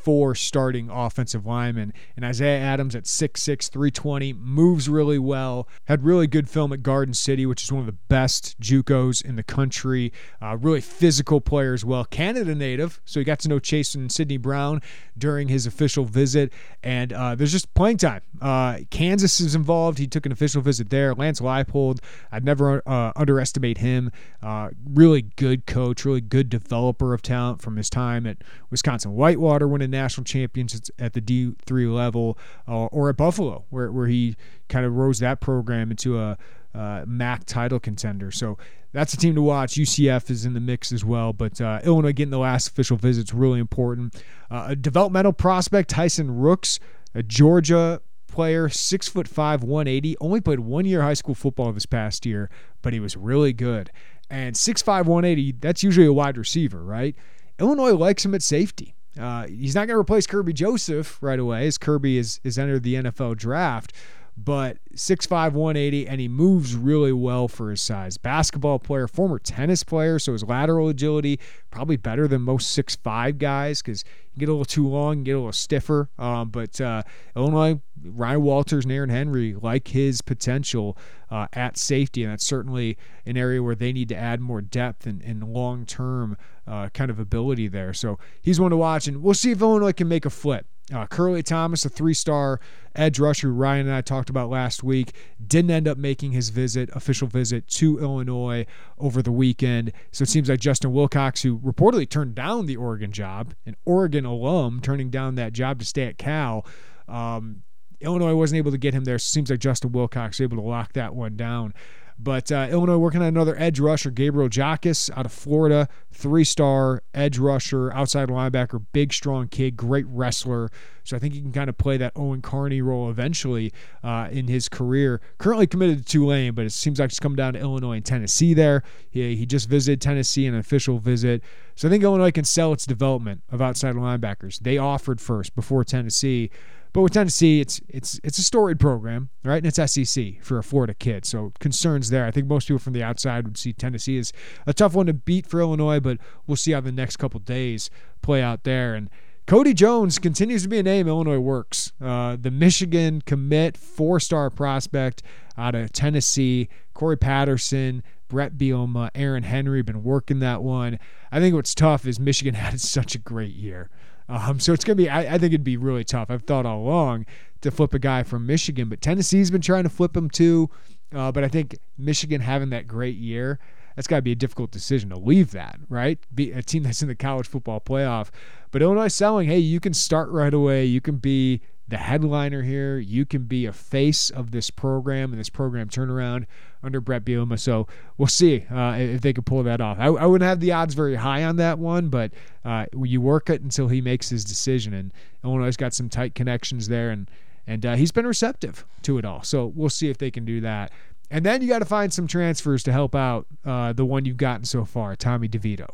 four 0.03 0.35
starting 0.35 0.89
offensive 0.89 1.45
linemen. 1.45 1.93
And 2.15 2.25
Isaiah 2.25 2.59
Adams 2.59 2.93
at 2.95 3.05
6'6, 3.05 3.69
320, 3.69 4.33
moves 4.33 4.89
really 4.89 5.17
well, 5.17 5.67
had 5.85 6.03
really 6.03 6.27
good 6.27 6.49
film 6.49 6.73
at 6.73 6.83
Garden 6.83 7.13
City, 7.13 7.45
which 7.45 7.63
is 7.63 7.71
one 7.71 7.79
of 7.79 7.85
the 7.85 7.93
best 8.09 8.59
Jucos 8.59 9.23
in 9.23 9.37
the 9.37 9.43
country. 9.43 10.11
Uh, 10.41 10.57
really 10.57 10.81
physical 10.81 11.39
player 11.39 11.73
as 11.73 11.85
well. 11.85 12.03
Canada 12.03 12.53
native, 12.53 13.01
so 13.05 13.19
he 13.19 13.23
got 13.23 13.39
to 13.39 13.47
know 13.47 13.59
Chase 13.59 13.95
and 13.95 14.11
Sydney 14.11 14.37
Brown 14.37 14.81
during 15.17 15.47
his 15.47 15.65
official 15.65 16.03
visit. 16.03 16.51
And 16.83 17.13
uh, 17.13 17.35
there's 17.35 17.51
just 17.51 17.73
playing 17.73 17.97
time. 17.97 18.21
Uh, 18.41 18.79
Kansas 18.89 19.39
is 19.39 19.55
involved. 19.55 19.99
He 19.99 20.07
took 20.07 20.25
an 20.25 20.31
official 20.31 20.61
visit 20.61 20.89
there. 20.89 21.13
Lance 21.13 21.39
Leipold, 21.39 21.99
I'd 22.31 22.43
never 22.43 22.81
uh, 22.85 23.13
underestimate 23.15 23.77
him. 23.77 24.11
Uh, 24.41 24.71
really 24.85 25.21
good 25.21 25.65
coach, 25.65 26.03
really 26.03 26.21
good 26.21 26.49
developer 26.49 27.13
of 27.13 27.21
talent 27.21 27.61
from 27.61 27.77
his 27.77 27.89
time 27.89 28.27
at 28.27 28.37
Wisconsin 28.69 29.13
Whitewater, 29.13 29.67
winning 29.67 29.92
national 29.93 30.25
championships 30.25 30.91
at 30.99 31.13
the 31.13 31.21
D3 31.21 31.93
level, 31.93 32.37
uh, 32.67 32.85
or 32.87 33.09
at 33.09 33.17
Buffalo, 33.17 33.65
where, 33.69 33.91
where 33.91 34.07
he 34.07 34.35
kind 34.67 34.85
of 34.85 34.95
rose 34.95 35.19
that 35.19 35.39
program 35.39 35.91
into 35.91 36.19
a 36.19 36.37
uh, 36.75 37.05
MAC 37.07 37.45
title 37.45 37.79
contender. 37.79 38.31
So 38.31 38.57
that's 38.91 39.13
a 39.13 39.17
team 39.17 39.35
to 39.35 39.41
watch. 39.41 39.73
UCF 39.73 40.29
is 40.29 40.45
in 40.45 40.53
the 40.53 40.59
mix 40.59 40.91
as 40.91 41.03
well, 41.05 41.33
but 41.33 41.59
uh, 41.61 41.79
Illinois 41.83 42.13
getting 42.13 42.31
the 42.31 42.39
last 42.39 42.67
official 42.67 42.97
visit 42.97 43.29
is 43.29 43.33
really 43.33 43.59
important. 43.59 44.21
Uh, 44.51 44.67
a 44.69 44.75
developmental 44.75 45.33
prospect, 45.33 45.89
Tyson 45.89 46.35
Rooks, 46.35 46.79
a 47.15 47.23
Georgia 47.23 48.01
player, 48.27 48.69
six 48.69 49.07
foot 49.07 49.27
five, 49.27 49.63
180, 49.63 50.17
only 50.19 50.41
played 50.41 50.59
one 50.59 50.85
year 50.85 51.01
high 51.01 51.13
school 51.13 51.35
football 51.35 51.71
this 51.71 51.85
past 51.85 52.25
year, 52.25 52.49
but 52.81 52.93
he 52.93 52.99
was 52.99 53.15
really 53.15 53.53
good. 53.53 53.91
And 54.29 54.55
6'5, 54.55 55.05
180, 55.05 55.51
that's 55.59 55.83
usually 55.83 56.07
a 56.07 56.13
wide 56.13 56.37
receiver, 56.37 56.83
right? 56.83 57.15
Illinois 57.59 57.93
likes 57.93 58.25
him 58.25 58.33
at 58.33 58.41
safety. 58.41 58.95
Uh, 59.19 59.47
he's 59.47 59.75
not 59.75 59.87
going 59.87 59.95
to 59.95 59.99
replace 59.99 60.25
Kirby 60.25 60.53
Joseph 60.53 61.21
right 61.21 61.39
away, 61.39 61.67
as 61.67 61.77
Kirby 61.77 62.17
is, 62.17 62.39
is 62.43 62.57
entered 62.57 62.83
the 62.83 62.95
NFL 62.95 63.37
draft 63.37 63.93
but 64.35 64.77
6'5, 64.95 65.53
180, 65.53 66.07
and 66.07 66.19
he 66.19 66.27
moves 66.27 66.75
really 66.75 67.13
well 67.13 67.47
for 67.47 67.69
his 67.69 67.81
size. 67.81 68.17
Basketball 68.17 68.79
player, 68.79 69.07
former 69.07 69.37
tennis 69.37 69.83
player, 69.83 70.17
so 70.17 70.33
his 70.33 70.43
lateral 70.43 70.89
agility 70.89 71.39
probably 71.69 71.97
better 71.97 72.27
than 72.27 72.41
most 72.41 72.77
6'5 72.77 73.37
guys 73.37 73.81
because 73.81 74.03
you 74.33 74.39
get 74.39 74.49
a 74.49 74.51
little 74.51 74.65
too 74.65 74.87
long, 74.87 75.19
you 75.19 75.23
get 75.23 75.31
a 75.33 75.37
little 75.37 75.51
stiffer. 75.51 76.09
Um, 76.17 76.49
but 76.49 76.81
uh, 76.81 77.03
Illinois, 77.35 77.79
Ryan 78.03 78.41
Walters 78.41 78.85
and 78.85 78.91
Aaron 78.91 79.09
Henry 79.09 79.53
like 79.53 79.89
his 79.89 80.21
potential 80.21 80.97
uh, 81.29 81.47
at 81.53 81.77
safety, 81.77 82.23
and 82.23 82.31
that's 82.31 82.45
certainly 82.45 82.97
an 83.25 83.37
area 83.37 83.61
where 83.61 83.75
they 83.75 83.93
need 83.93 84.09
to 84.09 84.15
add 84.15 84.41
more 84.41 84.61
depth 84.61 85.05
and, 85.05 85.21
and 85.21 85.43
long 85.43 85.85
term 85.85 86.37
uh, 86.65 86.89
kind 86.89 87.11
of 87.11 87.19
ability 87.19 87.67
there. 87.67 87.93
So 87.93 88.17
he's 88.41 88.59
one 88.59 88.71
to 88.71 88.77
watch, 88.77 89.07
and 89.07 89.21
we'll 89.21 89.35
see 89.35 89.51
if 89.51 89.61
Illinois 89.61 89.93
can 89.93 90.07
make 90.07 90.25
a 90.25 90.31
flip. 90.31 90.65
Uh, 90.91 91.05
Thomas, 91.07 91.85
a 91.85 91.89
three 91.89 92.13
star 92.13 92.59
edge 92.95 93.19
rusher 93.19 93.51
Ryan 93.51 93.87
and 93.87 93.95
I 93.95 94.01
talked 94.01 94.29
about 94.29 94.49
last 94.49 94.83
week, 94.83 95.13
didn't 95.45 95.71
end 95.71 95.87
up 95.87 95.97
making 95.97 96.31
his 96.31 96.49
visit, 96.49 96.89
official 96.93 97.27
visit 97.27 97.67
to 97.69 97.99
Illinois 97.99 98.65
over 98.97 99.21
the 99.21 99.31
weekend. 99.31 99.93
So 100.11 100.23
it 100.23 100.29
seems 100.29 100.49
like 100.49 100.59
Justin 100.59 100.91
Wilcox, 100.91 101.41
who 101.41 101.59
reportedly 101.59 102.09
turned 102.09 102.35
down 102.35 102.65
the 102.65 102.75
Oregon 102.75 103.11
job, 103.11 103.53
an 103.65 103.75
Oregon 103.85 104.25
alum 104.25 104.81
turning 104.81 105.09
down 105.09 105.35
that 105.35 105.53
job 105.53 105.79
to 105.79 105.85
stay 105.85 106.03
at 106.03 106.17
Cal, 106.17 106.65
um, 107.07 107.63
Illinois 108.01 108.35
wasn't 108.35 108.57
able 108.57 108.71
to 108.71 108.77
get 108.77 108.93
him 108.93 109.05
there. 109.05 109.17
So 109.17 109.27
it 109.27 109.33
seems 109.33 109.49
like 109.49 109.59
Justin 109.59 109.93
Wilcox 109.93 110.39
was 110.39 110.43
able 110.43 110.57
to 110.57 110.67
lock 110.67 110.93
that 110.93 111.15
one 111.15 111.37
down. 111.37 111.73
But 112.19 112.51
uh, 112.51 112.67
Illinois 112.69 112.97
working 112.97 113.21
on 113.21 113.27
another 113.27 113.55
edge 113.57 113.79
rusher, 113.79 114.11
Gabriel 114.11 114.49
Jacas 114.49 115.09
out 115.15 115.25
of 115.25 115.31
Florida, 115.31 115.87
three 116.11 116.43
star 116.43 117.03
edge 117.13 117.37
rusher, 117.37 117.91
outside 117.93 118.29
linebacker, 118.29 118.83
big, 118.93 119.13
strong 119.13 119.47
kid, 119.47 119.75
great 119.75 120.05
wrestler. 120.07 120.69
So 121.03 121.17
I 121.17 121.19
think 121.19 121.33
he 121.33 121.41
can 121.41 121.51
kind 121.51 121.69
of 121.69 121.77
play 121.77 121.97
that 121.97 122.13
Owen 122.15 122.41
Carney 122.41 122.81
role 122.81 123.09
eventually 123.09 123.73
uh, 124.03 124.29
in 124.31 124.47
his 124.47 124.69
career. 124.69 125.19
Currently 125.37 125.67
committed 125.67 125.97
to 125.99 126.03
Tulane, 126.03 126.53
but 126.53 126.65
it 126.65 126.71
seems 126.71 126.99
like 126.99 127.11
he's 127.11 127.19
come 127.19 127.35
down 127.35 127.53
to 127.53 127.59
Illinois 127.59 127.97
and 127.97 128.05
Tennessee 128.05 128.53
there. 128.53 128.83
He, 129.09 129.35
he 129.35 129.45
just 129.45 129.67
visited 129.67 129.99
Tennessee, 129.99 130.47
an 130.47 130.55
official 130.55 130.99
visit. 130.99 131.43
So 131.75 131.87
I 131.87 131.91
think 131.91 132.03
Illinois 132.03 132.31
can 132.31 132.45
sell 132.45 132.71
its 132.71 132.85
development 132.85 133.41
of 133.51 133.61
outside 133.61 133.95
linebackers. 133.95 134.59
They 134.59 134.77
offered 134.77 135.19
first 135.19 135.55
before 135.55 135.83
Tennessee. 135.83 136.49
But 136.93 137.01
with 137.01 137.13
Tennessee, 137.13 137.59
it's 137.59 137.81
it's 137.89 138.19
it's 138.23 138.37
a 138.37 138.43
storied 138.43 138.79
program, 138.79 139.29
right? 139.43 139.63
And 139.63 139.65
it's 139.65 139.91
SEC 139.91 140.43
for 140.43 140.59
a 140.59 140.63
Florida 140.63 140.93
kid, 140.93 141.25
so 141.25 141.51
concerns 141.59 142.11
there. 142.11 142.25
I 142.25 142.31
think 142.31 142.47
most 142.47 142.67
people 142.67 142.79
from 142.79 142.93
the 142.93 143.01
outside 143.01 143.45
would 143.45 143.57
see 143.57 143.73
Tennessee 143.73 144.19
as 144.19 144.31
a 144.67 144.73
tough 144.73 144.93
one 144.93 145.07
to 145.07 145.13
beat 145.13 145.47
for 145.47 145.59
Illinois, 145.59 145.99
but 145.99 146.19
we'll 146.45 146.55
see 146.55 146.71
how 146.71 146.81
the 146.81 146.91
next 146.91 147.17
couple 147.17 147.39
days 147.39 147.89
play 148.21 148.43
out 148.43 148.63
there. 148.63 148.93
And 148.93 149.09
Cody 149.47 149.73
Jones 149.73 150.19
continues 150.19 150.61
to 150.63 150.69
be 150.69 150.77
a 150.77 150.83
name 150.83 151.07
Illinois 151.07 151.39
works. 151.39 151.91
Uh, 151.99 152.37
the 152.39 152.51
Michigan 152.51 153.21
commit, 153.25 153.75
four-star 153.75 154.51
prospect 154.51 155.23
out 155.57 155.73
of 155.73 155.91
Tennessee. 155.91 156.69
Cory 156.93 157.17
Patterson, 157.17 158.03
Brett 158.29 158.53
Bielema, 158.53 159.09
Aaron 159.15 159.43
Henry 159.43 159.81
been 159.81 160.03
working 160.03 160.39
that 160.39 160.61
one. 160.61 160.99
I 161.31 161.39
think 161.39 161.55
what's 161.55 161.73
tough 161.73 162.05
is 162.05 162.19
Michigan 162.19 162.53
had 162.55 162.79
such 162.79 163.15
a 163.15 163.19
great 163.19 163.53
year. 163.53 163.89
Um, 164.29 164.59
so 164.59 164.73
it's 164.73 164.83
going 164.83 164.97
to 164.97 165.03
be, 165.03 165.09
I, 165.09 165.35
I, 165.35 165.37
think 165.37 165.53
it'd 165.53 165.63
be 165.63 165.77
really 165.77 166.03
tough. 166.03 166.29
I've 166.29 166.43
thought 166.43 166.65
all 166.65 166.79
along 166.79 167.25
to 167.61 167.71
flip 167.71 167.93
a 167.93 167.99
guy 167.99 168.23
from 168.23 168.45
Michigan, 168.45 168.89
but 168.89 169.01
Tennessee's 169.01 169.51
been 169.51 169.61
trying 169.61 169.83
to 169.83 169.89
flip 169.89 170.15
him 170.15 170.29
too. 170.29 170.69
Uh, 171.13 171.31
but 171.31 171.43
I 171.43 171.47
think 171.47 171.77
Michigan 171.97 172.41
having 172.41 172.69
that 172.69 172.87
great 172.87 173.17
year, 173.17 173.59
that's 173.95 174.07
got 174.07 174.17
to 174.17 174.21
be 174.21 174.31
a 174.31 174.35
difficult 174.35 174.71
decision 174.71 175.09
to 175.09 175.17
leave 175.17 175.51
that, 175.51 175.79
right? 175.87 176.17
Be 176.33 176.51
a 176.51 176.63
team 176.63 176.83
that's 176.83 177.01
in 177.01 177.07
the 177.07 177.15
college 177.15 177.47
football 177.47 177.79
playoff. 177.79 178.29
But 178.71 178.81
Illinois 178.81 179.09
selling, 179.09 179.47
hey, 179.47 179.59
you 179.59 179.79
can 179.79 179.93
start 179.93 180.29
right 180.29 180.53
away. 180.53 180.85
You 180.85 181.01
can 181.01 181.17
be 181.17 181.61
the 181.87 181.97
headliner 181.97 182.61
here. 182.61 182.97
You 182.97 183.25
can 183.25 183.43
be 183.43 183.65
a 183.65 183.73
face 183.73 184.29
of 184.29 184.51
this 184.51 184.69
program 184.69 185.31
and 185.31 185.39
this 185.39 185.49
program 185.49 185.89
turnaround 185.89 186.45
under 186.81 187.01
Brett 187.01 187.25
Bielema. 187.25 187.59
So 187.59 187.87
we'll 188.17 188.27
see 188.27 188.65
uh, 188.71 188.95
if 188.97 189.21
they 189.21 189.33
can 189.33 189.43
pull 189.43 189.63
that 189.63 189.81
off. 189.81 189.97
I, 189.99 190.07
I, 190.07 190.25
wouldn't 190.25 190.47
have 190.47 190.59
the 190.59 190.71
odds 190.71 190.93
very 190.93 191.15
high 191.15 191.43
on 191.43 191.57
that 191.57 191.79
one, 191.79 192.09
but 192.09 192.31
uh, 192.63 192.85
you 193.01 193.21
work 193.21 193.49
it 193.49 193.61
until 193.61 193.87
he 193.87 194.01
makes 194.01 194.29
his 194.29 194.43
decision. 194.43 194.93
And 194.93 195.11
Illinois 195.43 195.75
got 195.75 195.93
some 195.93 196.09
tight 196.09 196.35
connections 196.35 196.87
there, 196.87 197.09
and 197.09 197.29
and 197.65 197.85
uh, 197.85 197.95
he's 197.95 198.11
been 198.11 198.27
receptive 198.27 198.85
to 199.03 199.17
it 199.17 199.25
all. 199.25 199.43
So 199.43 199.67
we'll 199.75 199.89
see 199.89 200.09
if 200.09 200.17
they 200.17 200.31
can 200.31 200.45
do 200.45 200.61
that. 200.61 200.91
And 201.31 201.45
then 201.45 201.61
you 201.61 201.67
got 201.67 201.79
to 201.79 201.85
find 201.85 202.13
some 202.13 202.27
transfers 202.27 202.83
to 202.83 202.91
help 202.91 203.15
out 203.15 203.47
uh, 203.65 203.93
the 203.93 204.05
one 204.05 204.25
you've 204.25 204.37
gotten 204.37 204.65
so 204.65 204.83
far, 204.85 205.15
Tommy 205.15 205.47
DeVito. 205.47 205.87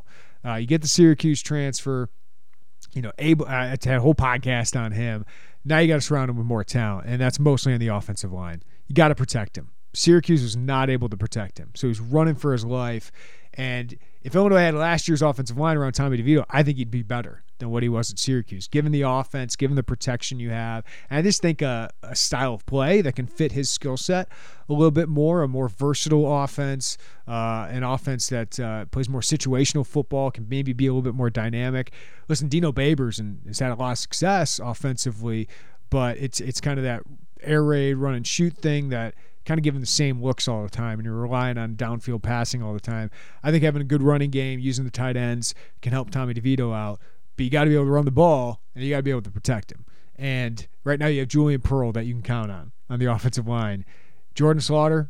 Uh, 0.43 0.55
you 0.55 0.65
get 0.65 0.81
the 0.81 0.87
Syracuse 0.87 1.41
transfer 1.41 2.09
you 2.93 3.01
know, 3.01 3.11
able 3.19 3.45
to 3.45 3.51
have 3.51 3.85
a 3.85 3.99
whole 3.99 4.15
podcast 4.15 4.79
on 4.79 4.91
him. 4.91 5.25
Now 5.65 5.79
you 5.79 5.87
got 5.87 5.95
to 5.95 6.01
surround 6.01 6.29
him 6.29 6.37
with 6.37 6.45
more 6.45 6.63
talent, 6.63 7.07
and 7.07 7.21
that's 7.21 7.39
mostly 7.39 7.73
on 7.73 7.79
the 7.79 7.87
offensive 7.87 8.31
line. 8.31 8.63
You 8.87 8.95
got 8.95 9.09
to 9.09 9.15
protect 9.15 9.57
him. 9.57 9.71
Syracuse 9.93 10.41
was 10.41 10.55
not 10.55 10.89
able 10.89 11.09
to 11.09 11.17
protect 11.17 11.57
him, 11.57 11.71
so 11.75 11.87
he's 11.87 11.99
running 11.99 12.35
for 12.35 12.53
his 12.53 12.63
life. 12.63 13.11
And 13.53 13.97
if 14.21 14.35
Illinois 14.35 14.59
had 14.59 14.75
last 14.75 15.07
year's 15.07 15.21
offensive 15.21 15.57
line 15.57 15.77
around 15.77 15.93
Tommy 15.93 16.17
DeVito, 16.17 16.45
I 16.49 16.63
think 16.63 16.77
he'd 16.77 16.91
be 16.91 17.03
better 17.03 17.43
than 17.59 17.69
what 17.69 17.83
he 17.83 17.89
was 17.89 18.11
at 18.11 18.19
Syracuse, 18.19 18.67
given 18.67 18.91
the 18.91 19.03
offense, 19.03 19.55
given 19.55 19.75
the 19.75 19.83
protection 19.83 20.39
you 20.39 20.49
have. 20.49 20.83
And 21.09 21.19
I 21.19 21.21
just 21.21 21.41
think 21.41 21.61
a, 21.61 21.89
a 22.01 22.15
style 22.15 22.53
of 22.53 22.65
play 22.65 23.01
that 23.01 23.15
can 23.15 23.27
fit 23.27 23.51
his 23.51 23.69
skill 23.69 23.97
set 23.97 24.27
a 24.67 24.73
little 24.73 24.91
bit 24.91 25.07
more, 25.07 25.43
a 25.43 25.47
more 25.47 25.69
versatile 25.69 26.43
offense, 26.43 26.97
uh, 27.27 27.67
an 27.69 27.83
offense 27.83 28.27
that 28.29 28.59
uh, 28.59 28.85
plays 28.85 29.07
more 29.07 29.21
situational 29.21 29.85
football, 29.85 30.31
can 30.31 30.47
maybe 30.49 30.73
be 30.73 30.87
a 30.87 30.91
little 30.91 31.01
bit 31.01 31.15
more 31.15 31.29
dynamic. 31.29 31.91
Listen, 32.27 32.47
Dino 32.47 32.71
Babers 32.71 33.19
and 33.19 33.41
has 33.45 33.59
had 33.59 33.71
a 33.71 33.75
lot 33.75 33.91
of 33.91 33.97
success 33.97 34.59
offensively, 34.59 35.47
but 35.89 36.17
it's 36.17 36.39
it's 36.39 36.61
kind 36.61 36.77
of 36.79 36.83
that 36.83 37.03
air 37.41 37.63
raid 37.63 37.93
run 37.93 38.15
and 38.15 38.25
shoot 38.25 38.53
thing 38.57 38.89
that– 38.89 39.13
kind 39.49 39.57
of 39.57 39.63
giving 39.63 39.81
the 39.81 39.87
same 39.87 40.21
looks 40.21 40.47
all 40.47 40.61
the 40.61 40.69
time 40.69 40.99
and 40.99 41.05
you're 41.05 41.15
relying 41.15 41.57
on 41.57 41.75
downfield 41.75 42.21
passing 42.21 42.61
all 42.61 42.71
the 42.71 42.79
time. 42.79 43.09
I 43.41 43.49
think 43.49 43.63
having 43.63 43.81
a 43.81 43.85
good 43.85 44.03
running 44.03 44.29
game, 44.29 44.59
using 44.59 44.85
the 44.85 44.91
tight 44.91 45.17
ends 45.17 45.55
can 45.81 45.91
help 45.91 46.11
Tommy 46.11 46.35
DeVito 46.35 46.71
out, 46.71 46.99
but 47.39 47.45
you 47.45 47.49
got 47.49 47.63
to 47.63 47.69
be 47.69 47.75
able 47.75 47.85
to 47.85 47.91
run 47.91 48.03
the 48.03 48.11
ball 48.11 48.59
and 48.75 48.83
you 48.83 48.89
got 48.89 48.97
to 48.97 49.03
be 49.03 49.11
able 49.11 49.21
to 49.21 49.31
protect 49.31 49.71
him. 49.71 49.85
And 50.17 50.67
right 50.83 50.99
now 50.99 51.07
you 51.07 51.21
have 51.21 51.29
Julian 51.29 51.61
Pearl 51.61 51.93
that 51.93 52.05
you 52.05 52.13
can 52.13 52.21
count 52.21 52.51
on 52.51 52.73
on 52.89 52.99
the 52.99 53.05
offensive 53.13 53.47
line. 53.47 53.85
Jordan 54.35 54.59
Slaughter, 54.59 55.09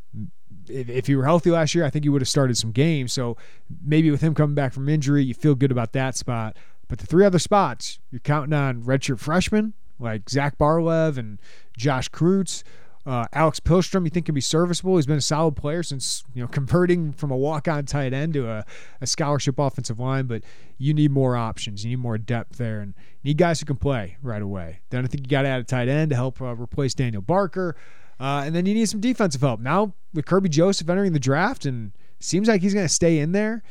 if, 0.69 0.87
if 0.89 1.07
he 1.07 1.15
were 1.15 1.25
healthy 1.25 1.49
last 1.49 1.73
year, 1.73 1.85
I 1.85 1.89
think 1.89 2.05
he 2.05 2.09
would 2.09 2.21
have 2.21 2.29
started 2.29 2.55
some 2.55 2.71
games. 2.71 3.13
So 3.13 3.35
maybe 3.83 4.11
with 4.11 4.21
him 4.21 4.35
coming 4.35 4.53
back 4.53 4.73
from 4.73 4.87
injury, 4.87 5.23
you 5.23 5.33
feel 5.33 5.55
good 5.55 5.71
about 5.71 5.93
that 5.93 6.15
spot. 6.15 6.55
But 6.87 6.99
the 6.99 7.07
three 7.07 7.25
other 7.25 7.39
spots, 7.39 7.97
you're 8.11 8.19
counting 8.19 8.53
on 8.53 8.83
redshirt 8.83 9.17
freshmen 9.17 9.73
like 9.97 10.29
Zach 10.29 10.55
Barlev 10.59 11.17
and 11.17 11.39
Josh 11.75 12.11
Kreutz 12.11 12.61
Uh, 13.09 13.25
Alex 13.33 13.59
Pihlstrom, 13.59 14.03
you 14.03 14.11
think 14.11 14.27
can 14.27 14.35
be 14.35 14.41
serviceable. 14.41 14.97
He's 14.97 15.07
been 15.07 15.17
a 15.17 15.21
solid 15.21 15.55
player 15.55 15.81
since 15.81 16.23
you 16.35 16.43
know 16.43 16.47
converting 16.51 17.11
from 17.11 17.31
a 17.31 17.35
walk-on 17.35 17.87
tight 17.87 18.13
end 18.13 18.33
to 18.33 18.47
a, 18.47 18.65
a 19.01 19.07
scholarship 19.07 19.57
offensive 19.57 19.99
line. 19.99 20.27
But 20.27 20.43
you 20.77 20.93
need 20.93 21.09
more 21.09 21.35
options. 21.35 21.83
You 21.83 21.89
need 21.89 22.03
more 22.03 22.19
depth 22.19 22.57
there, 22.57 22.81
and 22.81 22.93
you 23.23 23.29
need 23.29 23.37
guys 23.37 23.59
who 23.59 23.65
can 23.65 23.77
play 23.77 24.17
right 24.21 24.43
away. 24.43 24.81
Then 24.91 25.05
I 25.05 25.07
think 25.07 25.23
you 25.23 25.27
got 25.27 25.41
to 25.41 25.47
add 25.47 25.59
a 25.59 25.63
tight 25.63 25.87
end 25.87 26.11
to 26.11 26.15
help 26.15 26.39
uh, 26.39 26.55
replace 26.55 26.93
Daniel 26.93 27.23
Barker, 27.23 27.75
uh, 28.19 28.43
and 28.45 28.53
then 28.53 28.67
you 28.67 28.75
need 28.75 28.87
some 28.87 29.01
defensive 29.01 29.41
help. 29.41 29.59
Now 29.59 29.95
with 30.13 30.27
Kirby 30.27 30.49
Joseph 30.49 30.87
entering 30.87 31.13
the 31.13 31.19
draft, 31.19 31.65
and 31.65 31.93
seems 32.19 32.47
like 32.47 32.61
he's 32.61 32.75
going 32.75 32.85
to 32.85 32.93
stay 32.93 33.17
in 33.17 33.31
there. 33.31 33.63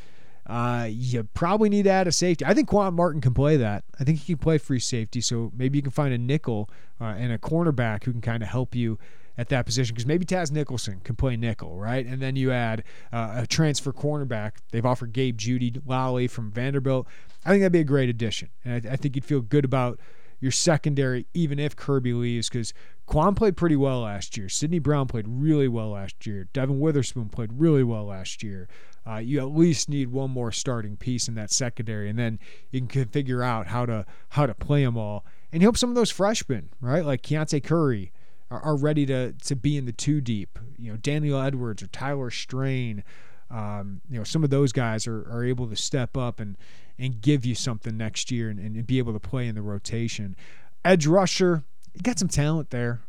Uh, 0.47 0.87
you 0.89 1.23
probably 1.33 1.69
need 1.69 1.83
to 1.83 1.91
add 1.91 2.07
a 2.07 2.11
safety. 2.11 2.43
I 2.43 2.53
think 2.53 2.67
Quan 2.67 2.93
Martin 2.95 3.21
can 3.21 3.33
play 3.33 3.55
that. 3.55 3.85
I 3.99 4.03
think 4.03 4.19
he 4.19 4.33
can 4.33 4.39
play 4.39 4.57
free 4.57 4.79
safety. 4.79 5.21
So 5.21 5.51
maybe 5.55 5.77
you 5.77 5.83
can 5.83 5.91
find 5.91 6.11
a 6.11 6.17
nickel 6.17 6.69
uh, 6.99 7.13
and 7.17 7.31
a 7.31 7.37
cornerback 7.37 8.03
who 8.03 8.11
can 8.11 8.21
kind 8.21 8.41
of 8.41 8.49
help 8.49 8.73
you 8.73 8.97
at 9.39 9.47
that 9.47 9.65
position 9.65 9.95
because 9.95 10.05
maybe 10.05 10.25
Taz 10.25 10.51
Nicholson 10.51 10.99
can 11.01 11.15
play 11.15 11.37
nickel, 11.37 11.77
right? 11.77 12.05
And 12.05 12.21
then 12.21 12.35
you 12.35 12.51
add 12.51 12.83
uh, 13.13 13.35
a 13.37 13.47
transfer 13.47 13.93
cornerback. 13.93 14.57
They've 14.71 14.85
offered 14.85 15.13
Gabe 15.13 15.37
Jeudy-Lally 15.37 16.27
from 16.27 16.51
Vanderbilt. 16.51 17.07
I 17.45 17.51
think 17.51 17.61
that'd 17.61 17.71
be 17.71 17.79
a 17.79 17.85
great 17.85 18.09
addition. 18.09 18.49
And 18.65 18.85
I, 18.85 18.91
I 18.91 18.95
think 18.97 19.15
you'd 19.15 19.23
feel 19.23 19.39
good 19.39 19.63
about 19.63 19.97
your 20.41 20.51
secondary, 20.51 21.25
even 21.33 21.57
if 21.57 21.77
Kirby 21.77 22.11
leaves, 22.11 22.49
because 22.49 22.73
Quan 23.05 23.33
played 23.33 23.55
pretty 23.55 23.77
well 23.77 24.01
last 24.01 24.35
year. 24.35 24.49
Sidney 24.49 24.79
Brown 24.79 25.07
played 25.07 25.25
really 25.25 25.69
well 25.69 25.91
last 25.91 26.27
year. 26.27 26.49
Devon 26.51 26.81
Witherspoon 26.81 27.29
played 27.29 27.53
really 27.53 27.83
well 27.83 28.07
last 28.07 28.43
year. 28.43 28.67
Uh, 29.07 29.17
you 29.19 29.39
at 29.39 29.55
least 29.55 29.87
need 29.87 30.11
one 30.11 30.31
more 30.31 30.51
starting 30.51 30.97
piece 30.97 31.29
in 31.29 31.35
that 31.35 31.49
secondary, 31.49 32.09
and 32.09 32.19
then 32.19 32.39
you 32.71 32.81
can 32.81 33.05
figure 33.05 33.41
out 33.41 33.67
how 33.67 33.85
to 33.85 34.05
how 34.29 34.45
to 34.45 34.53
play 34.53 34.83
them 34.83 34.97
all. 34.97 35.25
And 35.53 35.61
you 35.61 35.67
hope 35.69 35.77
some 35.77 35.89
of 35.89 35.95
those 35.95 36.11
freshmen, 36.11 36.69
right, 36.81 37.05
like 37.05 37.21
Keontae 37.21 37.63
Curry, 37.63 38.11
are, 38.51 38.61
are 38.61 38.75
ready 38.75 39.05
to 39.05 39.33
to 39.33 39.55
be 39.55 39.77
in 39.77 39.85
the 39.85 39.91
two 39.91 40.21
deep. 40.21 40.59
You 40.77 40.91
know, 40.91 40.97
Daniel 40.97 41.39
Edwards 41.39 41.83
or 41.83 41.87
Tyler 41.87 42.31
Strain. 42.31 43.03
Um, 43.51 44.01
you 44.09 44.17
know, 44.17 44.23
some 44.23 44.43
of 44.43 44.51
those 44.51 44.71
guys 44.71 45.07
are, 45.07 45.21
are 45.31 45.43
able 45.43 45.67
to 45.67 45.75
step 45.75 46.15
up 46.15 46.39
and 46.39 46.57
and 46.97 47.21
give 47.21 47.45
you 47.45 47.55
something 47.55 47.97
next 47.97 48.29
year 48.29 48.49
and, 48.49 48.59
and 48.59 48.85
be 48.85 48.97
able 48.97 49.13
to 49.13 49.19
play 49.19 49.47
in 49.47 49.55
the 49.55 49.61
rotation. 49.61 50.35
Edge 50.83 51.07
rusher, 51.07 51.63
you 51.93 52.01
got 52.01 52.19
some 52.19 52.27
talent 52.27 52.69
there, 52.69 53.01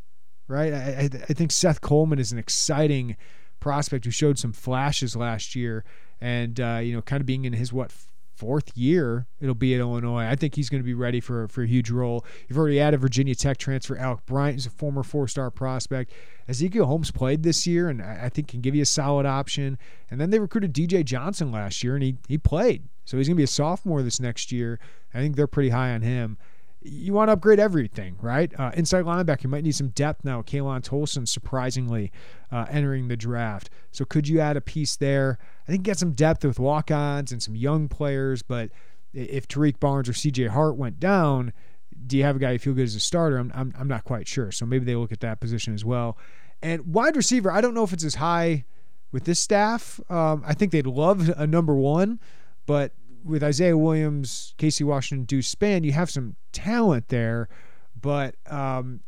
right? 0.47 0.73
I, 0.73 1.09
I, 1.29 1.33
think 1.33 1.51
Seth 1.51 1.81
Coleman 1.81 2.19
is 2.19 2.31
an 2.31 2.39
exciting 2.39 3.17
prospect 3.59 4.05
who 4.05 4.11
showed 4.11 4.39
some 4.39 4.53
flashes 4.53 5.17
last 5.17 5.55
year, 5.57 5.85
and 6.21 6.59
uh, 6.61 6.81
you 6.83 6.95
know, 6.95 7.03
kind 7.03 7.21
of 7.21 7.27
being 7.27 7.45
in 7.45 7.53
his 7.53 7.73
what 7.73 7.93
fourth 8.41 8.75
year 8.75 9.27
it'll 9.39 9.55
be 9.55 9.75
at 9.75 9.81
Illinois. 9.81 10.25
I 10.25 10.35
think 10.35 10.55
he's 10.55 10.71
going 10.71 10.83
to 10.83 10.87
be 10.87 10.95
ready 10.95 11.21
for 11.21 11.47
for 11.49 11.63
a 11.63 11.67
huge 11.67 11.91
role. 11.91 12.25
You've 12.49 12.57
already 12.57 12.81
added 12.81 13.01
Virginia 13.01 13.35
Tech 13.35 13.59
transfer 13.59 13.99
Alec 13.99 14.25
Bryant, 14.25 14.55
who's 14.55 14.67
a 14.67 14.71
former 14.71 15.03
four-star 15.03 15.51
prospect. 15.51 16.11
Ezekiel 16.49 16.87
Holmes 16.87 17.11
played 17.11 17.43
this 17.43 17.67
year, 17.67 17.91
and 17.91 18.03
I 18.03 18.31
think 18.31 18.49
can 18.49 18.63
give 18.63 18.75
you 18.75 18.83
a 18.83 18.87
solid 18.87 19.27
option. 19.27 19.79
And 20.11 20.19
then 20.19 20.31
they 20.31 20.39
recruited 20.39 20.73
DJ 20.73 21.05
Johnson 21.05 21.53
last 21.53 21.85
year, 21.85 21.95
and 21.95 22.03
he 22.03 22.17
he 22.29 22.39
played, 22.39 22.89
so 23.05 23.19
he's 23.19 23.29
going 23.29 23.37
to 23.37 23.41
be 23.41 23.45
a 23.45 23.47
sophomore 23.47 24.03
this 24.03 24.19
next 24.19 24.51
year. 24.51 24.81
I 25.13 25.19
think 25.19 25.37
they're 25.37 25.47
pretty 25.47 25.71
high 25.71 25.93
on 25.93 26.01
him 26.01 26.39
you 26.83 27.13
want 27.13 27.29
to 27.29 27.33
upgrade 27.33 27.61
everything, 27.61 28.17
right? 28.23 28.53
Uh, 28.59 28.71
inside 28.75 29.05
linebacker, 29.05 29.45
you 29.45 29.51
might 29.51 29.65
need 29.65 29.75
some 29.75 29.89
depth 29.89 30.25
now. 30.25 30.41
Khalan 30.41 30.81
Tolson 30.81 31.29
surprisingly 31.29 32.11
uh, 32.51 32.67
entering 32.71 33.09
the 33.09 33.17
draft. 33.17 33.71
So 33.93 34.05
could 34.05 34.29
you 34.29 34.41
add 34.41 34.57
a 34.57 34.61
piece 34.61 34.97
there? 34.97 35.39
I 35.67 35.71
think 35.71 35.83
get 35.83 35.99
some 35.99 36.13
depth 36.13 36.45
with 36.45 36.59
walk-ons 36.59 37.33
and 37.33 37.43
some 37.43 37.57
young 37.57 37.89
players. 37.89 38.43
But 38.43 38.71
if 39.13 39.49
Tarique 39.49 39.81
Barnes 39.81 40.09
or 40.09 40.13
C.J. 40.13 40.47
Hart 40.47 40.77
went 40.77 41.01
down, 41.01 41.53
do 42.07 42.17
you 42.17 42.25
have 42.25 42.37
a 42.37 42.39
guy 42.39 42.53
you 42.53 42.59
feel 42.59 42.75
good 42.75 42.85
as 42.85 42.95
a 42.95 43.01
starter? 43.01 43.39
I'm, 43.39 43.53
I'm, 43.55 43.75
I'm 43.79 43.89
not 43.89 44.05
quite 44.05 44.27
sure. 44.27 44.51
So 44.53 44.67
maybe 44.67 44.85
they 44.85 44.97
look 44.97 45.13
at 45.13 45.21
that 45.21 45.41
position 45.41 45.75
as 45.75 45.85
well. 45.85 46.17
And 46.63 46.95
wide 46.95 47.17
receiver, 47.17 47.51
I 47.51 47.61
don't 47.61 47.75
know 47.75 47.85
if 47.85 47.93
it's 47.93 48.05
as 48.05 48.17
high 48.17 48.65
with 49.13 49.25
this 49.25 49.41
staff. 49.41 50.01
Um, 50.11 50.43
I 50.47 50.55
think 50.55 50.73
they'd 50.73 50.87
love 50.87 51.29
a 51.37 51.47
number 51.47 51.75
one, 51.75 52.21
but 52.67 52.93
with 53.25 53.43
Isaiah 53.43 53.77
Williams, 53.77 54.55
Casey 54.57 54.85
Washington, 54.85 55.25
Deuce 55.25 55.55
Spann, 55.55 55.85
you 55.85 55.93
have 55.93 56.11
some 56.11 56.37
talent 56.53 57.09
there, 57.09 57.49
but 58.01 58.37
um, 58.47 59.01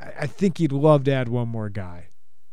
I, 0.00 0.12
I 0.20 0.26
think 0.26 0.60
you'd 0.60 0.72
love 0.72 1.04
to 1.04 1.12
add 1.12 1.28
one 1.28 1.48
more 1.48 1.68
guy. 1.68 2.08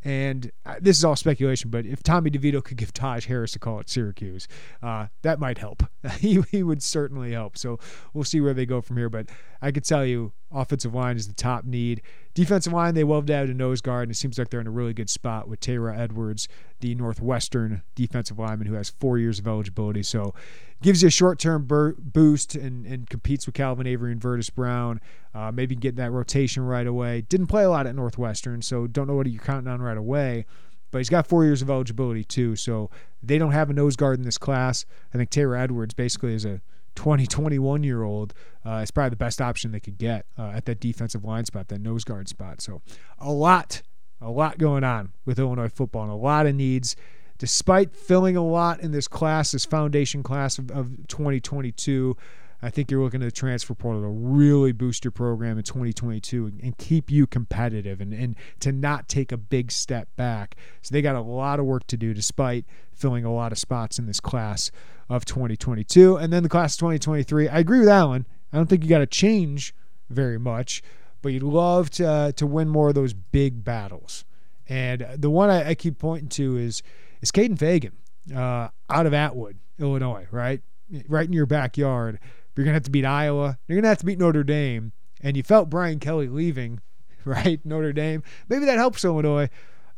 And 0.07 0.53
uh, 0.65 0.75
this 0.79 0.97
is 0.97 1.03
all 1.03 1.17
speculation, 1.17 1.69
but 1.69 1.85
if 1.85 2.01
Tommy 2.01 2.31
DeVito 2.31 2.63
could 2.63 2.77
give 2.77 2.93
Taj 2.93 3.25
Harris 3.25 3.57
a 3.57 3.59
call 3.59 3.81
at 3.81 3.89
Syracuse, 3.89 4.47
uh, 4.81 5.07
that 5.21 5.37
might 5.37 5.57
help. 5.57 5.83
he, 6.19 6.41
he 6.49 6.63
would 6.63 6.81
certainly 6.81 7.33
help. 7.33 7.57
So 7.57 7.77
we'll 8.13 8.23
see 8.23 8.39
where 8.39 8.53
they 8.53 8.65
go 8.65 8.79
from 8.79 8.95
here. 8.95 9.09
But 9.09 9.27
I 9.61 9.73
could 9.73 9.83
tell 9.83 10.05
you, 10.05 10.31
offensive 10.49 10.95
line 10.95 11.17
is 11.17 11.27
the 11.27 11.33
top 11.33 11.65
need. 11.65 12.01
Defensive 12.33 12.71
line, 12.71 12.93
they 12.93 13.03
love 13.03 13.29
out 13.29 13.49
a 13.49 13.53
nose 13.53 13.81
guard, 13.81 14.03
and 14.03 14.11
it 14.11 14.15
seems 14.15 14.39
like 14.39 14.49
they're 14.49 14.61
in 14.61 14.67
a 14.67 14.71
really 14.71 14.93
good 14.93 15.09
spot 15.09 15.49
with 15.49 15.59
Tayra 15.59 15.99
Edwards, 15.99 16.47
the 16.79 16.95
Northwestern 16.95 17.81
defensive 17.93 18.39
lineman 18.39 18.67
who 18.67 18.75
has 18.75 18.89
four 18.89 19.17
years 19.17 19.39
of 19.39 19.47
eligibility. 19.47 20.03
So 20.03 20.33
gives 20.81 21.01
you 21.01 21.07
a 21.07 21.11
short 21.11 21.39
term 21.39 21.65
bur- 21.65 21.95
boost 21.97 22.55
and, 22.55 22.85
and 22.85 23.09
competes 23.09 23.45
with 23.45 23.55
Calvin 23.55 23.87
Avery 23.87 24.11
and 24.11 24.21
Verdis 24.21 24.53
Brown. 24.53 25.01
Uh, 25.33 25.51
maybe 25.51 25.75
get 25.75 25.95
that 25.95 26.11
rotation 26.11 26.63
right 26.63 26.87
away. 26.87 27.21
Didn't 27.21 27.47
play 27.47 27.63
a 27.63 27.69
lot 27.69 27.87
at 27.87 27.95
Northwestern, 27.95 28.61
so 28.61 28.87
don't 28.87 29.07
know 29.07 29.15
what 29.15 29.27
you're 29.27 29.41
counting 29.41 29.71
on 29.71 29.81
right 29.81 29.97
away. 29.97 30.45
But 30.91 30.99
he's 30.99 31.09
got 31.09 31.27
four 31.27 31.43
years 31.43 31.61
of 31.61 31.69
eligibility 31.69 32.23
too, 32.23 32.55
so 32.55 32.89
they 33.21 33.37
don't 33.37 33.51
have 33.51 33.69
a 33.69 33.73
nose 33.73 33.95
guard 33.95 34.19
in 34.19 34.25
this 34.25 34.37
class. 34.37 34.85
I 35.13 35.17
think 35.17 35.29
Taylor 35.29 35.55
Edwards 35.55 35.93
basically 35.93 36.33
is 36.33 36.45
a 36.45 36.61
20, 36.95 37.27
21 37.27 37.83
year 37.83 38.03
old 38.03 38.33
uh, 38.65 38.77
is 38.77 38.91
probably 38.91 39.11
the 39.11 39.15
best 39.17 39.41
option 39.41 39.71
they 39.71 39.79
could 39.79 39.97
get 39.97 40.25
uh, 40.37 40.51
at 40.53 40.65
that 40.65 40.79
defensive 40.79 41.23
line 41.23 41.45
spot, 41.45 41.67
that 41.67 41.81
nose 41.81 42.03
guard 42.03 42.27
spot. 42.27 42.61
So 42.61 42.81
a 43.19 43.31
lot, 43.31 43.81
a 44.19 44.31
lot 44.31 44.57
going 44.57 44.83
on 44.83 45.11
with 45.25 45.39
Illinois 45.39 45.69
football 45.69 46.03
and 46.03 46.11
a 46.11 46.15
lot 46.15 46.47
of 46.47 46.55
needs. 46.55 46.95
Despite 47.37 47.95
filling 47.95 48.35
a 48.35 48.43
lot 48.43 48.79
in 48.79 48.91
this 48.91 49.07
class, 49.07 49.51
this 49.51 49.65
foundation 49.65 50.23
class 50.23 50.57
of, 50.57 50.71
of 50.71 51.07
2022, 51.07 52.17
I 52.61 52.71
think 52.71 52.89
you're 52.89 53.03
looking 53.03 53.21
at 53.21 53.25
the 53.25 53.31
transfer 53.31 53.75
portal 53.75 54.01
to 54.01 54.07
really 54.07 54.71
boost 54.71 55.05
your 55.05 55.11
program 55.11 55.59
in 55.59 55.63
2022 55.63 56.53
and 56.63 56.77
keep 56.77 57.11
you 57.11 57.27
competitive 57.27 58.01
and, 58.01 58.13
and 58.13 58.35
to 58.61 58.71
not 58.71 59.07
take 59.07 59.31
a 59.31 59.37
big 59.37 59.71
step 59.71 60.07
back. 60.15 60.55
So 60.81 60.93
they 60.93 61.03
got 61.03 61.15
a 61.15 61.21
lot 61.21 61.59
of 61.59 61.65
work 61.65 61.85
to 61.87 61.97
do 61.97 62.15
despite 62.15 62.65
filling 62.93 63.25
a 63.25 63.33
lot 63.33 63.51
of 63.51 63.59
spots 63.59 63.99
in 63.99 64.07
this 64.07 64.19
class 64.19 64.71
of 65.07 65.23
2022. 65.25 66.15
And 66.15 66.33
then 66.33 66.41
the 66.41 66.49
class 66.49 66.73
of 66.73 66.79
2023, 66.79 67.47
I 67.47 67.59
agree 67.59 67.79
with 67.79 67.89
Alan. 67.89 68.25
I 68.51 68.57
don't 68.57 68.67
think 68.67 68.83
you 68.83 68.89
got 68.89 68.99
to 68.99 69.07
change 69.07 69.75
very 70.09 70.39
much, 70.39 70.81
but 71.21 71.33
you'd 71.33 71.43
love 71.43 71.91
to, 71.91 72.07
uh, 72.07 72.31
to 72.33 72.47
win 72.47 72.69
more 72.69 72.89
of 72.89 72.95
those 72.95 73.13
big 73.13 73.63
battles. 73.63 74.25
And 74.67 75.05
the 75.15 75.29
one 75.29 75.51
I, 75.51 75.69
I 75.69 75.75
keep 75.75 75.99
pointing 75.99 76.29
to 76.29 76.57
is 76.57 76.81
is 77.21 77.31
Kaden 77.31 77.57
Feagin 77.57 77.93
uh, 78.35 78.69
out 78.89 79.05
of 79.05 79.13
Atwood, 79.13 79.57
Illinois, 79.79 80.27
right? 80.31 80.61
Right 81.07 81.27
in 81.27 81.33
your 81.33 81.45
backyard. 81.45 82.19
You're 82.55 82.63
going 82.63 82.73
to 82.73 82.77
have 82.77 82.83
to 82.83 82.91
beat 82.91 83.05
Iowa. 83.05 83.57
You're 83.67 83.75
going 83.75 83.83
to 83.83 83.89
have 83.89 83.99
to 83.99 84.05
beat 84.05 84.19
Notre 84.19 84.43
Dame. 84.43 84.93
And 85.21 85.35
you 85.35 85.43
felt 85.43 85.69
Brian 85.69 85.99
Kelly 85.99 86.27
leaving, 86.27 86.81
right? 87.25 87.59
Notre 87.65 87.93
Dame. 87.93 88.23
Maybe 88.49 88.65
that 88.65 88.77
helps 88.77 89.03
Illinois. 89.03 89.49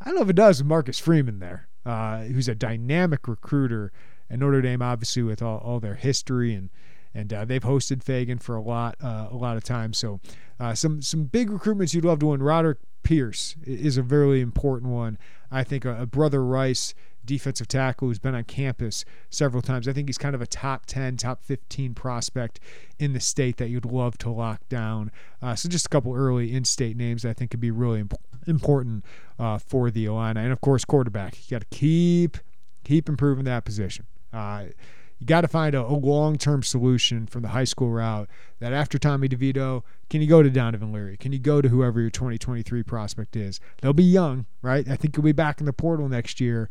I 0.01 0.05
don't 0.05 0.15
know 0.15 0.21
if 0.21 0.29
it 0.29 0.35
does 0.35 0.59
with 0.59 0.67
Marcus 0.67 0.99
Freeman 0.99 1.39
there, 1.39 1.67
uh, 1.85 2.23
who's 2.23 2.47
a 2.47 2.55
dynamic 2.55 3.27
recruiter. 3.27 3.91
And 4.29 4.41
Notre 4.41 4.61
Dame, 4.61 4.81
obviously, 4.81 5.23
with 5.23 5.41
all, 5.41 5.57
all 5.59 5.79
their 5.79 5.95
history 5.95 6.53
and 6.53 6.69
and 7.11 7.33
uh, 7.33 7.45
they've 7.45 7.63
hosted 7.63 8.03
Fagan 8.03 8.37
for 8.37 8.55
a 8.55 8.61
lot 8.61 8.95
uh, 9.01 9.27
a 9.31 9.35
lot 9.35 9.57
of 9.57 9.63
times. 9.63 9.97
So 9.97 10.19
uh, 10.59 10.75
some 10.75 11.01
some 11.01 11.23
big 11.23 11.49
recruitments 11.49 11.93
you'd 11.93 12.05
love 12.05 12.19
to 12.19 12.27
win. 12.27 12.43
Roderick 12.43 12.77
Pierce 13.03 13.55
is 13.63 13.97
a 13.97 14.03
very 14.03 14.41
important 14.41 14.91
one. 14.91 15.17
I 15.51 15.63
think 15.63 15.85
a, 15.85 16.01
a 16.01 16.05
brother 16.05 16.43
Rice 16.43 16.93
defensive 17.29 17.67
tackle 17.67 18.07
who's 18.07 18.17
been 18.17 18.33
on 18.33 18.43
campus 18.43 19.05
several 19.29 19.61
times. 19.61 19.87
I 19.87 19.93
think 19.93 20.09
he's 20.09 20.17
kind 20.17 20.33
of 20.33 20.41
a 20.41 20.47
top 20.47 20.87
10, 20.87 21.17
top 21.17 21.43
15 21.43 21.93
prospect 21.93 22.59
in 22.97 23.13
the 23.13 23.19
state 23.19 23.57
that 23.57 23.69
you'd 23.69 23.85
love 23.85 24.17
to 24.17 24.31
lock 24.31 24.67
down. 24.67 25.11
Uh, 25.39 25.55
so 25.55 25.69
just 25.69 25.85
a 25.85 25.89
couple 25.89 26.15
early 26.15 26.51
in-state 26.51 26.97
names 26.97 27.23
I 27.23 27.33
think 27.33 27.51
could 27.51 27.59
be 27.59 27.69
really 27.69 27.99
imp- 27.99 28.15
important 28.47 29.05
uh, 29.37 29.59
for 29.59 29.91
the 29.91 30.05
Illini. 30.05 30.39
And 30.41 30.51
of 30.51 30.59
course, 30.59 30.83
quarterback. 30.83 31.35
You 31.37 31.55
got 31.55 31.69
to 31.69 31.77
keep 31.77 32.37
keep 32.83 33.07
improving 33.07 33.45
that 33.45 33.63
position. 33.63 34.07
Uh, 34.33 34.65
you 35.19 35.27
got 35.27 35.41
to 35.41 35.47
find 35.47 35.75
a, 35.75 35.81
a 35.81 35.93
long 35.93 36.37
term 36.37 36.63
solution 36.63 37.27
from 37.27 37.43
the 37.43 37.49
high 37.49 37.65
school 37.65 37.91
route 37.91 38.29
that 38.59 38.73
after 38.73 38.97
Tommy 38.97 39.27
DeVito, 39.27 39.83
can 40.09 40.21
you 40.21 40.27
go 40.27 40.41
to 40.41 40.49
Donovan 40.49 40.91
Leary? 40.91 41.17
Can 41.17 41.31
you 41.33 41.39
go 41.39 41.61
to 41.61 41.69
whoever 41.69 41.99
your 42.01 42.09
2023 42.09 42.83
prospect 42.83 43.35
is? 43.35 43.59
They'll 43.81 43.93
be 43.93 44.03
young, 44.03 44.45
right? 44.61 44.87
I 44.89 44.95
think 44.95 45.15
he'll 45.15 45.23
be 45.23 45.33
back 45.33 45.59
in 45.59 45.65
the 45.65 45.73
portal 45.73 46.07
next 46.07 46.39
year, 46.39 46.69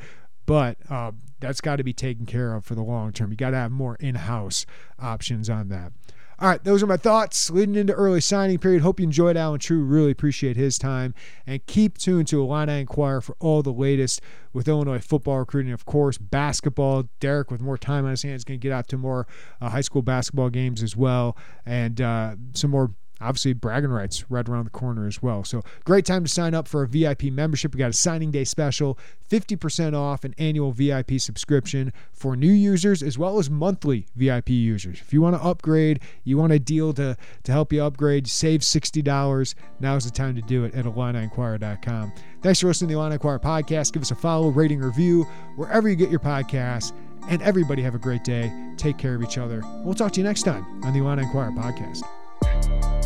but 0.49 0.79
uh, 0.89 1.13
that's 1.41 1.61
got 1.61 1.77
to 1.77 1.85
be 1.85 1.93
taken 1.93 2.25
care 2.25 2.55
of 2.55 2.65
for 2.65 2.75
the 2.75 2.83
long 2.83 3.13
term. 3.13 3.31
You 3.31 3.37
got 3.37 3.51
to 3.51 3.59
have 3.59 3.71
more 3.71 3.97
in 3.97 4.15
house 4.15 4.65
options 4.99 5.51
on 5.51 5.69
that. 5.69 5.93
All 6.41 6.49
right, 6.49 6.63
those 6.65 6.83
are 6.83 6.87
my 6.87 6.97
thoughts 6.97 7.51
leading 7.51 7.75
into 7.75 7.93
early 7.93 8.23
signing 8.23 8.59
period. 8.59 8.81
Hope 8.81 8.99
you 8.99 9.05
enjoyed 9.05 9.37
Alan 9.37 9.59
Trieu. 9.59 9.83
Really 9.83 10.13
appreciate 10.13 10.57
his 10.57 10.79
time. 10.79 11.13
And 11.47 11.67
keep 11.67 11.99
tuned 11.99 12.29
to 12.29 12.41
Illini 12.41 12.81
Inquirer 12.81 13.21
for 13.21 13.37
all 13.41 13.63
the 13.63 13.73
latest 13.73 14.23
with 14.55 14.69
Illinois 14.69 15.01
football 15.01 15.41
recruiting. 15.41 15.73
Of 15.73 15.85
course, 15.85 16.17
basketball. 16.17 17.11
Derek, 17.21 17.51
with 17.51 17.61
more 17.61 17.77
time 17.77 18.05
on 18.05 18.13
his 18.13 18.23
hands, 18.23 18.45
going 18.45 18.59
to 18.59 18.63
get 18.63 18.73
out 18.73 18.89
to 18.89 18.97
more 18.97 19.27
uh, 19.61 19.69
high 19.69 19.83
school 19.83 20.01
basketball 20.01 20.49
games 20.49 20.83
as 20.83 20.97
well 20.97 21.37
and 21.67 22.01
uh, 22.01 22.37
some 22.55 22.71
more 22.71 22.93
obviously 23.21 23.53
bragging 23.53 23.91
rights 23.91 24.25
right 24.31 24.49
around 24.49 24.65
the 24.65 24.71
corner 24.71 25.07
as 25.07 25.23
well. 25.23 25.45
So 25.45 25.63
great 25.85 26.05
time 26.05 26.25
to 26.25 26.31
sign 26.31 26.55
up 26.55 26.69
for 26.69 26.83
a 26.83 26.89
VIP 26.89 27.25
membership. 27.25 27.75
We 27.75 27.79
got 27.79 27.91
a 27.91 27.95
signing 27.95 28.31
day 28.31 28.45
special, 28.45 28.99
50% 29.31 29.95
off 29.95 30.25
an 30.25 30.35
annual 30.39 30.73
VIP 30.73 31.19
subscription 31.19 31.93
for 32.13 32.37
new 32.37 32.53
users 32.53 33.03
as 33.03 33.19
well 33.19 33.39
as 33.39 33.51
monthly 33.51 34.07
VIP 34.17 34.51
users. 34.51 35.01
If 35.01 35.13
you 35.13 35.21
want 35.21 35.37
to 35.37 35.43
upgrade, 35.43 36.01
you 36.25 36.39
want 36.39 36.53
a 36.53 36.59
deal 36.59 36.93
to, 36.95 37.17
to 37.45 37.53
help 37.53 37.73
you 37.73 37.83
upgrade, 37.83 38.29
save 38.29 38.61
$60, 38.61 39.55
now's 39.81 40.05
the 40.05 40.11
time 40.11 40.35
to 40.37 40.43
do 40.43 40.65
it 40.65 40.75
at 40.75 40.85
IlliniInquirer.com. 40.85 42.13
Thanks 42.43 42.61
for 42.61 42.69
listening 42.69 42.89
to 42.91 42.95
the 42.95 43.01
Illini 43.01 43.15
Inquirer 43.15 43.41
podcast. 43.41 43.93
Give 43.93 44.03
us 44.03 44.11
a 44.11 44.15
follow, 44.15 44.49
rating, 44.49 44.81
review, 44.81 45.25
wherever 45.57 45.89
you 45.89 45.97
get 45.97 46.11
your 46.11 46.21
podcasts. 46.21 46.93
And 47.29 47.43
everybody 47.43 47.83
have 47.83 47.95
a 47.95 47.99
great 47.99 48.25
day. 48.25 48.51
Take 48.77 48.97
care 48.97 49.15
of 49.15 49.23
each 49.23 49.39
other. 49.39 49.63
We'll 49.85 49.95
talk 49.95 50.13
to 50.13 50.21
you 50.21 50.25
next 50.25 50.45
time 50.45 50.65
on 50.85 50.93
the 50.93 51.01
Illini 51.01 51.23
Inquirer 51.25 51.51
podcast. 51.51 52.98